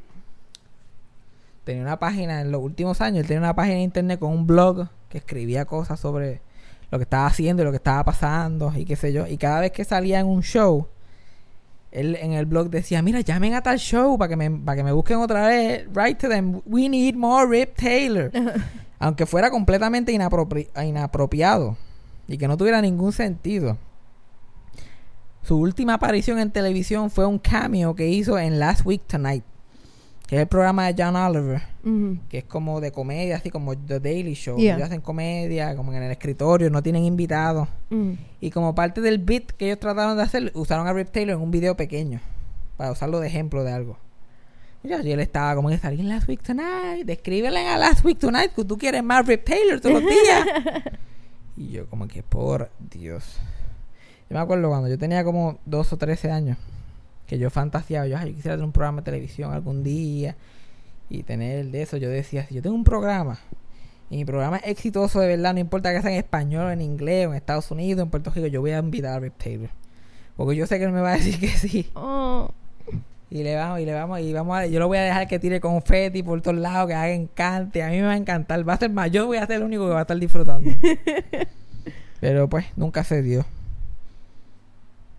tenía 1.63 1.81
una 1.81 1.99
página 1.99 2.41
en 2.41 2.51
los 2.51 2.61
últimos 2.61 3.01
años, 3.01 3.21
él 3.21 3.27
tenía 3.27 3.41
una 3.41 3.55
página 3.55 3.75
de 3.75 3.81
internet 3.81 4.19
con 4.19 4.31
un 4.31 4.47
blog 4.47 4.87
que 5.09 5.17
escribía 5.17 5.65
cosas 5.65 5.99
sobre 5.99 6.41
lo 6.91 6.99
que 6.99 7.03
estaba 7.03 7.25
haciendo 7.25 7.63
y 7.63 7.65
lo 7.65 7.71
que 7.71 7.77
estaba 7.77 8.03
pasando 8.03 8.71
y 8.75 8.85
qué 8.85 8.95
sé 8.95 9.11
yo. 9.13 9.25
Y 9.25 9.37
cada 9.37 9.59
vez 9.59 9.71
que 9.71 9.83
salía 9.83 10.19
en 10.19 10.27
un 10.27 10.43
show, 10.43 10.87
él 11.93 12.17
en 12.19 12.33
el 12.33 12.47
blog 12.47 12.69
decía, 12.69 13.01
mira, 13.03 13.21
llamen 13.21 13.53
a 13.53 13.61
tal 13.61 13.77
show 13.77 14.17
para 14.17 14.29
que 14.29 14.35
me, 14.35 14.49
para 14.49 14.77
que 14.77 14.83
me 14.83 14.91
busquen 14.91 15.17
otra 15.17 15.47
vez. 15.47 15.87
Write 15.93 16.15
to 16.15 16.27
them, 16.27 16.61
we 16.65 16.89
need 16.89 17.15
more 17.15 17.47
Rip 17.47 17.75
Taylor. 17.75 18.31
Aunque 18.99 19.25
fuera 19.25 19.51
completamente 19.51 20.11
inapropiado 20.11 21.77
y 22.27 22.37
que 22.37 22.47
no 22.47 22.57
tuviera 22.57 22.81
ningún 22.81 23.11
sentido. 23.11 23.77
Su 25.43 25.59
última 25.59 25.95
aparición 25.95 26.39
en 26.39 26.51
televisión 26.51 27.11
fue 27.11 27.25
un 27.25 27.37
cameo 27.37 27.95
que 27.95 28.07
hizo 28.07 28.39
en 28.39 28.59
Last 28.59 28.85
Week 28.85 29.01
Tonight. 29.05 29.43
Que 30.27 30.35
es 30.35 30.41
el 30.41 30.47
programa 30.47 30.91
de 30.91 31.03
John 31.03 31.15
Oliver, 31.15 31.61
que 32.29 32.37
es 32.39 32.43
como 32.45 32.79
de 32.81 32.91
comedia, 32.91 33.35
así 33.35 33.49
como 33.49 33.77
The 33.77 33.99
Daily 33.99 34.33
Show. 34.33 34.57
Yeah. 34.57 34.75
Ellos 34.75 34.87
hacen 34.87 35.01
comedia, 35.01 35.75
como 35.75 35.93
en 35.93 36.01
el 36.01 36.11
escritorio, 36.11 36.69
no 36.69 36.81
tienen 36.81 37.03
invitados. 37.03 37.67
Ujú. 37.91 38.17
Y 38.39 38.49
como 38.51 38.73
parte 38.73 39.01
del 39.01 39.19
beat 39.19 39.51
que 39.51 39.65
ellos 39.65 39.79
trataron 39.79 40.17
de 40.17 40.23
hacer, 40.23 40.51
usaron 40.55 40.87
a 40.87 40.93
Rip 40.93 41.09
Taylor 41.09 41.35
en 41.35 41.41
un 41.41 41.51
video 41.51 41.75
pequeño. 41.75 42.21
Para 42.77 42.91
usarlo 42.91 43.19
de 43.19 43.27
ejemplo 43.27 43.63
de 43.63 43.71
algo. 43.71 43.97
Y 44.83 45.11
él 45.11 45.19
estaba 45.21 45.55
como 45.55 45.69
que 45.69 45.77
salí 45.77 46.03
Last 46.03 46.27
Week 46.27 46.41
Tonight. 46.41 47.05
Descríbele 47.05 47.67
a 47.67 47.77
Last 47.77 48.03
Week 48.03 48.19
Tonight 48.19 48.53
que 48.53 48.65
tú 48.65 48.77
quieres 48.77 49.01
más 49.01 49.25
Rip 49.25 49.45
Taylor 49.45 49.79
todos 49.79 50.01
los 50.01 50.11
días. 50.11 50.47
y 51.57 51.69
yo 51.69 51.87
como 51.87 52.07
que 52.07 52.21
por 52.21 52.69
Dios. 52.79 53.37
Yo 54.29 54.35
me 54.35 54.39
acuerdo 54.39 54.67
cuando 54.67 54.89
yo 54.89 54.97
tenía 54.97 55.23
como 55.23 55.59
2 55.65 55.93
o 55.93 55.97
13 55.97 56.31
años. 56.31 56.57
Que 57.27 57.37
yo 57.37 57.49
fantaseaba. 57.49 58.07
Yo, 58.07 58.17
"Ay, 58.17 58.29
yo 58.29 58.35
quisiera 58.35 58.55
tener 58.55 58.65
un 58.65 58.71
programa 58.71 59.01
de 59.01 59.05
televisión 59.05 59.53
algún 59.53 59.83
día. 59.83 60.35
Y 61.09 61.23
tener 61.23 61.65
de 61.67 61.81
eso. 61.81 61.97
Yo 61.97 62.09
decía, 62.09 62.45
si 62.45 62.55
yo 62.55 62.61
tengo 62.61 62.75
un 62.75 62.83
programa. 62.83 63.39
Y 64.09 64.17
mi 64.17 64.25
programa 64.25 64.57
es 64.57 64.67
exitoso 64.67 65.19
de 65.19 65.27
verdad. 65.27 65.53
No 65.53 65.59
importa 65.59 65.93
que 65.93 66.01
sea 66.01 66.11
en 66.11 66.17
español, 66.17 66.71
en 66.71 66.81
inglés, 66.81 67.25
en 67.27 67.33
Estados 67.33 67.71
Unidos, 67.71 68.03
en 68.03 68.09
Puerto 68.09 68.31
Rico. 68.31 68.47
Yo 68.47 68.61
voy 68.61 68.71
a 68.71 68.79
invitar 68.79 69.13
a 69.13 69.19
Rip 69.19 69.33
Taylor. 69.37 69.69
Porque 70.35 70.55
yo 70.55 70.65
sé 70.67 70.77
que 70.79 70.85
él 70.85 70.91
me 70.91 71.01
va 71.01 71.13
a 71.13 71.13
decir 71.17 71.39
que 71.39 71.49
sí. 71.49 71.89
Oh. 71.95 72.49
Y 73.29 73.41
le 73.41 73.55
vamos, 73.55 73.79
y 73.79 73.85
le 73.85 73.93
vamos, 73.95 74.19
y 74.19 74.31
vamos 74.31 74.55
a, 74.55 74.67
yo 74.67 74.79
lo 74.79 74.87
voy 74.87 74.99
a 74.99 75.01
dejar 75.01 75.27
que 75.27 75.39
tire 75.39 75.59
confeti 75.59 76.21
por 76.21 76.39
todos 76.43 76.55
lados, 76.55 76.87
que 76.87 76.93
haga 76.93 77.09
encante, 77.09 77.81
a 77.81 77.89
mí 77.89 77.95
me 77.95 78.03
va 78.03 78.11
a 78.11 78.17
encantar, 78.17 78.67
va 78.67 78.73
a 78.73 78.77
ser 78.77 78.91
más, 78.91 79.09
yo 79.09 79.25
voy 79.25 79.37
a 79.37 79.47
ser 79.47 79.55
el 79.55 79.63
único 79.63 79.87
que 79.87 79.93
va 79.93 79.97
a 79.97 80.01
estar 80.01 80.19
disfrutando. 80.19 80.69
Pero 82.21 82.47
pues, 82.47 82.65
nunca 82.75 83.03
se 83.03 83.23
dio. 83.23 83.43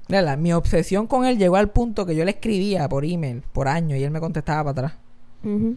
Mi 0.09 0.53
obsesión 0.53 1.07
con 1.07 1.25
él 1.25 1.39
llegó 1.39 1.57
al 1.57 1.71
punto 1.71 2.05
que 2.05 2.15
yo 2.15 2.25
le 2.25 2.33
escribía 2.33 2.89
por 2.89 3.05
email, 3.05 3.43
por 3.53 3.69
año, 3.69 3.97
y 3.97 4.03
él 4.03 4.11
me 4.11 4.21
contestaba 4.21 4.73
para 4.73 4.87
atrás. 4.89 5.01
Ujú. 5.43 5.77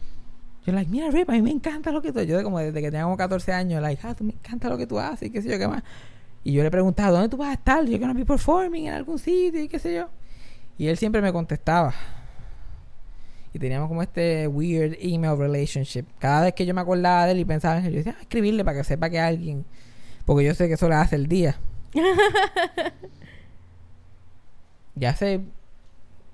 Yo, 0.66 0.74
like, 0.74 0.92
mira, 0.92 1.10
Rip, 1.10 1.30
a 1.30 1.34
mí 1.34 1.42
me 1.42 1.52
encanta 1.52 1.92
lo 1.92 2.02
que 2.02 2.12
tú 2.12 2.22
Yo, 2.22 2.44
como 2.44 2.60
desde 2.60 2.82
que 2.82 2.92
tenía 2.92 3.04
como 3.04 3.16
14 3.16 3.54
años, 3.54 3.82
like, 3.82 4.06
ah, 4.06 4.14
tú 4.14 4.26
me 4.26 4.34
encanta 4.34 4.68
lo 4.68 4.78
que 4.78 4.86
tú 4.86 5.00
haces, 5.00 5.30
y 5.30 5.32
qué 5.32 5.42
sé 5.42 5.50
yo, 5.50 5.58
qué 5.58 5.68
más. 5.68 5.82
Y 6.44 6.52
yo 6.52 6.62
le 6.62 6.70
preguntaba, 6.70 7.12
¿dónde 7.12 7.30
tú 7.30 7.38
vas 7.38 7.50
a 7.50 7.54
estar? 7.54 7.86
Yo, 7.86 7.98
no 8.00 8.14
be 8.14 8.26
performing 8.26 8.88
en 8.88 8.94
algún 8.94 9.18
sitio, 9.18 9.62
y 9.62 9.70
qué 9.70 9.80
sé 9.80 9.96
yo. 9.96 10.10
Y 10.78 10.88
él 10.88 10.98
siempre 10.98 11.22
me 11.22 11.32
contestaba. 11.32 11.94
Y 13.54 13.60
teníamos 13.60 13.88
como 13.88 14.02
este 14.02 14.48
weird 14.48 14.98
email 15.00 15.38
relationship. 15.38 16.04
Cada 16.20 16.42
vez 16.44 16.54
que 16.54 16.66
yo 16.66 16.74
me 16.74 16.82
acordaba 16.82 17.26
de 17.26 17.32
él 17.32 17.40
y 17.40 17.46
pensaba 17.46 17.80
en 17.80 17.86
él, 17.86 17.92
yo 17.94 17.98
decía, 18.00 18.16
ah, 18.18 18.22
escribirle 18.22 18.66
para 18.66 18.78
que 18.78 18.84
sepa 18.84 19.10
que 19.10 19.20
alguien. 19.20 19.66
Porque 20.26 20.44
yo 20.44 20.54
sé 20.54 20.68
que 20.68 20.74
eso 20.74 20.90
le 20.90 20.96
hace 20.96 21.16
el 21.16 21.28
día. 21.28 21.56
ya 24.98 25.12
hace, 25.12 25.42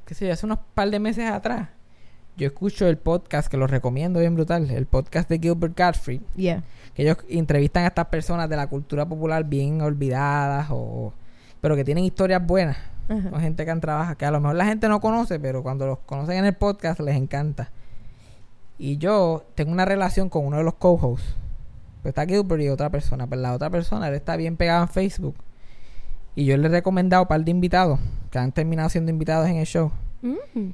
qué 0.06 0.14
sé 0.16 0.28
yo, 0.28 0.34
hace 0.34 0.46
unos 0.46 0.60
par 0.74 0.90
de 0.90 1.00
meses 1.00 1.30
atrás, 1.30 1.70
yo 2.36 2.48
escucho 2.48 2.88
el 2.88 2.98
podcast 2.98 3.50
que 3.50 3.58
lo 3.58 3.68
recomiendo 3.68 4.20
bien 4.20 4.34
brutal, 4.34 4.70
el 4.72 4.86
podcast 4.86 5.30
de 5.30 5.40
Gilbert 5.40 5.78
Gottfried, 5.78 6.22
Yeah. 6.36 6.64
que 6.96 7.04
ellos 7.04 7.18
entrevistan 7.30 7.84
a 7.84 7.88
estas 7.88 8.08
personas 8.08 8.50
de 8.50 8.56
la 8.56 8.68
cultura 8.68 9.06
popular 9.08 9.44
bien 9.44 9.82
olvidadas 9.82 10.68
o 10.72 11.14
pero 11.62 11.76
que 11.78 11.84
tienen 11.86 12.04
historias 12.04 12.46
buenas. 12.46 12.78
Con 13.08 13.40
gente 13.40 13.64
que 13.66 13.72
han 13.72 13.82
trabajado, 13.82 14.18
que 14.18 14.26
a 14.26 14.32
lo 14.32 14.40
mejor 14.40 14.56
la 14.56 14.66
gente 14.66 14.88
no 14.90 15.00
conoce, 15.00 15.40
pero 15.40 15.62
cuando 15.62 15.86
los 15.86 16.00
conocen 16.00 16.38
en 16.40 16.46
el 16.46 16.54
podcast 16.54 17.00
les 17.02 17.16
encanta. 17.16 17.70
Y 18.78 18.98
yo 18.98 19.46
tengo 19.56 19.72
una 19.72 19.86
relación 19.86 20.30
con 20.30 20.46
uno 20.46 20.58
de 20.58 20.64
los 20.64 20.74
co-hosts. 20.76 21.36
Pues 22.02 22.12
está 22.12 22.26
Gilbert 22.26 22.62
y 22.62 22.70
otra 22.70 22.90
persona. 22.90 23.28
Pues 23.28 23.40
la 23.40 23.54
otra 23.54 23.70
persona, 23.70 24.08
él 24.08 24.14
está 24.14 24.36
bien 24.36 24.58
pegado 24.58 24.84
en 24.84 24.90
Facebook. 24.90 25.36
Y 26.36 26.46
yo 26.46 26.58
le 26.58 26.68
he 26.68 26.72
recomendado 26.72 27.24
un 27.24 27.28
par 27.28 27.44
de 27.44 27.52
invitados 27.52 28.00
que 28.34 28.40
han 28.40 28.52
terminado 28.52 28.90
siendo 28.90 29.12
invitados 29.12 29.48
en 29.48 29.58
el 29.58 29.66
show. 29.68 29.92
Mm. 30.24 30.72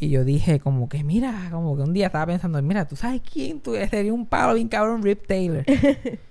Y 0.00 0.10
yo 0.10 0.24
dije, 0.24 0.58
como 0.58 0.88
que 0.88 1.04
mira, 1.04 1.48
como 1.52 1.76
que 1.76 1.82
un 1.82 1.92
día 1.92 2.06
estaba 2.06 2.26
pensando, 2.26 2.60
mira, 2.60 2.88
¿tú 2.88 2.96
sabes 2.96 3.20
quién? 3.20 3.60
Tú 3.60 3.74
sería 3.88 4.12
un 4.12 4.26
palo 4.26 4.54
bien 4.54 4.66
cabrón, 4.66 5.00
Rip 5.04 5.24
Taylor. 5.24 5.64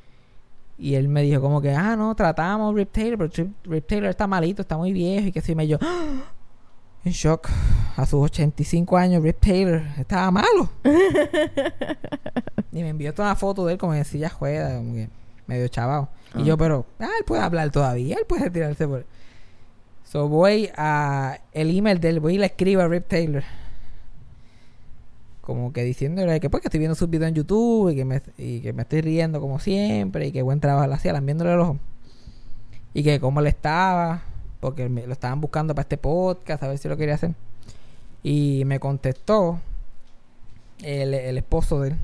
y 0.77 0.95
él 0.95 1.07
me 1.07 1.21
dijo, 1.21 1.39
como 1.39 1.61
que, 1.61 1.71
ah, 1.71 1.95
no, 1.95 2.13
tratamos 2.15 2.75
Rip 2.75 2.91
Taylor, 2.91 3.17
pero 3.17 3.31
Rip, 3.33 3.65
Rip 3.65 3.87
Taylor 3.87 4.09
está 4.09 4.27
malito, 4.27 4.61
está 4.61 4.77
muy 4.77 4.91
viejo 4.91 5.27
y 5.27 5.31
que 5.31 5.41
yo. 5.41 5.61
Y 5.61 5.67
yo, 5.67 5.77
¡ah! 5.81 6.33
en 7.05 7.13
shock. 7.13 7.49
A 7.95 8.05
sus 8.05 8.25
85 8.25 8.97
años, 8.97 9.23
Rip 9.23 9.39
Taylor 9.39 9.81
estaba 9.97 10.29
malo. 10.31 10.69
y 12.73 12.81
me 12.83 12.89
envió 12.89 13.13
toda 13.13 13.29
una 13.29 13.35
foto 13.37 13.65
de 13.65 13.73
él 13.73 13.79
como 13.79 13.93
en 13.93 14.03
silla 14.03 14.29
juega, 14.29 14.77
como 14.77 14.93
que 14.93 15.09
medio 15.47 15.67
chavado. 15.69 16.09
Y 16.35 16.43
yo, 16.43 16.57
pero, 16.57 16.85
ah, 16.99 17.09
él 17.17 17.23
puede 17.25 17.41
hablar 17.41 17.71
todavía, 17.71 18.17
él 18.17 18.25
puede 18.27 18.49
tirarse 18.49 18.85
por. 18.85 19.05
So 20.09 20.29
voy 20.29 20.69
a 20.77 21.39
el 21.51 21.75
email 21.77 21.99
de 21.99 22.09
él, 22.09 22.19
voy 22.21 22.35
y 22.35 22.37
le 22.37 22.45
escribo 22.45 22.81
a 22.81 22.87
Rip 22.87 23.07
Taylor. 23.07 23.43
Como 25.41 25.73
que 25.73 25.83
diciéndole 25.83 26.39
que 26.39 26.49
pues 26.49 26.61
que 26.61 26.67
estoy 26.67 26.79
viendo 26.79 26.95
sus 26.95 27.09
videos 27.09 27.29
en 27.29 27.35
YouTube 27.35 27.89
y 27.91 27.95
que 27.95 28.05
me, 28.05 28.21
y 28.37 28.61
que 28.61 28.71
me 28.73 28.83
estoy 28.83 29.01
riendo 29.01 29.41
como 29.41 29.59
siempre 29.59 30.27
y 30.27 30.31
que 30.31 30.41
buen 30.41 30.59
trabajo 30.59 30.87
le 30.87 30.93
hacía, 30.93 31.11
lambiéndole 31.13 31.53
el 31.53 31.59
ojo. 31.59 31.77
Y 32.93 33.03
que 33.03 33.19
cómo 33.19 33.41
le 33.41 33.49
estaba, 33.49 34.23
porque 34.61 34.87
me- 34.89 35.05
lo 35.07 35.13
estaban 35.13 35.41
buscando 35.41 35.75
para 35.75 35.83
este 35.83 35.97
podcast, 35.97 36.63
a 36.63 36.67
ver 36.69 36.77
si 36.77 36.87
lo 36.87 36.97
quería 36.97 37.15
hacer. 37.15 37.33
Y 38.23 38.63
me 38.65 38.79
contestó 38.79 39.59
el, 40.83 41.13
el 41.13 41.37
esposo 41.37 41.81
de 41.81 41.89
él. 41.89 41.95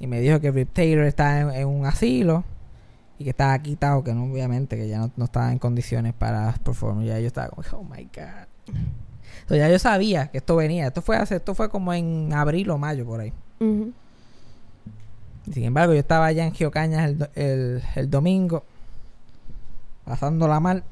Y 0.00 0.06
me 0.06 0.20
dijo 0.20 0.40
que 0.40 0.50
Rip 0.50 0.72
Taylor 0.72 1.04
está 1.04 1.58
en 1.58 1.68
un 1.68 1.86
asilo 1.86 2.44
y 3.22 3.24
que 3.24 3.30
estaba 3.30 3.56
quitado, 3.60 4.02
que 4.02 4.12
no, 4.12 4.24
obviamente, 4.24 4.76
que 4.76 4.88
ya 4.88 4.98
no, 4.98 5.10
no 5.16 5.24
estaba 5.24 5.52
en 5.52 5.58
condiciones 5.58 6.12
para 6.12 6.52
performar. 6.64 7.04
Ya 7.04 7.18
yo 7.20 7.28
estaba 7.28 7.48
como, 7.48 7.62
oh 7.72 7.84
my 7.84 8.04
god. 8.04 8.74
So, 9.48 9.56
ya 9.56 9.68
yo 9.68 9.78
sabía 9.78 10.28
que 10.30 10.38
esto 10.38 10.56
venía. 10.56 10.88
Esto 10.88 11.02
fue 11.02 11.16
hace, 11.16 11.36
esto 11.36 11.54
fue 11.54 11.68
como 11.68 11.94
en 11.94 12.32
abril 12.32 12.70
o 12.70 12.78
mayo 12.78 13.06
por 13.06 13.20
ahí. 13.20 13.32
Sin 13.58 13.94
embargo, 15.64 15.92
yo 15.92 16.00
estaba 16.00 16.26
allá 16.26 16.44
en 16.44 16.52
Geocañas 16.52 17.10
el, 17.10 17.28
el, 17.34 17.82
el 17.94 18.10
domingo, 18.10 18.64
pasándola 20.04 20.60
mal. 20.60 20.84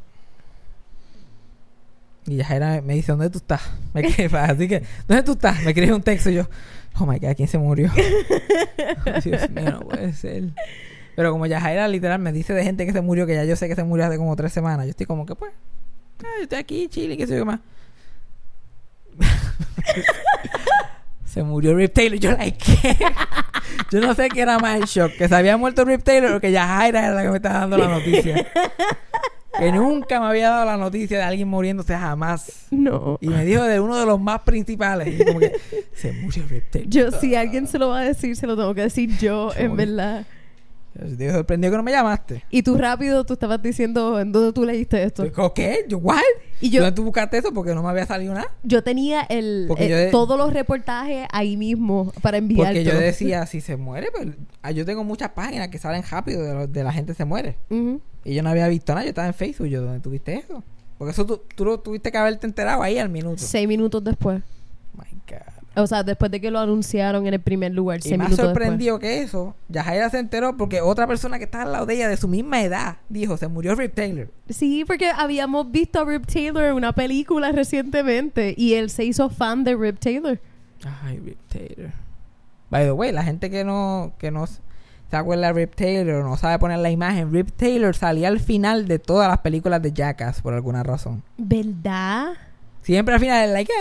Y 2.26 2.36
Yajaira 2.36 2.80
me 2.80 2.94
dice, 2.94 3.12
¿dónde 3.12 3.30
tú 3.30 3.38
estás? 3.38 3.62
Me 3.94 4.02
así 4.02 4.68
que, 4.68 4.84
¿dónde 5.08 5.22
tú 5.24 5.32
estás? 5.32 5.62
Me 5.62 5.70
escribe 5.70 5.94
un 5.94 6.02
texto 6.02 6.30
y 6.30 6.34
yo, 6.34 6.48
oh 6.98 7.06
my 7.06 7.18
god, 7.18 7.34
¿quién 7.36 7.48
se 7.48 7.58
murió? 7.58 7.90
Oh, 9.06 9.20
Dios 9.20 9.50
mío, 9.50 9.70
no 9.70 9.80
puede 9.80 10.12
ser. 10.12 10.50
Pero 11.20 11.32
como 11.32 11.44
Yajaira 11.44 11.86
literal 11.86 12.18
me 12.18 12.32
dice 12.32 12.54
de 12.54 12.64
gente 12.64 12.86
que 12.86 12.92
se 12.92 13.02
murió, 13.02 13.26
que 13.26 13.34
ya 13.34 13.44
yo 13.44 13.54
sé 13.54 13.68
que 13.68 13.74
se 13.74 13.84
murió 13.84 14.06
hace 14.06 14.16
como 14.16 14.34
tres 14.36 14.54
semanas, 14.54 14.86
yo 14.86 14.92
estoy 14.92 15.04
como 15.04 15.26
que, 15.26 15.34
pues, 15.34 15.52
ah, 16.20 16.28
yo 16.38 16.44
estoy 16.44 16.58
aquí, 16.58 16.88
chile, 16.88 17.18
qué 17.18 17.26
sé 17.26 17.36
yo 17.36 17.44
más. 17.44 17.60
se 21.26 21.42
murió 21.42 21.74
Rip 21.74 21.92
Taylor. 21.92 22.18
Yo, 22.18 22.32
like, 22.32 22.56
¿qué? 22.56 22.96
Yo 23.90 24.00
no 24.00 24.14
sé 24.14 24.30
qué 24.30 24.40
era 24.40 24.58
más 24.58 24.80
el 24.80 24.86
shock, 24.86 25.12
que 25.12 25.28
se 25.28 25.34
había 25.34 25.58
muerto 25.58 25.84
Rip 25.84 26.02
Taylor 26.02 26.32
o 26.32 26.40
que 26.40 26.52
Yajaira 26.52 27.04
era 27.04 27.14
la 27.14 27.22
que 27.22 27.28
me 27.28 27.36
estaba 27.36 27.58
dando 27.58 27.76
la 27.76 27.88
noticia. 27.88 28.46
que 29.58 29.72
nunca 29.72 30.20
me 30.20 30.26
había 30.26 30.48
dado 30.48 30.64
la 30.64 30.78
noticia 30.78 31.18
de 31.18 31.24
alguien 31.24 31.48
muriéndose 31.48 31.94
jamás. 31.94 32.68
No. 32.70 33.18
Y 33.20 33.28
me 33.28 33.44
dijo 33.44 33.62
de 33.64 33.78
uno 33.78 33.98
de 33.98 34.06
los 34.06 34.18
más 34.18 34.40
principales. 34.40 35.20
Y 35.20 35.22
como 35.22 35.38
que 35.38 35.52
se 35.92 36.14
murió 36.14 36.46
Rip 36.48 36.70
Taylor. 36.70 36.88
Yo, 36.88 37.10
si 37.10 37.34
alguien 37.34 37.66
se 37.66 37.78
lo 37.78 37.88
va 37.88 37.98
a 37.98 38.04
decir, 38.04 38.34
se 38.36 38.46
lo 38.46 38.56
tengo 38.56 38.74
que 38.74 38.80
decir 38.80 39.18
yo, 39.18 39.52
en 39.54 39.76
verdad. 39.76 40.24
Yo 40.98 41.06
estoy 41.06 41.30
sorprendido 41.30 41.70
que 41.70 41.76
no 41.76 41.82
me 41.82 41.92
llamaste. 41.92 42.42
Y 42.50 42.62
tú 42.62 42.76
rápido, 42.76 43.24
tú 43.24 43.34
estabas 43.34 43.62
diciendo 43.62 44.18
en 44.20 44.32
dónde 44.32 44.52
tú 44.52 44.64
leíste 44.64 45.02
esto. 45.02 45.24
¿Qué? 45.54 45.84
¿Yo, 45.88 45.98
what? 45.98 46.18
Y 46.60 46.68
yo, 46.70 46.82
¿Dónde 46.82 46.96
tú 46.96 47.04
buscaste 47.04 47.38
eso? 47.38 47.52
Porque 47.54 47.74
no 47.74 47.82
me 47.82 47.88
había 47.88 48.06
salido 48.06 48.34
nada. 48.34 48.48
yo 48.62 48.82
tenía 48.82 49.22
el, 49.22 49.66
Porque 49.68 49.88
yo 49.88 49.96
de- 49.96 50.10
todos 50.10 50.36
los 50.36 50.52
reportajes 50.52 51.26
ahí 51.32 51.56
mismo 51.56 52.12
para 52.22 52.38
enviarte. 52.38 52.80
Porque 52.80 52.84
yo 52.84 52.98
decía, 52.98 53.46
si 53.46 53.60
se 53.60 53.76
muere, 53.76 54.08
pues 54.14 54.28
ah, 54.62 54.70
yo 54.72 54.84
tengo 54.84 55.04
muchas 55.04 55.30
páginas 55.30 55.68
que 55.68 55.78
salen 55.78 56.02
rápido 56.10 56.42
de, 56.42 56.54
lo- 56.54 56.66
de 56.66 56.84
la 56.84 56.92
gente 56.92 57.14
se 57.14 57.24
muere. 57.24 57.56
Y 58.24 58.34
yo 58.34 58.42
no 58.42 58.50
había 58.50 58.68
visto 58.68 58.92
nada, 58.92 59.04
yo 59.04 59.10
estaba 59.10 59.28
en 59.28 59.34
Facebook. 59.34 59.68
Yo, 59.68 59.82
¿dónde 59.82 60.00
tuviste 60.00 60.34
eso? 60.34 60.62
Porque 60.98 61.12
eso 61.12 61.24
tú, 61.24 61.40
tú 61.54 61.64
lo 61.64 61.80
tuviste 61.80 62.12
que 62.12 62.18
haberte 62.18 62.46
enterado 62.46 62.82
ahí 62.82 62.98
al 62.98 63.08
minuto. 63.08 63.38
Seis 63.38 63.66
minutos 63.66 64.04
después. 64.04 64.42
O 65.76 65.86
sea, 65.86 66.02
después 66.02 66.30
de 66.30 66.40
que 66.40 66.50
lo 66.50 66.58
anunciaron 66.58 67.26
en 67.26 67.34
el 67.34 67.40
primer 67.40 67.72
lugar. 67.72 68.00
Y 68.04 68.10
más 68.16 68.28
minutos 68.28 68.46
sorprendido 68.46 68.98
que 68.98 69.22
eso, 69.22 69.54
Yajaira 69.68 70.10
se 70.10 70.18
enteró 70.18 70.56
porque 70.56 70.80
otra 70.80 71.06
persona 71.06 71.38
que 71.38 71.44
estaba 71.44 71.64
al 71.64 71.72
lado 71.72 71.86
de 71.86 71.94
ella 71.94 72.08
de 72.08 72.16
su 72.16 72.26
misma 72.26 72.62
edad 72.62 72.96
dijo, 73.08 73.36
se 73.36 73.46
murió 73.46 73.74
Rip 73.76 73.94
Taylor. 73.94 74.28
Sí, 74.48 74.84
porque 74.84 75.10
habíamos 75.10 75.70
visto 75.70 76.00
a 76.00 76.04
Rip 76.04 76.26
Taylor 76.26 76.64
en 76.64 76.74
una 76.74 76.92
película 76.92 77.52
recientemente 77.52 78.54
y 78.56 78.74
él 78.74 78.90
se 78.90 79.04
hizo 79.04 79.30
fan 79.30 79.62
de 79.62 79.76
Rip 79.76 80.00
Taylor. 80.00 80.40
Ay, 81.04 81.20
Rip 81.20 81.38
Taylor. 81.48 81.92
By 82.68 82.84
the 82.84 82.92
way, 82.92 83.12
la 83.12 83.22
gente 83.22 83.48
que 83.48 83.64
no, 83.64 84.12
que 84.18 84.30
no 84.30 84.46
se 84.46 85.16
acuerda 85.16 85.48
de 85.48 85.52
Rip 85.52 85.74
Taylor 85.74 86.22
o 86.22 86.28
no 86.28 86.36
sabe 86.36 86.58
poner 86.58 86.78
la 86.78 86.90
imagen, 86.90 87.32
Rip 87.32 87.50
Taylor 87.50 87.94
salía 87.94 88.28
al 88.28 88.40
final 88.40 88.88
de 88.88 88.98
todas 88.98 89.28
las 89.28 89.38
películas 89.38 89.80
de 89.82 89.92
Jackass 89.92 90.40
por 90.40 90.54
alguna 90.54 90.82
razón. 90.82 91.22
¿Verdad? 91.36 92.34
Siempre 92.82 93.14
al 93.14 93.20
final, 93.20 93.52
like, 93.52 93.72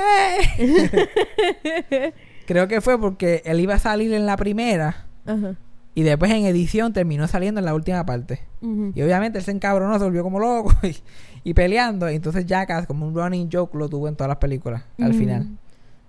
"Eh". 0.57 2.13
Creo 2.45 2.67
que 2.67 2.81
fue 2.81 2.99
porque 2.99 3.41
él 3.45 3.59
iba 3.59 3.75
a 3.75 3.79
salir 3.79 4.13
en 4.13 4.25
la 4.25 4.35
primera 4.35 5.05
Ajá. 5.25 5.55
y 5.93 6.01
después 6.03 6.31
en 6.31 6.45
edición 6.45 6.93
terminó 6.93 7.27
saliendo 7.27 7.59
en 7.59 7.65
la 7.65 7.75
última 7.75 8.05
parte. 8.05 8.39
Y 8.61 9.01
obviamente 9.01 9.37
él 9.37 9.43
se 9.45 9.51
encabronó, 9.51 9.97
se 9.99 10.03
volvió 10.03 10.23
como 10.23 10.39
loco 10.39 10.73
y, 10.83 10.95
y 11.43 11.53
peleando. 11.53 12.09
Y 12.11 12.15
entonces 12.15 12.45
Jackass, 12.45 12.87
como 12.87 13.07
un 13.07 13.13
running 13.15 13.49
joke, 13.51 13.75
lo 13.77 13.87
tuvo 13.87 14.07
en 14.07 14.15
todas 14.15 14.29
las 14.29 14.37
películas 14.37 14.83
al 14.99 15.13
final. 15.13 15.47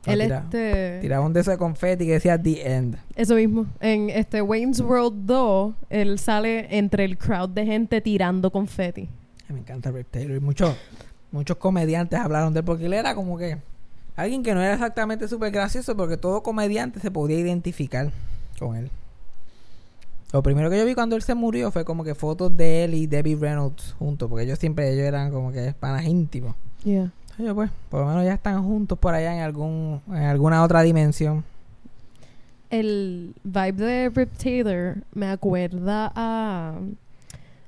Ah, 0.06 0.12
Él 0.14 0.20
tira- 0.22 0.38
este... 0.44 0.98
Tiraba 1.02 1.26
un 1.26 1.32
de 1.34 1.40
esos 1.40 1.52
de 1.52 1.58
confeti 1.58 2.06
que 2.06 2.12
decía 2.12 2.40
The 2.42 2.74
End. 2.74 2.96
Eso 3.16 3.34
mismo. 3.34 3.66
En 3.80 4.08
este 4.08 4.40
Wayne's 4.40 4.80
World 4.80 5.26
2, 5.26 5.74
él 5.90 6.18
sale 6.18 6.74
entre 6.78 7.04
el 7.04 7.18
crowd 7.18 7.50
de 7.50 7.66
gente 7.66 8.00
tirando 8.00 8.50
confeti. 8.50 9.10
Ay, 9.46 9.54
Me 9.54 9.58
encanta 9.60 9.90
Rip 9.90 10.08
Taylor. 10.10 10.38
Y 10.38 10.40
muchos, 11.32 11.56
comediantes 11.56 12.18
hablaron 12.18 12.52
de 12.52 12.60
él 12.60 12.64
porque 12.64 12.86
él 12.86 12.92
era 12.92 13.14
como 13.14 13.38
que 13.38 13.58
alguien 14.16 14.42
que 14.42 14.54
no 14.54 14.62
era 14.62 14.74
exactamente 14.74 15.28
súper 15.28 15.50
gracioso 15.50 15.96
porque 15.96 16.16
todo 16.16 16.42
comediante 16.42 17.00
se 17.00 17.10
podía 17.10 17.38
identificar 17.38 18.10
con 18.58 18.76
él. 18.76 18.90
Lo 20.32 20.42
primero 20.42 20.70
que 20.70 20.78
yo 20.78 20.84
vi 20.84 20.94
cuando 20.94 21.16
él 21.16 21.22
se 21.22 21.34
murió 21.34 21.72
fue 21.72 21.84
como 21.84 22.04
que 22.04 22.14
fotos 22.14 22.56
de 22.56 22.84
él 22.84 22.94
y 22.94 23.06
Debbie 23.06 23.36
Reynolds 23.36 23.96
juntos, 23.98 24.28
porque 24.28 24.44
ellos 24.44 24.58
siempre 24.58 24.92
ellos 24.92 25.04
eran 25.04 25.32
como 25.32 25.50
que 25.50 25.74
panas 25.78 26.04
íntimos. 26.04 26.54
Yeah. 26.84 27.10
Oye, 27.38 27.52
pues, 27.54 27.70
por 27.88 28.00
lo 28.00 28.06
menos 28.06 28.24
ya 28.24 28.34
están 28.34 28.62
juntos 28.62 28.98
por 28.98 29.14
allá 29.14 29.34
en 29.34 29.42
algún 29.42 30.00
en 30.08 30.22
alguna 30.22 30.62
otra 30.62 30.82
dimensión. 30.82 31.42
El 32.70 33.34
vibe 33.42 33.72
de 33.72 34.08
Rip 34.10 34.32
Taylor 34.36 34.98
me 35.12 35.26
acuerda 35.26 36.12
a... 36.14 36.74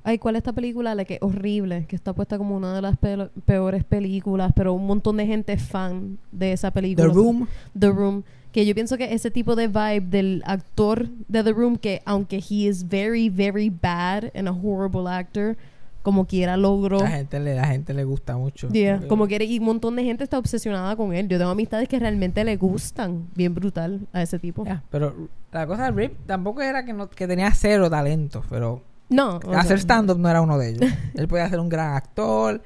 Ay, 0.04 0.18
¿cuál 0.18 0.34
es 0.34 0.40
esta 0.40 0.52
película? 0.52 0.94
La 0.94 1.04
que 1.04 1.14
es 1.14 1.22
horrible, 1.22 1.86
que 1.86 1.94
está 1.94 2.12
puesta 2.12 2.36
como 2.38 2.56
una 2.56 2.74
de 2.74 2.82
las 2.82 2.96
pe- 2.96 3.28
peores 3.44 3.84
películas, 3.84 4.52
pero 4.54 4.72
un 4.74 4.86
montón 4.86 5.16
de 5.16 5.26
gente 5.26 5.52
es 5.52 5.62
fan 5.62 6.18
de 6.32 6.52
esa 6.52 6.70
The 6.70 6.74
película. 6.80 7.08
Room, 7.08 7.46
The 7.78 7.88
Room. 7.90 8.22
Que 8.50 8.66
yo 8.66 8.74
pienso 8.74 8.98
que 8.98 9.14
ese 9.14 9.30
tipo 9.30 9.54
de 9.56 9.68
vibe 9.68 10.00
del 10.10 10.42
actor 10.44 11.08
de 11.28 11.42
The 11.44 11.52
Room, 11.52 11.76
que 11.78 12.02
aunque 12.04 12.36
he 12.36 12.68
is 12.68 12.86
very, 12.88 13.28
very 13.30 13.70
bad 13.70 14.24
and 14.34 14.48
a 14.48 14.52
horrible 14.52 15.08
actor, 15.08 15.56
como 16.02 16.26
quiera 16.26 16.56
logró. 16.56 16.98
la 16.98 17.10
gente 17.12 17.38
le 17.38 17.54
la 17.54 17.66
gente 17.68 17.94
le 17.94 18.02
gusta 18.02 18.36
mucho. 18.36 18.68
Yeah, 18.70 18.94
Porque- 18.96 19.08
como 19.08 19.28
quiere, 19.28 19.44
y 19.44 19.60
un 19.60 19.66
montón 19.66 19.94
de 19.94 20.02
gente 20.02 20.24
está 20.24 20.36
obsesionada 20.36 20.96
con 20.96 21.14
él. 21.14 21.28
Yo 21.28 21.38
tengo 21.38 21.52
amistades 21.52 21.88
que 21.88 21.98
realmente 22.00 22.42
le 22.44 22.56
gustan, 22.56 23.28
bien 23.36 23.54
brutal, 23.54 24.00
a 24.12 24.20
ese 24.20 24.38
tipo. 24.40 24.64
Ya, 24.64 24.82
pero 24.90 25.14
la 25.52 25.64
cosa 25.66 25.84
de 25.84 25.92
Rip 25.92 26.12
tampoco 26.26 26.60
era 26.60 26.84
que 26.84 26.92
no 26.92 27.08
que 27.08 27.28
tenía 27.28 27.52
cero 27.54 27.88
talento, 27.88 28.42
pero 28.50 28.82
No, 29.12 29.40
hacer 29.56 29.78
stand-up 29.78 30.18
no 30.18 30.28
era 30.28 30.40
uno 30.40 30.58
de 30.58 30.70
ellos. 30.70 30.92
Él 31.14 31.28
podía 31.28 31.48
ser 31.48 31.60
un 31.60 31.68
gran 31.68 31.94
actor. 31.94 32.62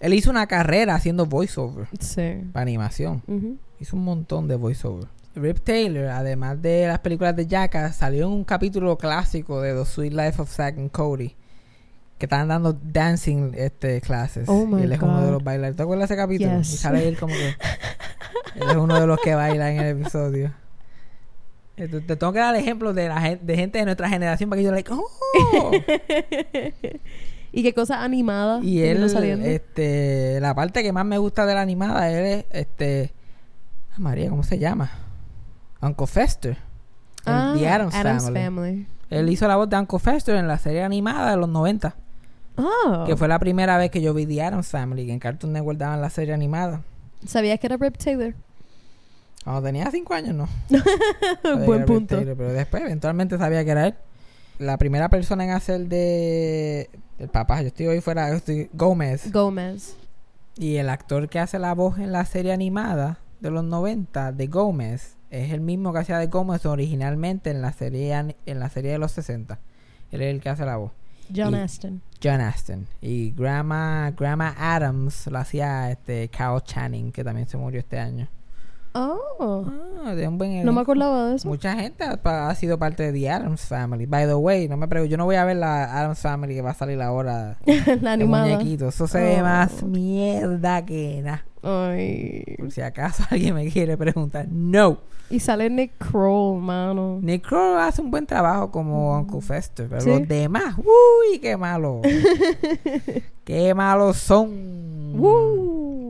Él 0.00 0.14
hizo 0.14 0.30
una 0.30 0.46
carrera 0.46 0.94
haciendo 0.94 1.26
voiceover 1.26 1.86
Sí. 1.98 2.40
para 2.52 2.62
animación. 2.62 3.22
Hizo 3.78 3.96
un 3.96 4.04
montón 4.04 4.48
de 4.48 4.56
voiceover. 4.56 5.08
Rip 5.34 5.58
Taylor, 5.60 6.06
además 6.06 6.60
de 6.60 6.86
las 6.88 6.98
películas 7.00 7.36
de 7.36 7.46
Jackass, 7.46 7.96
salió 7.96 8.26
en 8.26 8.32
un 8.32 8.44
capítulo 8.44 8.96
clásico 8.98 9.60
de 9.60 9.74
The 9.74 9.84
Sweet 9.84 10.12
Life 10.12 10.42
of 10.42 10.50
Zack 10.50 10.76
and 10.78 10.90
Cody. 10.90 11.36
Que 12.18 12.26
estaban 12.26 12.48
dando 12.48 12.72
dancing 12.74 13.52
este, 13.54 14.00
clases. 14.00 14.48
Oh 14.48 14.66
my 14.66 14.80
y 14.80 14.84
él 14.84 14.92
es 14.92 15.00
uno 15.00 15.20
de 15.20 15.26
God. 15.26 15.32
los 15.32 15.44
bailarines. 15.44 15.76
¿Te 15.76 15.82
acuerdas 15.82 16.08
de 16.08 16.14
ese 16.14 16.22
capítulo? 16.22 16.58
Yes. 16.58 16.74
Y 16.74 16.76
sale 16.76 17.08
él 17.08 17.16
como 17.18 17.32
que. 17.34 17.48
él 18.56 18.70
es 18.70 18.76
uno 18.76 19.00
de 19.00 19.06
los 19.06 19.18
que 19.20 19.34
baila 19.34 19.70
en 19.70 19.80
el 19.80 19.98
episodio. 20.00 20.52
Eh, 21.80 21.88
Te, 21.88 22.00
te 22.00 22.16
tengo 22.16 22.32
que 22.32 22.38
dar 22.38 22.54
ejemplos 22.56 22.94
de, 22.94 23.08
la, 23.08 23.38
de 23.40 23.56
gente 23.56 23.78
de 23.78 23.84
nuestra 23.84 24.08
generación 24.08 24.50
para 24.50 24.60
que 24.60 24.64
yo, 24.66 24.72
like, 24.72 24.92
¡oh! 24.92 25.70
¿Y 27.52 27.62
qué 27.62 27.74
cosa 27.74 28.04
animada? 28.04 28.60
Y 28.62 28.82
él, 28.82 29.08
saliendo? 29.10 29.44
este, 29.46 30.38
la 30.40 30.54
parte 30.54 30.82
que 30.82 30.92
más 30.92 31.04
me 31.04 31.18
gusta 31.18 31.46
de 31.46 31.54
la 31.54 31.62
animada, 31.62 32.08
él 32.10 32.24
es, 32.24 32.44
este, 32.50 33.12
ah, 33.92 33.96
María, 33.98 34.30
¿cómo 34.30 34.42
se 34.44 34.58
llama? 34.58 34.90
Uncle 35.80 36.06
Fester. 36.06 36.56
Ah, 37.26 37.54
The 37.58 37.68
Addams 37.68 37.94
Family. 37.94 38.40
Family. 38.44 38.86
Él 39.10 39.28
hizo 39.28 39.48
la 39.48 39.56
voz 39.56 39.68
de 39.68 39.76
Uncle 39.76 39.98
Fester 39.98 40.36
en 40.36 40.46
la 40.46 40.58
serie 40.58 40.82
animada 40.84 41.30
de 41.32 41.36
los 41.36 41.48
90, 41.48 41.96
Oh. 42.56 43.04
que 43.06 43.16
fue 43.16 43.26
la 43.26 43.38
primera 43.38 43.78
vez 43.78 43.90
que 43.90 44.02
yo 44.02 44.12
vi 44.12 44.26
The 44.26 44.42
Addams 44.42 44.68
Family, 44.68 45.06
que 45.06 45.12
en 45.12 45.18
Cartoon 45.18 45.52
Network 45.52 45.78
daban 45.78 46.00
la 46.00 46.10
serie 46.10 46.34
animada. 46.34 46.82
¿Sabías 47.26 47.58
que 47.58 47.66
era 47.66 47.76
Rip 47.78 47.96
Taylor? 47.96 48.34
Cuando 49.44 49.62
tenía 49.62 49.90
5 49.90 50.14
años, 50.14 50.34
no. 50.34 50.48
Buen 51.66 51.84
punto. 51.86 52.16
Taylor, 52.16 52.36
pero 52.36 52.52
después, 52.52 52.82
eventualmente 52.82 53.38
sabía 53.38 53.64
que 53.64 53.70
era 53.70 53.86
él. 53.88 53.94
La 54.58 54.76
primera 54.76 55.08
persona 55.08 55.44
en 55.44 55.50
hacer 55.50 55.86
de... 55.88 56.90
El 57.18 57.28
papá, 57.28 57.60
yo 57.62 57.68
estoy 57.68 57.86
hoy 57.86 58.00
fuera, 58.00 58.28
yo 58.30 58.36
estoy 58.36 58.68
Gómez. 58.74 59.32
Gómez. 59.32 59.96
Y 60.58 60.76
el 60.76 60.88
actor 60.90 61.28
que 61.28 61.38
hace 61.38 61.58
la 61.58 61.74
voz 61.74 61.98
en 61.98 62.12
la 62.12 62.24
serie 62.26 62.52
animada 62.52 63.18
de 63.40 63.50
los 63.50 63.64
90 63.64 64.32
de 64.32 64.46
Gómez 64.46 65.16
es 65.30 65.52
el 65.52 65.60
mismo 65.60 65.92
que 65.92 66.00
hacía 66.00 66.18
de 66.18 66.26
Gómez 66.26 66.66
originalmente 66.66 67.50
en 67.50 67.62
la 67.62 67.72
serie 67.72 68.14
en 68.14 68.58
la 68.60 68.68
serie 68.68 68.92
de 68.92 68.98
los 68.98 69.12
60. 69.12 69.58
Él 70.10 70.20
es 70.22 70.34
el 70.34 70.40
que 70.40 70.48
hace 70.50 70.64
la 70.66 70.76
voz. 70.76 70.92
John 71.34 71.54
Y- 71.54 71.58
Aston. 71.58 72.02
John 72.22 72.40
Aston. 72.40 72.86
Y 73.00 73.30
Grandma, 73.30 74.10
Grandma 74.18 74.54
Adams 74.58 75.26
lo 75.28 75.38
hacía 75.38 75.90
este 75.90 76.28
Carol 76.28 76.62
Channing, 76.62 77.12
que 77.12 77.24
también 77.24 77.48
se 77.48 77.56
murió 77.56 77.80
este 77.80 77.98
año. 77.98 78.28
Oh. 78.92 79.66
Ah, 80.04 80.14
de 80.14 80.26
un 80.26 80.36
buen 80.38 80.64
No 80.64 80.72
me 80.72 80.80
acordaba 80.80 81.28
de 81.28 81.36
eso. 81.36 81.48
Mucha 81.48 81.74
gente 81.76 82.04
ha, 82.04 82.54
sido 82.54 82.78
parte 82.78 83.04
de 83.04 83.12
The 83.12 83.30
Adams 83.30 83.62
Family. 83.62 84.06
By 84.06 84.26
the 84.26 84.34
way, 84.34 84.68
no 84.68 84.76
me 84.76 84.88
pregunto, 84.88 85.10
yo 85.10 85.16
no 85.16 85.24
voy 85.26 85.36
a 85.36 85.44
ver 85.44 85.56
la 85.56 85.84
Adams 86.00 86.18
Family 86.20 86.54
que 86.54 86.62
va 86.62 86.70
a 86.70 86.74
salir 86.74 87.00
ahora. 87.00 87.58
la 87.66 87.94
de 87.94 88.08
animada. 88.08 88.44
muñequito. 88.46 88.88
Eso 88.88 89.06
se 89.06 89.20
ve 89.20 89.36
Oh. 89.40 89.42
más 89.44 89.82
mierda 89.82 90.84
que 90.84 91.20
nada. 91.22 91.44
Ay. 91.62 92.56
Por 92.58 92.72
si 92.72 92.80
acaso 92.80 93.22
alguien 93.30 93.54
me 93.54 93.70
quiere 93.70 93.96
preguntar. 93.96 94.48
No. 94.50 94.98
Y 95.28 95.38
sale 95.38 95.70
Nick 95.70 95.92
Kroll, 95.98 96.60
mano. 96.60 97.20
Nick 97.22 97.46
Kroll 97.46 97.78
hace 97.78 98.02
un 98.02 98.10
buen 98.10 98.26
trabajo 98.26 98.72
como 98.72 99.16
Uncle 99.16 99.40
Fester. 99.40 99.86
Pero 99.88 100.00
Sí. 100.00 100.10
los 100.10 100.26
demás, 100.26 100.74
uy, 100.78 101.38
qué 101.38 101.56
malo. 101.56 102.00
qué 103.44 103.72
malos 103.74 104.16
son. 104.16 105.12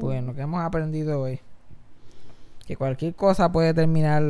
Bueno, 0.00 0.34
que 0.34 0.40
hemos 0.40 0.62
aprendido 0.62 1.20
hoy. 1.20 1.40
Que 2.70 2.76
cualquier 2.76 3.16
cosa 3.16 3.50
puede 3.50 3.74
terminar 3.74 4.22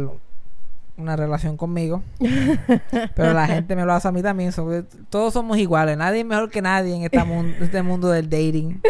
una 0.96 1.14
relación 1.14 1.58
conmigo. 1.58 2.02
pero 3.14 3.34
la 3.34 3.46
gente 3.46 3.76
me 3.76 3.84
lo 3.84 3.92
hace 3.92 4.08
a 4.08 4.12
mí 4.12 4.22
también. 4.22 4.50
sobre- 4.52 4.84
todos 5.10 5.34
somos 5.34 5.58
iguales. 5.58 5.98
Nadie 5.98 6.20
es 6.20 6.24
mejor 6.26 6.48
que 6.48 6.62
nadie 6.62 6.94
en 6.96 7.02
este 7.02 7.82
mundo 7.82 8.08
del 8.08 8.30
dating. 8.30 8.80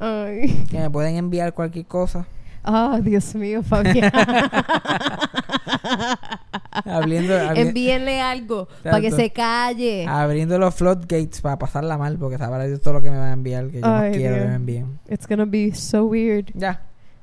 Ay. 0.00 0.66
Que 0.68 0.80
me 0.80 0.90
pueden 0.90 1.14
enviar 1.14 1.54
cualquier 1.54 1.86
cosa. 1.86 2.26
Ah, 2.64 2.98
Dios 3.00 3.36
mío, 3.36 3.62
Fabián. 3.62 4.10
Abriendo, 6.84 7.34
abri- 7.38 7.58
Envíenle 7.68 8.20
algo 8.20 8.66
para 8.82 9.00
que 9.00 9.12
se 9.12 9.30
calle. 9.30 10.06
abriendo 10.08 10.58
los 10.58 10.74
floodgates 10.74 11.40
para 11.40 11.56
pasarla 11.56 11.96
mal. 11.98 12.18
Porque 12.18 12.36
sabrá 12.36 12.64
Dios 12.66 12.80
todo 12.80 12.94
lo 12.94 13.00
que 13.02 13.12
me 13.12 13.18
va 13.18 13.28
a 13.28 13.32
enviar. 13.32 13.68
Que 13.68 13.80
yo 13.80 13.86
Ay, 13.86 14.10
no 14.10 14.16
quiero 14.16 14.34
Dios. 14.34 14.42
que 14.44 14.48
me 14.50 14.54
envíen. 14.56 14.98
It's 15.08 15.28
gonna 15.28 15.44
be 15.44 15.72
so 15.72 16.04
weird. 16.06 16.50
Ya. 16.54 16.82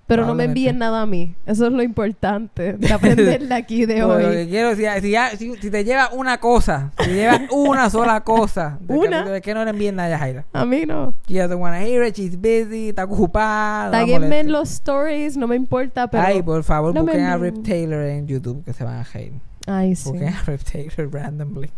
Pero 0.09 0.25
no 0.25 0.33
me 0.35 0.43
envíen 0.45 0.77
nada 0.79 1.03
a 1.03 1.05
mí. 1.05 1.35
Eso 1.45 1.67
es 1.67 1.71
lo 1.71 1.81
importante 1.83 2.73
de 2.73 2.91
aprender 2.93 3.47
de 3.47 3.53
aquí 3.55 3.85
de 3.85 3.99
lo 3.99 4.17
que 4.17 4.25
hoy. 4.25 4.47
quiero, 4.47 4.75
si, 4.75 4.83
si, 5.01 5.11
ya- 5.11 5.29
si- 5.37 5.55
si 5.55 5.69
te 5.71 5.83
lleva 5.85 6.09
una 6.11 6.39
cosa, 6.39 6.91
si 7.03 7.11
lleva 7.11 7.39
una 7.51 7.89
sola 7.89 8.21
cosa, 8.21 8.77
del 8.81 8.97
Una. 8.97 9.39
que 9.39 9.53
no 9.53 9.63
le 9.63 9.69
envíen 9.69 9.95
nada 9.95 10.15
a 10.15 10.19
Jaira. 10.19 10.45
A 10.51 10.65
mí 10.65 10.83
no. 10.87 11.13
She 11.27 11.37
doesn't 11.37 11.59
wanna 11.61 11.79
hear 11.85 12.03
it, 12.05 12.15
she's 12.15 12.35
busy, 12.35 12.89
está 12.89 13.03
ocupada. 13.05 13.91
Taguenme 13.91 14.39
en 14.39 14.51
los 14.51 14.69
stories, 14.71 15.37
no 15.37 15.47
me 15.47 15.55
importa, 15.55 16.07
pero... 16.07 16.23
Ay, 16.23 16.41
por 16.41 16.63
favor, 16.63 16.93
no 16.93 17.03
busquen 17.03 17.21
a. 17.25 17.37
Rip 17.37 17.63
Taylor 17.63 18.03
en 18.03 18.27
YouTube, 18.27 18.63
que 18.65 18.73
se 18.73 18.83
van 18.83 18.95
a 18.95 19.03
reír. 19.03 19.33
Ay, 19.67 19.95
sí. 19.95 20.09
Busquen 20.09 20.29
a 20.33 20.41
Rip 20.47 20.61
Taylor 20.63 21.13
randomly. 21.13 21.69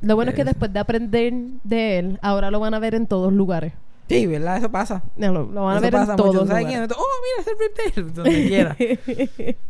Lo 0.00 0.14
bueno 0.14 0.30
es 0.30 0.36
que 0.36 0.44
después 0.44 0.72
de 0.72 0.78
aprender 0.78 1.32
de 1.64 1.98
él, 1.98 2.18
ahora 2.22 2.52
lo 2.52 2.60
van 2.60 2.74
a 2.74 2.78
ver 2.78 2.94
en 2.94 3.08
todos 3.08 3.32
lugares. 3.32 3.72
Sí, 4.08 4.26
¿verdad? 4.26 4.56
Eso 4.56 4.70
pasa. 4.70 5.02
No, 5.16 5.32
lo, 5.32 5.44
lo 5.44 5.64
van 5.64 5.74
a 5.74 5.78
Eso 5.78 5.82
ver 5.82 5.94
en 5.94 6.00
pasa 6.00 6.16
todos 6.16 6.34
mucho. 6.34 6.46
¿Sabes 6.46 6.66
quién? 6.66 6.82
Oh, 6.82 7.06
mira, 7.44 7.52
es 7.90 7.96
el. 7.96 8.12
Donde 8.14 8.48
quiera. 8.48 8.76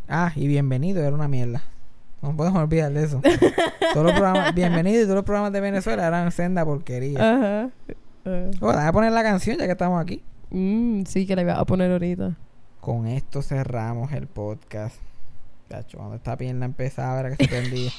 Ah, 0.08 0.32
y 0.36 0.46
bienvenido, 0.46 1.02
era 1.02 1.14
una 1.14 1.28
mierda. 1.28 1.62
No 2.22 2.36
podemos 2.36 2.60
olvidar 2.62 2.92
de 2.92 3.04
eso. 3.04 3.20
todos 3.92 4.06
los 4.06 4.12
programas, 4.12 4.54
bienvenido 4.54 5.00
y 5.00 5.04
todos 5.04 5.16
los 5.16 5.24
programas 5.24 5.52
de 5.52 5.60
Venezuela 5.60 6.06
eran 6.06 6.30
senda 6.32 6.64
porquería. 6.64 7.18
Ajá. 7.18 7.70
Ah. 8.24 8.50
Oh, 8.60 8.70
déjame 8.72 8.92
poner 8.92 9.12
la 9.12 9.22
canción 9.22 9.56
ya 9.58 9.66
que 9.66 9.72
estamos 9.72 10.00
aquí. 10.00 10.22
Mm, 10.50 11.02
sí, 11.04 11.26
que 11.26 11.34
la 11.36 11.42
iba 11.42 11.58
a 11.58 11.64
poner 11.64 11.90
ahorita. 11.92 12.36
Con 12.80 13.06
esto 13.06 13.42
cerramos 13.42 14.12
el 14.12 14.26
podcast. 14.26 14.96
Cacho, 15.68 15.98
cuando 15.98 16.16
esta 16.16 16.36
pierna 16.36 16.64
empezaba 16.64 17.20
era 17.20 17.36
que 17.36 17.44
se 17.44 17.48
prendía. 17.50 17.90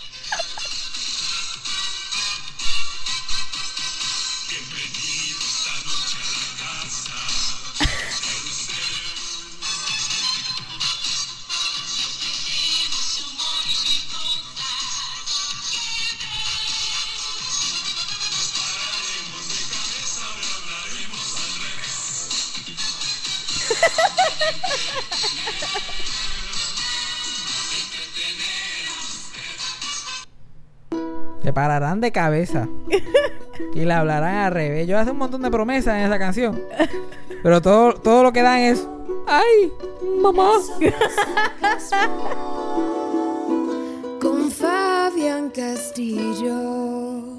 Pararán 31.59 31.99
de 31.99 32.11
cabeza. 32.13 32.69
Y 33.73 33.83
le 33.83 33.91
hablarán 33.91 34.35
al 34.35 34.53
revés. 34.53 34.87
Yo 34.87 34.97
hace 34.97 35.11
un 35.11 35.17
montón 35.17 35.41
de 35.41 35.51
promesas 35.51 35.95
en 35.95 36.05
esa 36.05 36.17
canción. 36.17 36.61
Pero 37.43 37.61
todo, 37.61 37.93
todo 37.93 38.23
lo 38.23 38.31
que 38.31 38.41
dan 38.41 38.59
es. 38.59 38.87
¡Ay! 39.27 39.73
¡Mamá! 40.21 40.51
Con 44.21 44.49
Fabián 44.49 45.49
Castillo. 45.49 47.38